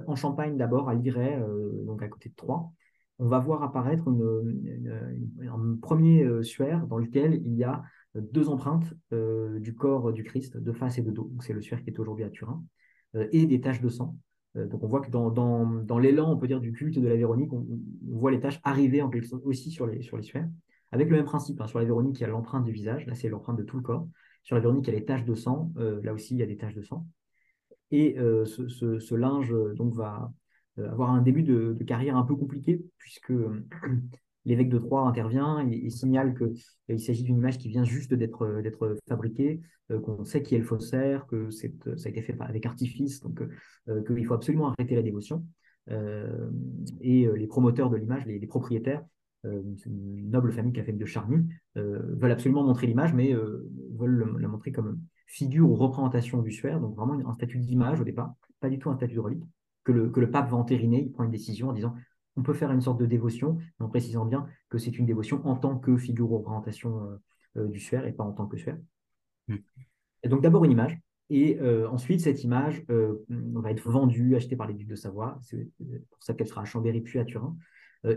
en 0.08 0.15
Champagne 0.15 0.56
d'abord, 0.56 0.88
à 0.88 0.95
Liray, 0.95 1.38
donc 1.86 2.02
à 2.02 2.08
côté 2.08 2.30
de 2.30 2.36
Troyes, 2.36 2.71
on 3.19 3.28
va 3.28 3.39
voir 3.39 3.62
apparaître 3.62 4.08
un 4.08 5.76
premier 5.82 6.43
suaire 6.43 6.88
dans 6.88 6.97
lequel 6.97 7.41
il 7.45 7.56
y 7.56 7.65
a 7.65 7.84
deux 8.21 8.49
empreintes 8.49 8.93
euh, 9.13 9.60
du 9.60 9.75
corps 9.75 10.13
du 10.13 10.23
Christ, 10.23 10.58
de 10.58 10.71
face 10.71 10.97
et 10.97 11.01
de 11.01 11.12
dos. 11.12 11.32
C'est 11.41 11.53
le 11.53 11.62
suaire 11.62 11.84
qui 11.84 11.89
est 11.89 11.99
aujourd'hui 11.99 12.25
à 12.25 12.30
Turin, 12.30 12.63
euh, 13.15 13.27
et 13.32 13.45
des 13.45 13.62
taches 13.62 13.82
de 13.82 13.89
sang. 13.89 14.17
Euh, 14.56 14.67
donc 14.67 14.84
on 14.84 14.88
voit 14.88 15.01
que 15.01 15.12
dans, 15.12 15.30
dans, 15.30 15.99
l'élan, 15.99 16.32
on 16.32 16.38
peut 16.38 16.47
dire, 16.47 16.60
du 16.60 16.71
culte 16.71 16.99
de 16.99 17.08
la 17.08 17.15
Véronique, 17.15 17.53
on, 17.53 17.65
voit 18.08 18.32
les 18.32 18.39
taches 18.39 18.60
arriver 18.63 19.01
en 19.01 19.10
quelque 19.10 19.27
sorte 19.27 19.45
aussi 19.45 19.71
sur 19.71 19.88
les, 19.88 20.01
sur 20.01 20.17
les 20.17 20.23
suaires, 20.23 20.49
avec 20.91 21.10
le 21.10 21.17
même 21.17 21.25
principe. 21.25 21.62
Hein. 21.62 21.67
Sur 21.67 21.80
la 21.80 21.86
Véronique, 21.86 22.19
il 22.19 22.21
y 22.21 22.25
a 22.25 22.30
l'empreinte 22.30 22.63
du 22.63 22.71
visage, 22.71 23.06
là 23.06 23.15
c'est 23.15 23.30
l'empreinte 23.30 23.58
de 23.58 23.63
tout 23.63 23.77
le 23.77 23.84
corps. 23.84 24.08
Sur 24.43 24.56
la 24.56 24.62
Véronique, 24.62 24.88
il 24.88 24.93
y 24.93 24.95
a 24.95 24.99
les 24.99 25.06
taches 25.06 25.25
de 25.25 25.36
sang, 25.36 25.73
là 25.75 26.13
aussi 26.13 26.36
il 26.36 26.38
y 26.38 26.43
a 26.43 26.45
des 26.45 26.56
taches 26.56 26.75
de 26.75 26.82
sang. 26.82 27.06
Et 27.91 28.15
ce, 28.17 29.15
linge 29.15 29.53
donc 29.75 29.93
va 29.93 30.32
avoir 30.77 31.12
un 31.12 31.21
début 31.21 31.43
de, 31.43 31.75
carrière 31.84 32.15
un 32.15 32.23
peu 32.23 32.36
compliqué, 32.36 32.82
puisque 32.97 33.34
l'évêque 34.47 34.69
de 34.69 34.79
Troyes 34.79 35.01
intervient 35.01 35.67
et, 35.69 35.89
signale 35.89 36.33
qu'il 36.33 36.95
euh, 36.95 36.97
s'agit 36.97 37.23
d'une 37.23 37.38
image 37.38 37.57
qui 37.57 37.67
vient 37.67 37.83
juste 37.83 38.13
d'être 38.13 38.45
euh, 38.45 38.95
fabriquée, 39.07 39.62
euh, 39.91 39.99
qu'on 39.99 40.23
sait 40.23 40.41
qui 40.41 40.55
est 40.55 40.60
le 40.60 40.63
faussaire, 40.63 41.27
que 41.27 41.49
ça 41.51 41.67
a 41.67 42.10
été 42.10 42.21
fait 42.21 42.36
avec 42.39 42.65
artifice, 42.65 43.21
donc 43.21 43.41
qu'il 44.05 44.25
faut 44.25 44.33
absolument 44.33 44.69
arrêter 44.69 44.95
la 44.95 45.01
dévotion. 45.01 45.45
et 47.01 47.27
les 47.36 47.47
promoteurs 47.47 47.89
de 47.89 47.97
l'image, 47.97 48.25
les, 48.25 48.47
propriétaires, 48.47 49.03
une 49.43 50.29
noble 50.29 50.51
famille, 50.51 50.73
qui 50.73 50.79
a 50.79 50.83
fait 50.83 50.91
de 50.91 51.05
Charny, 51.05 51.47
veulent 51.75 52.31
absolument 52.31 52.63
montrer 52.63 52.88
l'image, 52.88 53.13
mais 53.13 53.33
veulent 53.97 54.38
la 54.39 54.47
montrer 54.47 54.71
comme 54.71 54.99
figure 55.27 55.69
ou 55.69 55.75
représentation 55.75 56.41
du 56.41 56.51
suaire, 56.51 56.81
donc 56.81 56.95
vraiment 56.95 57.13
un 57.13 57.33
statut 57.33 57.60
d'image 57.60 58.01
au 58.01 58.03
départ, 58.03 58.33
pas 58.60 58.69
du 58.69 58.79
tout 58.79 58.89
un 58.89 58.95
statut 58.97 59.15
de 59.15 59.19
relique, 59.21 59.43
que 59.86 59.93
le, 59.93 60.10
que 60.10 60.19
le 60.19 60.29
pape 60.29 60.49
va 60.49 60.57
entériner, 60.57 61.03
il 61.03 61.12
prend 61.12 61.23
une 61.23 61.31
décision 61.31 61.69
en 61.69 61.73
disant 61.73 61.95
on 62.38 62.43
peut 62.43 62.54
faire 62.54 62.71
une 62.71 62.82
sorte 62.82 63.00
de 63.00 63.06
dévotion, 63.06 63.58
en 63.80 63.89
précisant 63.89 64.26
bien 64.26 64.47
que 64.69 64.78
c'est 64.78 64.97
une 64.97 65.06
dévotion 65.06 65.45
en 65.45 65.56
tant 65.56 65.78
que 65.78 65.97
figure 65.97 66.32
ou 66.32 66.38
représentation 66.38 67.04
euh, 67.04 67.17
euh, 67.58 67.67
du 67.67 67.80
sphère 67.80 68.06
et 68.06 68.13
pas 68.13 68.23
en 68.23 68.32
tant 68.32 68.45
que 68.45 68.58
sphère. 68.58 68.78
Hmm. 69.47 69.58
Et 70.23 70.30
donc 70.30 70.41
d'abord 70.41 70.63
une 70.63 70.71
image, 70.71 71.00
et 71.30 71.60
euh, 71.60 71.89
ensuite 71.89 72.21
cette 72.21 72.43
image 72.43 72.86
va 72.88 73.71
être 73.71 73.89
vendue, 73.89 74.36
achetée 74.36 74.56
par 74.56 74.67
les 74.67 74.73
ducs 74.73 74.88
de 74.88 74.95
Savoie, 74.95 75.39
c'est 75.41 75.67
pour 76.10 76.23
ça 76.23 76.34
qu'elle 76.34 76.47
sera 76.47 76.62
à 76.62 76.65
Chambéry 76.65 77.02
puis 77.02 77.19
à 77.19 77.26
Turin. 77.26 77.56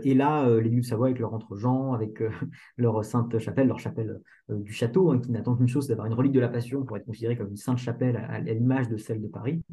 et 0.03 0.13
là, 0.13 0.47
les 0.59 0.69
Lieux 0.69 0.81
de 0.81 0.85
Savoie 0.85 1.07
avec 1.07 1.19
leur 1.19 1.33
entre-gens, 1.33 1.93
avec 1.93 2.23
leur 2.77 3.03
sainte 3.03 3.37
chapelle, 3.39 3.67
leur 3.67 3.79
chapelle 3.79 4.21
du 4.49 4.71
château, 4.71 5.11
hein, 5.11 5.19
qui 5.19 5.31
n'attend 5.31 5.55
qu'une 5.55 5.67
chose, 5.67 5.85
c'est 5.85 5.89
d'avoir 5.89 6.07
une 6.07 6.13
relique 6.13 6.31
de 6.31 6.39
la 6.39 6.47
Passion 6.47 6.85
pour 6.85 6.95
être 6.95 7.05
considérée 7.05 7.37
comme 7.37 7.49
une 7.49 7.57
sainte 7.57 7.79
chapelle 7.79 8.15
à, 8.15 8.39
l'image 8.39 8.87
de 8.87 8.97
celle 8.97 9.21
de 9.21 9.27
Paris. 9.27 9.63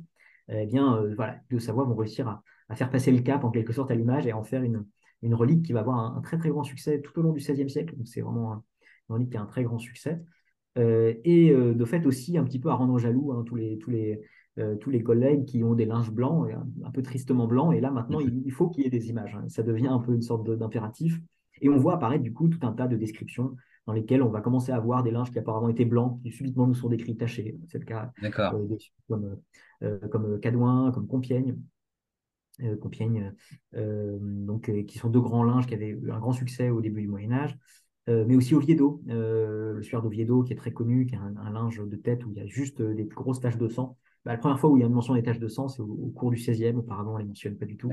Eh 0.49 0.67
bien, 0.67 1.03
voilà, 1.15 1.41
les 1.51 1.57
de 1.57 1.61
Savoie 1.61 1.85
vont 1.85 1.95
réussir 1.95 2.29
à, 2.29 2.43
faire 2.75 2.91
passer 2.91 3.13
le 3.13 3.21
cap 3.21 3.45
en 3.45 3.51
quelque 3.51 3.73
sorte 3.73 3.91
à 3.91 3.95
l'image 3.95 4.27
et 4.27 4.31
à 4.31 4.39
en 4.39 4.45
faire 4.45 4.63
une, 4.63 4.85
une 5.23 5.35
relique 5.35 5.65
qui 5.65 5.73
va 5.73 5.81
avoir 5.81 5.99
un, 5.99 6.21
très 6.21 6.39
très 6.39 6.51
grand 6.51 6.65
succès 6.65 7.01
tout 7.01 7.19
au 7.19 7.23
long 7.23 7.33
du 7.33 7.41
XVIe 7.41 7.69
siècle. 7.71 7.97
Donc 7.97 8.09
c'est 8.09 8.21
vraiment 8.21 8.65
une 9.09 9.15
relique 9.15 9.31
qui 9.31 9.37
a 9.37 9.43
un 9.43 9.47
très 9.47 9.65
grand 9.65 9.79
succès. 9.79 10.21
et 10.77 11.51
de 11.53 11.85
fait 11.85 12.07
aussi 12.07 12.39
un 12.39 12.45
petit 12.45 12.59
peu 12.59 12.69
à 12.69 12.75
rendre 12.75 12.99
jaloux 12.99 13.33
hein, 13.33 13.43
tous 13.47 13.57
les, 13.57 13.79
tous 13.79 13.91
les, 13.91 14.21
euh, 14.59 14.75
tous 14.75 14.91
les 14.91 15.05
collègues 15.05 15.45
qui 15.45 15.63
ont 15.63 15.75
des 15.75 15.85
linges 15.85 16.11
blancs, 16.11 16.51
un, 16.85 16.91
peu 16.91 17.01
tristement 17.03 17.47
blancs. 17.47 17.75
Et 17.77 17.81
là, 17.81 17.93
maintenant, 17.93 18.19
il, 18.19 18.51
faut 18.51 18.69
qu'il 18.69 18.83
y 18.83 18.87
ait 18.87 18.91
des 18.91 19.09
images. 19.09 19.37
Hein. 19.37 19.49
Ça 19.49 19.63
devient 19.63 19.87
un 19.87 20.01
peu 20.01 20.13
une 20.13 20.23
sorte 20.23 20.51
d'impératif. 20.51 21.21
Et 21.61 21.69
on 21.69 21.77
voit 21.77 21.95
apparaître 21.95 22.25
du 22.25 22.33
coup 22.33 22.49
tout 22.49 22.67
un 22.67 22.73
tas 22.73 22.89
de 22.89 22.97
descriptions 22.97 23.55
dans 23.87 23.93
lesquelles 23.93 24.23
on 24.23 24.31
va 24.31 24.41
commencer 24.41 24.73
à 24.73 24.81
voir 24.81 25.05
des 25.05 25.13
linges 25.13 25.31
qui 25.31 25.39
apparemment 25.39 25.69
étaient 25.69 25.85
blancs, 25.85 26.21
qui 26.23 26.33
subitement 26.33 26.67
nous 26.67 26.75
sont 26.75 26.89
décrits 26.89 27.17
tachés. 27.17 27.57
C'est 27.69 27.79
le 27.79 27.85
cas 27.85 28.11
euh, 28.23 28.77
comme, 29.09 29.37
euh, 29.85 29.99
comme 30.09 30.41
Cadouin, 30.41 30.91
comme 30.91 31.07
Compiègne. 31.07 31.57
Compiègne, 32.81 33.35
donc, 33.73 34.71
qui 34.87 34.99
sont 34.99 35.11
deux 35.11 35.21
grands 35.21 35.45
linges 35.45 35.67
qui 35.67 35.75
avaient 35.75 35.91
eu 35.91 36.11
un 36.11 36.19
grand 36.19 36.33
succès 36.33 36.71
au 36.71 36.81
début 36.81 37.03
du 37.03 37.09
Moyen 37.09 37.33
Âge, 37.33 37.59
mais 38.07 38.37
aussi 38.37 38.55
Oviedo, 38.55 39.03
le 39.07 39.81
suaire 39.83 40.03
d'Oviedo 40.03 40.43
qui 40.43 40.53
est 40.53 40.57
très 40.57 40.73
connu, 40.73 41.07
qui 41.07 41.15
a 41.15 41.21
un, 41.21 41.37
un, 41.37 41.51
linge 41.51 41.81
de 41.85 41.97
tête 41.97 42.25
où 42.25 42.31
il 42.33 42.39
y 42.39 42.41
a 42.41 42.47
juste 42.47 42.83
des 42.83 43.05
grosses 43.05 43.41
taches 43.41 43.59
de 43.59 43.69
sang, 43.69 43.97
bah, 44.25 44.33
la 44.33 44.39
première 44.39 44.59
fois 44.61 44.71
où 44.71 44.77
il 44.77 44.81
y 44.81 44.83
a 44.83 44.87
une 44.87 44.93
mention 44.93 45.15
des 45.15 45.23
taches 45.23 45.39
de 45.39 45.49
sang, 45.49 45.69
c'est 45.69 45.81
au, 45.81 46.13
cours 46.15 46.31
du 46.31 46.37
16e. 46.37 46.77
Auparavant, 46.77 47.13
on 47.13 47.15
ne 47.15 47.21
les 47.21 47.29
mentionne 47.29 47.57
pas 47.57 47.67
du 47.67 47.77
tout. 47.79 47.91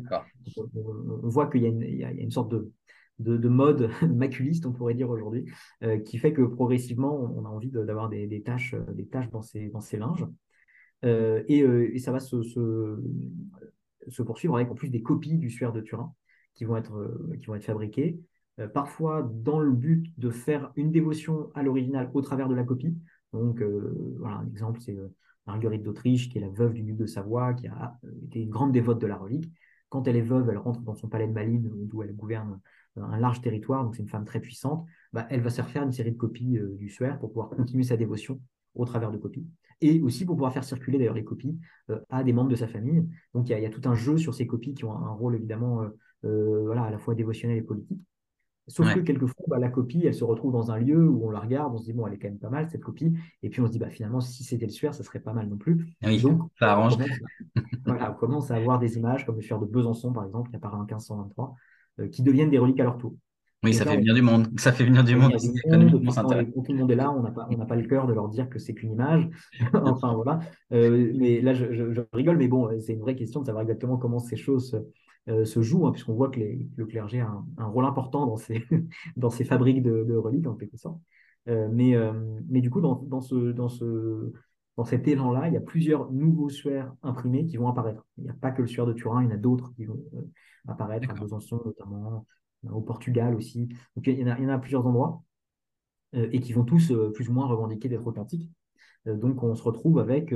On, 0.76 1.30
voit 1.30 1.48
qu'il 1.48 1.62
y, 1.62 2.04
a 2.04 2.12
une 2.12 2.32
sorte 2.32 2.52
de, 2.52 2.72
de, 3.20 3.50
mode 3.50 3.90
maculiste, 4.02 4.66
on 4.66 4.74
pourrait 4.74 4.96
dire 4.96 5.10
aujourd'hui, 5.10 5.46
euh, 5.84 5.98
qui 6.00 6.18
fait 6.18 6.34
que 6.34 6.42
progressivement, 6.42 7.34
on 7.38 7.46
a 7.46 7.50
envie 7.50 7.70
d'avoir 7.70 8.10
des, 8.10 8.28
des, 8.28 8.42
taches, 8.42 8.74
euh, 8.74 8.94
des 8.94 9.08
taches 9.08 9.30
dans 9.30 9.42
ces, 9.42 9.70
dans 9.70 9.80
ces 9.80 9.98
linges. 9.98 10.26
Euh, 11.04 11.44
et, 11.48 12.00
ça 12.00 12.12
va 12.12 12.20
se, 12.20 12.42
se, 12.42 13.00
poursuivre 14.24 14.56
avec 14.56 14.70
en 14.72 14.76
plus 14.76 14.90
des 14.90 15.02
copies 15.02 15.38
du 15.38 15.50
suaire 15.50 15.74
de 15.74 15.82
Turin 15.82 16.14
qui 16.54 16.64
vont 16.64 16.78
être, 16.78 17.30
être 17.34 17.64
fabriquées, 17.64 18.20
parfois 18.74 19.30
dans 19.30 19.60
le 19.60 19.74
but 19.74 20.14
de 20.18 20.30
faire 20.30 20.72
une 20.78 20.92
dévotion 20.92 21.50
à 21.54 21.64
l'original 21.64 22.10
au 22.14 22.22
travers 22.22 22.48
de 22.48 22.56
la 22.56 22.64
copie. 22.64 22.98
Donc, 23.34 23.62
voilà, 24.20 24.38
un 24.38 24.48
exemple, 24.48 24.80
c'est 24.80 24.96
Marguerite 25.48 25.84
d'Autriche, 25.84 26.30
qui 26.30 26.38
est 26.38 26.42
la 26.42 26.50
veuve 26.50 26.74
du 26.74 26.84
duc 26.84 26.98
de 26.98 27.06
Savoie, 27.06 27.54
qui 27.54 27.68
a 27.68 27.98
euh, 28.04 28.12
été 28.26 28.42
une 28.42 28.50
grande 28.50 28.72
dévote 28.72 29.00
de 29.00 29.08
la 29.08 29.18
relique. 29.18 29.52
Quand 29.90 30.08
elle 30.08 30.16
est 30.16 30.22
veuve, 30.22 30.50
elle 30.50 30.58
rentre 30.58 30.82
dans 30.82 30.96
son 30.96 31.08
palais 31.08 31.28
de 31.28 31.34
Malines, 31.34 31.70
où 31.94 32.04
elle 32.04 32.16
gouverne 32.16 32.60
un 32.98 33.20
large 33.20 33.42
territoire, 33.42 33.84
donc 33.84 33.96
c'est 33.96 34.02
une 34.02 34.10
femme 34.10 34.26
très 34.26 34.40
puissante. 34.40 34.86
Bah, 35.14 35.28
elle 35.30 35.42
va 35.42 35.50
se 35.50 35.62
refaire 35.62 35.84
une 35.84 35.92
série 35.92 36.12
de 36.12 36.18
copies 36.18 36.58
euh, 36.58 36.76
du 36.76 36.90
suaire 36.90 37.20
pour 37.20 37.30
pouvoir 37.30 37.50
continuer 37.50 37.84
sa 37.84 37.98
dévotion 37.98 38.42
au 38.74 38.86
travers 38.86 39.12
de 39.12 39.18
copies. 39.18 39.46
Et 39.82 40.02
aussi 40.02 40.26
pour 40.26 40.36
pouvoir 40.36 40.54
faire 40.54 40.64
circuler 40.64 40.98
d'ailleurs 40.98 41.16
les 41.16 41.24
copies 41.24 41.58
euh, 41.90 42.00
à 42.10 42.24
des 42.24 42.34
membres 42.34 42.50
de 42.50 42.56
sa 42.56 42.68
famille. 42.68 43.06
Donc 43.34 43.50
il 43.50 43.60
y, 43.60 43.66
a 43.66 43.70
tout 43.70 43.88
un 43.88 43.96
jeu 43.96 44.18
sur 44.18 44.34
ces 44.34 44.48
copies 44.48 44.74
qui 44.74 44.86
ont 44.86 44.94
un, 44.94 45.12
rôle 45.12 45.36
évidemment 45.36 45.84
voilà, 46.24 46.84
à 46.84 46.90
la 46.90 46.98
fois 46.98 47.14
dévotionnel 47.14 47.58
et 47.58 47.62
politique. 47.62 48.02
Sauf 48.68 48.92
que 48.96 49.00
quelquefois, 49.00 49.46
bah, 49.48 49.60
la 49.60 49.70
copie, 49.70 50.06
elle 50.06 50.16
se 50.16 50.24
retrouve 50.24 50.52
dans 50.52 50.72
un 50.72 50.80
lieu 50.80 51.08
où 51.08 51.28
on 51.28 51.30
la 51.30 51.40
regarde, 51.40 51.74
on 51.76 51.78
se 51.78 51.86
dit, 51.86 51.94
bon, 51.94 52.08
elle 52.08 52.14
est 52.14 52.18
quand 52.18 52.30
même 52.30 52.40
pas 52.40 52.50
mal, 52.50 52.68
cette 52.72 52.84
copie. 52.84 53.14
Et 53.44 53.50
puis 53.50 53.62
on 53.62 53.68
se 53.68 53.72
dit, 53.72 53.78
bah, 53.78 53.92
finalement, 53.92 54.22
si 54.22 54.44
c'était 54.44 54.66
le 54.66 54.72
suaire, 54.72 54.96
ça 54.96 55.04
serait 55.04 55.20
pas 55.20 55.34
mal 55.34 55.48
non 55.48 55.58
plus. 55.58 55.96
Donc, 56.02 56.50
ça 56.60 56.72
arrange. 56.72 56.96
On 57.86 58.14
commence, 58.16 58.50
à 58.50 58.56
avoir 58.56 58.80
des 58.80 58.98
images 58.98 59.26
comme 59.26 59.36
le 59.36 59.42
suaire 59.42 59.60
de 59.60 59.68
Besançon, 59.68 60.12
par 60.12 60.26
exemple, 60.26 60.50
qui 60.50 60.56
apparaît 60.56 60.78
en 60.78 60.86
1523, 60.86 61.56
euh, 62.00 62.08
qui 62.08 62.24
deviennent 62.24 62.50
des 62.50 62.58
reliques 62.58 62.80
à 62.80 62.84
leur 62.84 62.98
tour. 62.98 63.16
Oui, 63.66 63.74
ça 63.74 63.86
fait 63.86 63.98
venir 63.98 64.14
du 64.14 64.22
monde. 64.22 64.48
Ça 64.58 64.72
fait 64.72 64.86
venir 64.86 65.04
du 65.04 65.16
monde. 65.16 65.34
tout 65.34 66.72
le 66.72 66.78
monde 66.78 66.92
est 66.92 66.96
là, 66.96 67.12
on 67.12 67.22
n'a 67.22 67.32
pas, 67.32 67.48
pas 67.68 67.76
le 67.76 67.88
cœur 67.88 68.08
de 68.08 68.14
leur 68.14 68.30
dire 68.30 68.50
que 68.50 68.60
c'est 68.60 68.74
qu'une 68.74 68.94
image. 68.94 69.28
enfin, 69.74 70.14
voilà. 70.14 70.40
Euh, 70.72 71.12
mais 71.16 71.42
là, 71.42 71.54
je, 71.54 71.74
je, 71.74 72.02
rigole, 72.14 72.38
mais 72.38 72.48
bon, 72.48 72.70
c'est 72.80 72.94
une 72.94 73.02
vraie 73.02 73.16
question 73.16 73.42
de 73.42 73.46
savoir 73.46 73.64
exactement 73.64 73.98
comment 73.98 74.20
ces 74.20 74.38
choses 74.38 74.80
euh, 75.28 75.44
se 75.44 75.64
joue, 75.64 75.88
hein, 75.88 75.92
puisqu'on 75.92 76.14
voit 76.14 76.30
que 76.30 76.40
le 76.40 76.86
clergé 76.86 77.20
a 77.20 77.44
un, 77.58 77.66
rôle 77.66 77.86
important 77.86 78.28
dans 78.28 78.38
ces, 78.38 78.64
dans 79.18 79.32
ces 79.32 79.44
fabriques 79.44 79.82
de, 79.82 80.16
reliques, 80.16 80.46
en 80.46 80.56
quelque 80.56 80.78
sorte. 80.78 81.00
Euh, 81.48 81.68
mais, 81.72 81.96
euh, 81.96 82.14
mais 82.48 82.62
du 82.62 82.70
coup, 82.70 82.80
dans, 82.80 82.96
dans, 82.96 83.22
ce, 83.22 83.52
dans, 83.52 83.70
ce, 83.70 84.32
dans 84.78 84.86
cet 84.86 85.08
élan-là, 85.08 85.48
il 85.48 85.56
y 85.56 85.58
a 85.58 85.62
plusieurs 85.62 86.12
nouveaux 86.12 86.50
suaires 86.50 86.94
imprimés 87.02 87.48
qui 87.48 87.58
vont 87.58 87.68
apparaître. 87.68 88.06
Il 88.18 88.26
n'y 88.26 88.30
a 88.30 88.34
pas 88.34 88.52
que 88.52 88.62
le 88.62 88.68
suaire 88.68 88.86
de 88.86 88.94
Turin, 88.94 89.24
il 89.24 89.30
y 89.30 89.32
en 89.32 89.36
a 89.36 89.38
d'autres 89.38 89.74
qui 89.74 89.86
vont 89.86 90.00
apparaître, 90.68 91.10
à 91.10 91.14
Besançon 91.14 91.60
notamment, 91.66 92.26
au 92.72 92.82
Portugal 92.82 93.36
aussi. 93.36 93.70
Donc 93.96 94.08
il 94.08 94.20
y 94.20 94.24
en 94.24 94.28
a, 94.28 94.38
il 94.38 94.44
y 94.44 94.48
en 94.48 94.50
a 94.50 94.56
à 94.56 94.60
plusieurs 94.60 94.86
endroits 94.86 95.24
et 96.14 96.40
qui 96.40 96.54
vont 96.54 96.64
tous 96.64 96.94
plus 97.14 97.28
ou 97.28 97.34
moins 97.34 97.46
revendiquer 97.46 97.90
d'être 97.90 98.08
authentiques. 98.08 98.50
donc 99.06 99.44
on 99.44 99.54
se 99.54 99.64
retrouve 99.64 100.00
avec 100.00 100.34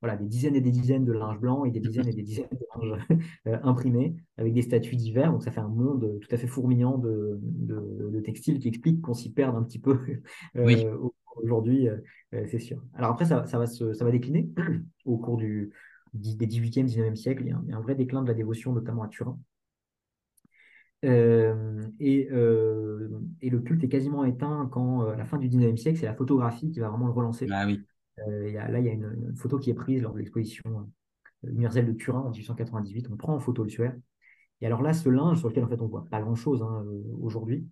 voilà, 0.00 0.16
des 0.16 0.26
dizaines 0.26 0.56
et 0.56 0.60
des 0.60 0.70
dizaines 0.70 1.04
de 1.04 1.12
linges 1.12 1.38
blancs 1.38 1.66
et 1.66 1.70
des 1.70 1.80
dizaines 1.80 2.08
et 2.08 2.12
des 2.12 2.22
dizaines 2.22 2.48
de 2.50 2.66
linges 2.74 3.06
euh, 3.46 3.58
imprimés 3.62 4.16
avec 4.36 4.54
des 4.54 4.62
statuts 4.62 4.96
divers. 4.96 5.30
Donc 5.30 5.42
ça 5.42 5.50
fait 5.50 5.60
un 5.60 5.68
monde 5.68 6.18
tout 6.20 6.28
à 6.34 6.36
fait 6.36 6.46
fourmillant 6.46 6.98
de, 6.98 7.38
de, 7.42 8.20
textiles 8.20 8.58
qui 8.58 8.68
explique 8.68 9.00
qu'on 9.00 9.14
s'y 9.14 9.32
perde 9.32 9.56
un 9.56 9.62
petit 9.62 9.78
peu 9.78 9.98
euh, 10.56 10.98
aujourd'hui, 11.36 11.88
euh, 11.88 11.96
c'est 12.46 12.58
sûr. 12.58 12.82
Alors 12.94 13.10
après, 13.10 13.24
ça, 13.24 13.46
ça, 13.46 13.58
va 13.58 13.66
se, 13.66 13.92
ça 13.92 14.04
va 14.04 14.10
décliner 14.10 14.50
au 15.04 15.18
cours 15.18 15.36
du, 15.36 15.70
des 16.14 16.46
18e, 16.46 16.86
19e 16.86 17.16
siècle. 17.16 17.42
Il 17.44 17.48
y, 17.48 17.72
a 17.72 17.76
un, 17.76 17.80
vrai 17.80 17.94
déclin 17.94 18.22
de 18.22 18.28
la 18.28 18.34
dévotion, 18.34 18.72
notamment 18.72 19.02
à 19.02 19.08
Turin. 19.08 19.38
Et, 21.02 21.48
et, 22.00 22.28
le 22.30 23.60
culte 23.60 23.84
est 23.84 23.88
quasiment 23.88 24.24
éteint 24.24 24.68
quand, 24.70 25.08
à 25.08 25.16
la 25.16 25.24
fin 25.24 25.38
du 25.38 25.48
19e 25.48 25.76
siècle, 25.76 25.98
c'est 25.98 26.06
la 26.06 26.14
photographie 26.14 26.70
qui 26.70 26.80
va 26.80 26.88
vraiment 26.88 27.06
le 27.06 27.12
relancer. 27.12 27.46
Ah 27.50 27.64
oui. 27.66 27.80
Euh, 28.28 28.52
là, 28.52 28.78
il 28.78 28.86
y 28.86 28.88
a 28.88 28.92
une, 28.92 29.34
photo 29.36 29.58
qui 29.58 29.70
est 29.70 29.74
prise 29.74 30.02
lors 30.02 30.12
de 30.12 30.18
l'exposition 30.18 30.90
universelle 31.42 31.86
de 31.86 31.92
Turin 31.92 32.20
en 32.20 32.30
1898. 32.30 33.08
On 33.10 33.16
prend 33.16 33.34
en 33.34 33.40
photo 33.40 33.62
le 33.62 33.70
suaire. 33.70 33.96
Et 34.60 34.66
alors 34.66 34.82
là, 34.82 34.92
ce 34.92 35.08
linge 35.08 35.38
sur 35.38 35.48
lequel 35.48 35.64
en 35.64 35.68
fait 35.68 35.80
on 35.80 35.86
voit 35.86 36.04
pas 36.10 36.20
grand-chose 36.20 36.62
hein, 36.62 36.84
aujourd'hui, 37.22 37.66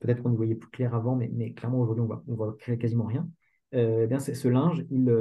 peut-être 0.00 0.22
qu'on 0.22 0.32
y 0.32 0.36
voyait 0.36 0.56
plus 0.56 0.70
clair 0.70 0.92
avant, 0.92 1.14
mais, 1.14 1.30
mais 1.32 1.52
clairement 1.52 1.78
aujourd'hui 1.78 2.02
on 2.02 2.06
voit, 2.06 2.24
on 2.26 2.34
voit 2.34 2.56
quasiment 2.80 3.04
rien. 3.04 3.28
Eh 3.72 4.08
bien, 4.08 4.18
ce 4.18 4.48
linge, 4.48 4.84
il, 4.90 5.14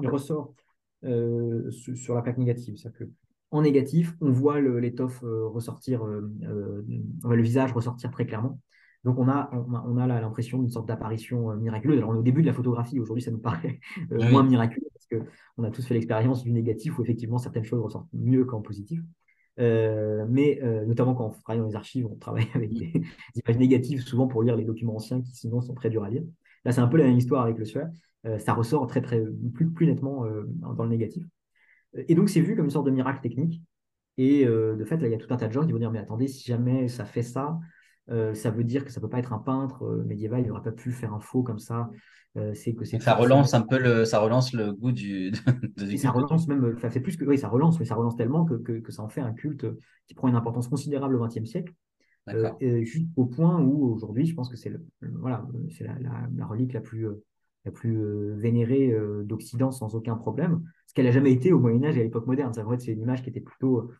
il 0.00 0.08
ressort 0.08 0.54
sur 1.02 2.14
la 2.14 2.22
plaque 2.22 2.38
négative. 2.38 2.76
C'est-à-dire 2.76 3.00
que 3.00 3.10
en 3.54 3.62
négatif, 3.62 4.14
on 4.20 4.30
voit 4.30 4.60
l'étoffe 4.60 5.20
ressortir, 5.22 6.04
le 6.04 7.42
visage 7.42 7.72
ressortir 7.72 8.10
très 8.10 8.26
clairement. 8.26 8.58
Donc 9.04 9.18
on 9.18 9.28
a, 9.28 9.50
on 9.52 9.98
a, 9.98 10.06
l'impression 10.06 10.58
d'une 10.58 10.70
sorte 10.70 10.88
d'apparition 10.88 11.50
euh, 11.50 11.56
miraculeuse. 11.56 11.98
Alors 11.98 12.10
on 12.10 12.14
est 12.14 12.18
au 12.18 12.22
début 12.22 12.40
de 12.40 12.46
la 12.46 12.54
photographie, 12.54 12.98
aujourd'hui 12.98 13.22
ça 13.22 13.30
nous 13.30 13.38
paraît 13.40 13.78
euh, 14.12 14.30
moins 14.30 14.42
miraculeux 14.42 14.88
parce 14.92 15.06
qu'on 15.06 15.62
a 15.62 15.70
tous 15.70 15.86
fait 15.86 15.94
l'expérience 15.94 16.42
du 16.42 16.52
négatif 16.52 16.98
où 16.98 17.02
effectivement 17.02 17.38
certaines 17.38 17.64
choses 17.64 17.80
ressortent 17.80 18.08
mieux 18.14 18.44
qu'en 18.44 18.62
positif. 18.62 19.00
Euh, 19.60 20.24
mais 20.28 20.60
notamment 20.86 21.14
quand 21.14 21.26
on 21.26 21.30
travaille 21.30 21.60
dans 21.60 21.68
les 21.68 21.76
archives, 21.76 22.06
on 22.06 22.16
travaille 22.16 22.48
avec 22.54 22.72
des, 22.72 22.92
images 23.34 23.58
négatives 23.58 24.00
souvent 24.00 24.26
pour 24.26 24.42
lire 24.42 24.56
les 24.56 24.64
documents 24.64 24.96
anciens 24.96 25.20
qui 25.20 25.36
sinon 25.36 25.60
sont 25.60 25.74
très 25.74 25.90
durs 25.90 26.02
à 26.02 26.10
lire. 26.10 26.24
Là 26.64 26.72
c'est 26.72 26.80
un 26.80 26.88
peu 26.88 26.96
la 26.96 27.04
même 27.04 27.18
histoire 27.18 27.42
avec 27.42 27.58
le 27.58 27.66
sueur. 27.66 27.88
ça 28.38 28.54
ressort 28.54 28.86
très, 28.86 29.02
très, 29.02 29.22
plus, 29.52 29.70
plus 29.70 29.86
nettement 29.86 30.24
dans 30.56 30.84
le 30.84 30.88
négatif. 30.88 31.24
Et 32.08 32.14
donc 32.14 32.28
c'est 32.28 32.40
vu 32.40 32.56
comme 32.56 32.66
une 32.66 32.70
sorte 32.70 32.86
de 32.86 32.90
miracle 32.90 33.20
technique. 33.20 33.62
Et 34.16 34.44
de 34.44 34.84
fait, 34.84 34.96
là, 34.98 35.08
il 35.08 35.10
y 35.10 35.14
a 35.14 35.18
tout 35.18 35.32
un 35.34 35.36
tas 35.36 35.48
de 35.48 35.52
gens 35.52 35.66
qui 35.66 35.72
vont 35.72 35.78
dire, 35.78 35.90
mais 35.90 35.98
attendez, 35.98 36.28
si 36.28 36.44
jamais 36.44 36.86
ça 36.86 37.04
fait 37.04 37.22
ça, 37.22 37.58
euh, 38.10 38.34
ça 38.34 38.50
veut 38.50 38.64
dire 38.64 38.84
que 38.84 38.92
ça 38.92 39.00
peut 39.00 39.08
pas 39.08 39.18
être 39.18 39.32
un 39.32 39.38
peintre 39.38 39.84
euh, 39.84 40.04
médiéval, 40.04 40.42
il 40.42 40.48
n'aurait 40.48 40.62
pas 40.62 40.72
pu 40.72 40.92
faire 40.92 41.14
un 41.14 41.20
faux 41.20 41.42
comme 41.42 41.58
ça. 41.58 41.90
Euh, 42.36 42.52
c'est 42.52 42.74
que 42.74 42.84
c'est 42.84 43.00
ça 43.00 43.14
relance 43.14 43.54
un 43.54 43.62
peu 43.62 43.78
le, 43.78 44.04
ça 44.04 44.18
relance 44.18 44.52
le 44.52 44.72
goût 44.72 44.92
du. 44.92 45.30
De, 45.76 45.96
ça 45.96 46.10
relance 46.10 46.48
même, 46.48 46.76
ça 46.80 46.90
fait 46.90 47.00
plus 47.00 47.16
que, 47.16 47.24
oui, 47.24 47.38
ça 47.38 47.48
relance, 47.48 47.78
mais 47.78 47.86
ça 47.86 47.94
relance 47.94 48.16
tellement 48.16 48.44
que, 48.44 48.54
que, 48.54 48.92
ça 48.92 49.02
en 49.02 49.08
fait 49.08 49.20
un 49.20 49.32
culte 49.32 49.66
qui 50.06 50.14
prend 50.14 50.28
une 50.28 50.34
importance 50.34 50.68
considérable 50.68 51.14
au 51.14 51.24
XXe 51.24 51.44
siècle. 51.44 51.72
juste 52.60 53.08
au 53.16 53.26
point 53.26 53.60
où 53.60 53.94
aujourd'hui, 53.94 54.26
je 54.26 54.34
pense 54.34 54.48
que 54.48 54.56
c'est 54.56 54.70
le, 54.70 54.84
voilà, 55.20 55.46
c'est 55.70 55.84
la, 55.84 55.94
la, 56.34 56.46
relique 56.46 56.72
la 56.72 56.80
plus, 56.80 57.06
la 57.64 57.72
plus 57.72 58.34
vénérée 58.34 58.94
d'Occident 59.24 59.70
sans 59.70 59.94
aucun 59.94 60.16
problème, 60.16 60.62
ce 60.86 60.94
qu'elle 60.94 61.06
n'a 61.06 61.12
jamais 61.12 61.32
été 61.32 61.52
au 61.52 61.58
Moyen 61.58 61.82
Âge 61.84 61.96
et 61.96 62.00
à 62.00 62.04
l'époque 62.04 62.26
moderne. 62.26 62.52
C'est 62.52 62.62
c'est 62.78 62.92
une 62.92 63.00
image 63.00 63.22
qui 63.22 63.30
était 63.30 63.40
plutôt 63.40 63.90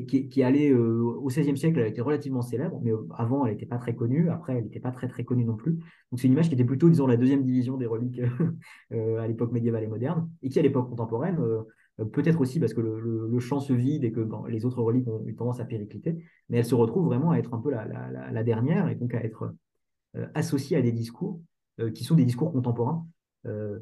qui, 0.00 0.28
qui, 0.28 0.42
allait 0.42 0.70
euh, 0.70 1.02
au 1.02 1.26
XVIe 1.26 1.56
siècle, 1.56 1.78
elle 1.78 1.88
était 1.88 2.00
relativement 2.00 2.40
célèbre, 2.40 2.80
mais 2.82 2.92
euh, 2.92 3.06
avant, 3.14 3.44
elle 3.44 3.52
n'était 3.52 3.66
pas 3.66 3.76
très 3.76 3.94
connue. 3.94 4.30
Après, 4.30 4.54
elle 4.56 4.64
n'était 4.64 4.80
pas 4.80 4.90
très 4.90 5.06
très 5.06 5.24
connue 5.24 5.44
non 5.44 5.54
plus. 5.54 5.72
Donc, 5.72 6.18
c'est 6.18 6.26
une 6.26 6.32
image 6.32 6.48
qui 6.48 6.54
était 6.54 6.64
plutôt, 6.64 6.88
disons, 6.88 7.06
la 7.06 7.18
deuxième 7.18 7.44
division 7.44 7.76
des 7.76 7.84
reliques 7.84 8.20
euh, 8.92 9.18
à 9.18 9.28
l'époque 9.28 9.52
médiévale 9.52 9.84
et 9.84 9.88
moderne, 9.88 10.30
et 10.42 10.48
qui, 10.48 10.58
à 10.58 10.62
l'époque 10.62 10.88
contemporaine, 10.88 11.38
peut-être 12.12 12.40
aussi 12.40 12.58
parce 12.58 12.72
que 12.72 12.80
le, 12.80 13.38
champ 13.38 13.60
se 13.60 13.74
vide 13.74 14.04
et 14.04 14.12
que 14.12 14.26
les 14.48 14.64
autres 14.64 14.80
reliques 14.82 15.08
ont 15.08 15.22
eu 15.26 15.34
tendance 15.34 15.60
à 15.60 15.64
péricliter, 15.66 16.24
mais 16.48 16.58
elle 16.58 16.64
se 16.64 16.74
retrouve 16.74 17.04
vraiment 17.04 17.32
à 17.32 17.38
être 17.38 17.52
un 17.52 17.58
peu 17.58 17.70
la, 17.70 17.86
la, 17.86 18.42
dernière 18.44 18.88
et 18.88 18.94
donc 18.94 19.14
à 19.14 19.22
être 19.22 19.54
associée 20.34 20.76
à 20.76 20.82
des 20.82 20.92
discours 20.92 21.40
qui 21.94 22.04
sont 22.04 22.14
des 22.14 22.24
discours 22.24 22.52
contemporains, 22.52 23.06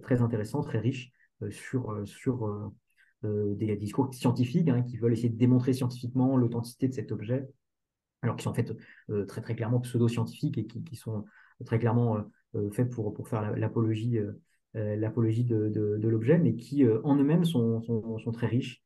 très 0.02 0.22
intéressants, 0.22 0.62
très 0.62 0.78
riches 0.78 1.12
sur, 1.50 2.02
sur 2.06 2.72
euh, 3.24 3.54
des 3.54 3.76
discours 3.76 4.14
scientifiques 4.14 4.68
hein, 4.68 4.82
qui 4.82 4.96
veulent 4.96 5.12
essayer 5.12 5.28
de 5.28 5.36
démontrer 5.36 5.74
scientifiquement 5.74 6.38
l'authenticité 6.38 6.88
de 6.88 6.94
cet 6.94 7.12
objet 7.12 7.46
alors 8.22 8.36
qui 8.36 8.44
sont 8.44 8.50
en 8.50 8.54
fait 8.54 8.74
très 9.28 9.42
très 9.42 9.54
clairement 9.54 9.80
pseudo-scientifiques 9.80 10.56
et 10.56 10.66
qui, 10.66 10.96
sont 10.96 11.24
très 11.64 11.78
clairement 11.78 12.18
faits 12.72 12.90
pour, 12.90 13.14
pour 13.14 13.28
faire 13.28 13.56
l'apologie 13.56 14.18
l'apologie 14.74 15.44
de, 15.44 15.98
l'objet, 16.02 16.38
mais 16.38 16.54
qui 16.54 16.86
en 17.02 17.16
eux-mêmes 17.16 17.44
sont, 17.44 17.82
sont, 17.82 18.32
très 18.32 18.46
riches 18.46 18.82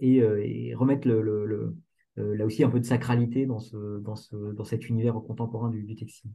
et, 0.00 0.74
remettent 0.74 1.06
là 1.06 2.46
aussi 2.46 2.62
un 2.62 2.70
peu 2.70 2.80
de 2.80 2.84
sacralité 2.84 3.46
dans, 3.46 3.58
ce, 3.58 3.98
dans, 3.98 4.16
ce, 4.16 4.52
dans 4.52 4.64
cet 4.64 4.88
univers 4.88 5.14
contemporain 5.14 5.70
du, 5.70 5.82
du 5.82 5.96
textile. 5.96 6.30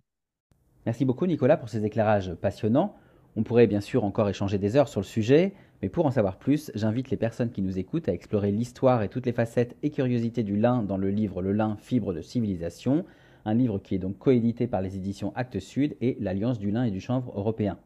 Merci 0.85 1.05
beaucoup 1.05 1.25
Nicolas 1.25 1.55
pour 1.55 1.69
ces 1.69 1.85
éclairages 1.85 2.33
passionnants. 2.33 2.95
On 3.37 3.43
pourrait 3.43 3.67
bien 3.67 3.79
sûr 3.79 4.03
encore 4.03 4.27
échanger 4.27 4.57
des 4.57 4.75
heures 4.75 4.89
sur 4.89 4.99
le 4.99 5.05
sujet, 5.05 5.53
mais 5.81 5.87
pour 5.87 6.05
en 6.05 6.11
savoir 6.11 6.37
plus, 6.37 6.71
j'invite 6.75 7.09
les 7.09 7.15
personnes 7.15 7.51
qui 7.51 7.61
nous 7.61 7.79
écoutent 7.79 8.09
à 8.09 8.13
explorer 8.13 8.51
l'histoire 8.51 9.01
et 9.01 9.07
toutes 9.07 9.25
les 9.25 9.31
facettes 9.31 9.77
et 9.81 9.91
curiosités 9.91 10.43
du 10.43 10.57
lin 10.57 10.83
dans 10.83 10.97
le 10.97 11.09
livre 11.09 11.41
Le 11.41 11.53
lin, 11.53 11.77
fibre 11.79 12.13
de 12.13 12.21
civilisation, 12.21 13.05
un 13.45 13.53
livre 13.53 13.79
qui 13.79 13.95
est 13.95 13.99
donc 13.99 14.17
coédité 14.17 14.67
par 14.67 14.81
les 14.81 14.97
éditions 14.97 15.31
Actes 15.35 15.59
Sud 15.59 15.95
et 16.01 16.17
l'Alliance 16.19 16.59
du 16.59 16.69
lin 16.69 16.83
et 16.83 16.91
du 16.91 16.99
chanvre 16.99 17.31
européen. 17.33 17.77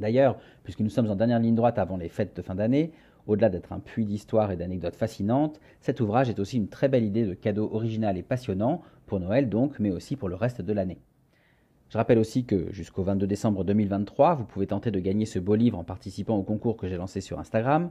D'ailleurs, 0.00 0.38
puisque 0.64 0.80
nous 0.80 0.90
sommes 0.90 1.10
en 1.10 1.16
dernière 1.16 1.40
ligne 1.40 1.54
droite 1.54 1.78
avant 1.78 1.98
les 1.98 2.08
fêtes 2.08 2.34
de 2.34 2.42
fin 2.42 2.54
d'année, 2.54 2.92
au-delà 3.26 3.50
d'être 3.50 3.74
un 3.74 3.80
puits 3.80 4.06
d'histoire 4.06 4.50
et 4.50 4.56
d'anecdotes 4.56 4.96
fascinantes, 4.96 5.60
cet 5.82 6.00
ouvrage 6.00 6.30
est 6.30 6.38
aussi 6.38 6.56
une 6.56 6.68
très 6.68 6.88
belle 6.88 7.04
idée 7.04 7.26
de 7.26 7.34
cadeau 7.34 7.68
original 7.70 8.16
et 8.16 8.22
passionnant, 8.22 8.80
pour 9.04 9.20
Noël 9.20 9.50
donc, 9.50 9.78
mais 9.78 9.90
aussi 9.90 10.16
pour 10.16 10.30
le 10.30 10.34
reste 10.36 10.62
de 10.62 10.72
l'année. 10.72 10.98
Je 11.90 11.96
rappelle 11.96 12.18
aussi 12.18 12.44
que 12.44 12.70
jusqu'au 12.70 13.02
22 13.02 13.26
décembre 13.26 13.64
2023, 13.64 14.34
vous 14.34 14.44
pouvez 14.44 14.66
tenter 14.66 14.90
de 14.90 15.00
gagner 15.00 15.24
ce 15.24 15.38
beau 15.38 15.54
livre 15.54 15.78
en 15.78 15.84
participant 15.84 16.36
au 16.36 16.42
concours 16.42 16.76
que 16.76 16.86
j'ai 16.86 16.98
lancé 16.98 17.22
sur 17.22 17.38
Instagram. 17.38 17.90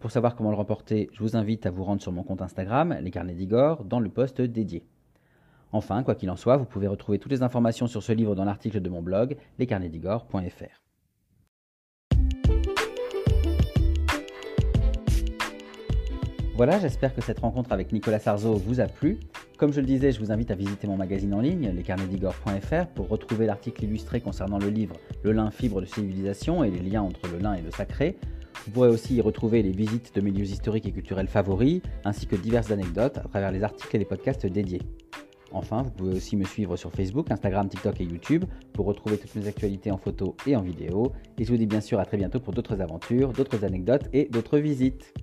Pour 0.00 0.10
savoir 0.10 0.34
comment 0.34 0.50
le 0.50 0.56
remporter, 0.56 1.08
je 1.12 1.20
vous 1.20 1.36
invite 1.36 1.64
à 1.64 1.70
vous 1.70 1.84
rendre 1.84 2.02
sur 2.02 2.10
mon 2.10 2.24
compte 2.24 2.42
Instagram, 2.42 2.98
les 3.00 3.10
carnets 3.12 3.34
d'Igor, 3.34 3.84
dans 3.84 4.00
le 4.00 4.08
post 4.08 4.40
dédié. 4.40 4.84
Enfin, 5.70 6.02
quoi 6.02 6.16
qu'il 6.16 6.28
en 6.30 6.36
soit, 6.36 6.56
vous 6.56 6.64
pouvez 6.64 6.88
retrouver 6.88 7.20
toutes 7.20 7.30
les 7.30 7.44
informations 7.44 7.86
sur 7.86 8.02
ce 8.02 8.12
livre 8.12 8.34
dans 8.34 8.44
l'article 8.44 8.80
de 8.80 8.88
mon 8.88 9.00
blog, 9.00 9.36
lescarnetsdigor.fr. 9.60 10.82
Voilà, 16.56 16.80
j'espère 16.80 17.14
que 17.14 17.20
cette 17.20 17.38
rencontre 17.38 17.70
avec 17.70 17.92
Nicolas 17.92 18.18
Sarzo 18.18 18.54
vous 18.54 18.80
a 18.80 18.86
plu. 18.86 19.20
Comme 19.56 19.72
je 19.72 19.80
le 19.80 19.86
disais, 19.86 20.12
je 20.12 20.20
vous 20.20 20.32
invite 20.32 20.50
à 20.50 20.54
visiter 20.54 20.86
mon 20.86 20.98
magazine 20.98 21.32
en 21.32 21.40
ligne, 21.40 21.70
lescarnetsdigor.fr, 21.70 22.88
pour 22.94 23.08
retrouver 23.08 23.46
l'article 23.46 23.84
illustré 23.84 24.20
concernant 24.20 24.58
le 24.58 24.68
livre 24.68 24.96
Le 25.22 25.32
lin, 25.32 25.50
fibre 25.50 25.80
de 25.80 25.86
civilisation 25.86 26.62
et 26.62 26.70
les 26.70 26.80
liens 26.80 27.00
entre 27.00 27.26
le 27.32 27.38
lin 27.38 27.54
et 27.54 27.62
le 27.62 27.70
sacré. 27.70 28.18
Vous 28.66 28.72
pourrez 28.72 28.90
aussi 28.90 29.14
y 29.14 29.20
retrouver 29.22 29.62
les 29.62 29.70
visites 29.70 30.14
de 30.14 30.20
mes 30.20 30.30
lieux 30.30 30.44
historiques 30.44 30.84
et 30.84 30.92
culturels 30.92 31.28
favoris, 31.28 31.80
ainsi 32.04 32.26
que 32.26 32.36
diverses 32.36 32.70
anecdotes 32.70 33.16
à 33.16 33.22
travers 33.22 33.50
les 33.50 33.62
articles 33.62 33.96
et 33.96 33.98
les 33.98 34.04
podcasts 34.04 34.46
dédiés. 34.46 34.82
Enfin, 35.52 35.84
vous 35.84 35.90
pouvez 35.90 36.16
aussi 36.16 36.36
me 36.36 36.44
suivre 36.44 36.76
sur 36.76 36.92
Facebook, 36.92 37.30
Instagram, 37.30 37.66
TikTok 37.66 37.98
et 38.02 38.04
YouTube 38.04 38.44
pour 38.74 38.84
retrouver 38.84 39.16
toutes 39.16 39.34
mes 39.36 39.46
actualités 39.46 39.90
en 39.90 39.96
photo 39.96 40.36
et 40.46 40.54
en 40.54 40.60
vidéo. 40.60 41.12
Et 41.38 41.44
je 41.44 41.50
vous 41.50 41.56
dis 41.56 41.66
bien 41.66 41.80
sûr 41.80 41.98
à 41.98 42.04
très 42.04 42.18
bientôt 42.18 42.40
pour 42.40 42.52
d'autres 42.52 42.82
aventures, 42.82 43.32
d'autres 43.32 43.64
anecdotes 43.64 44.06
et 44.12 44.26
d'autres 44.26 44.58
visites. 44.58 45.14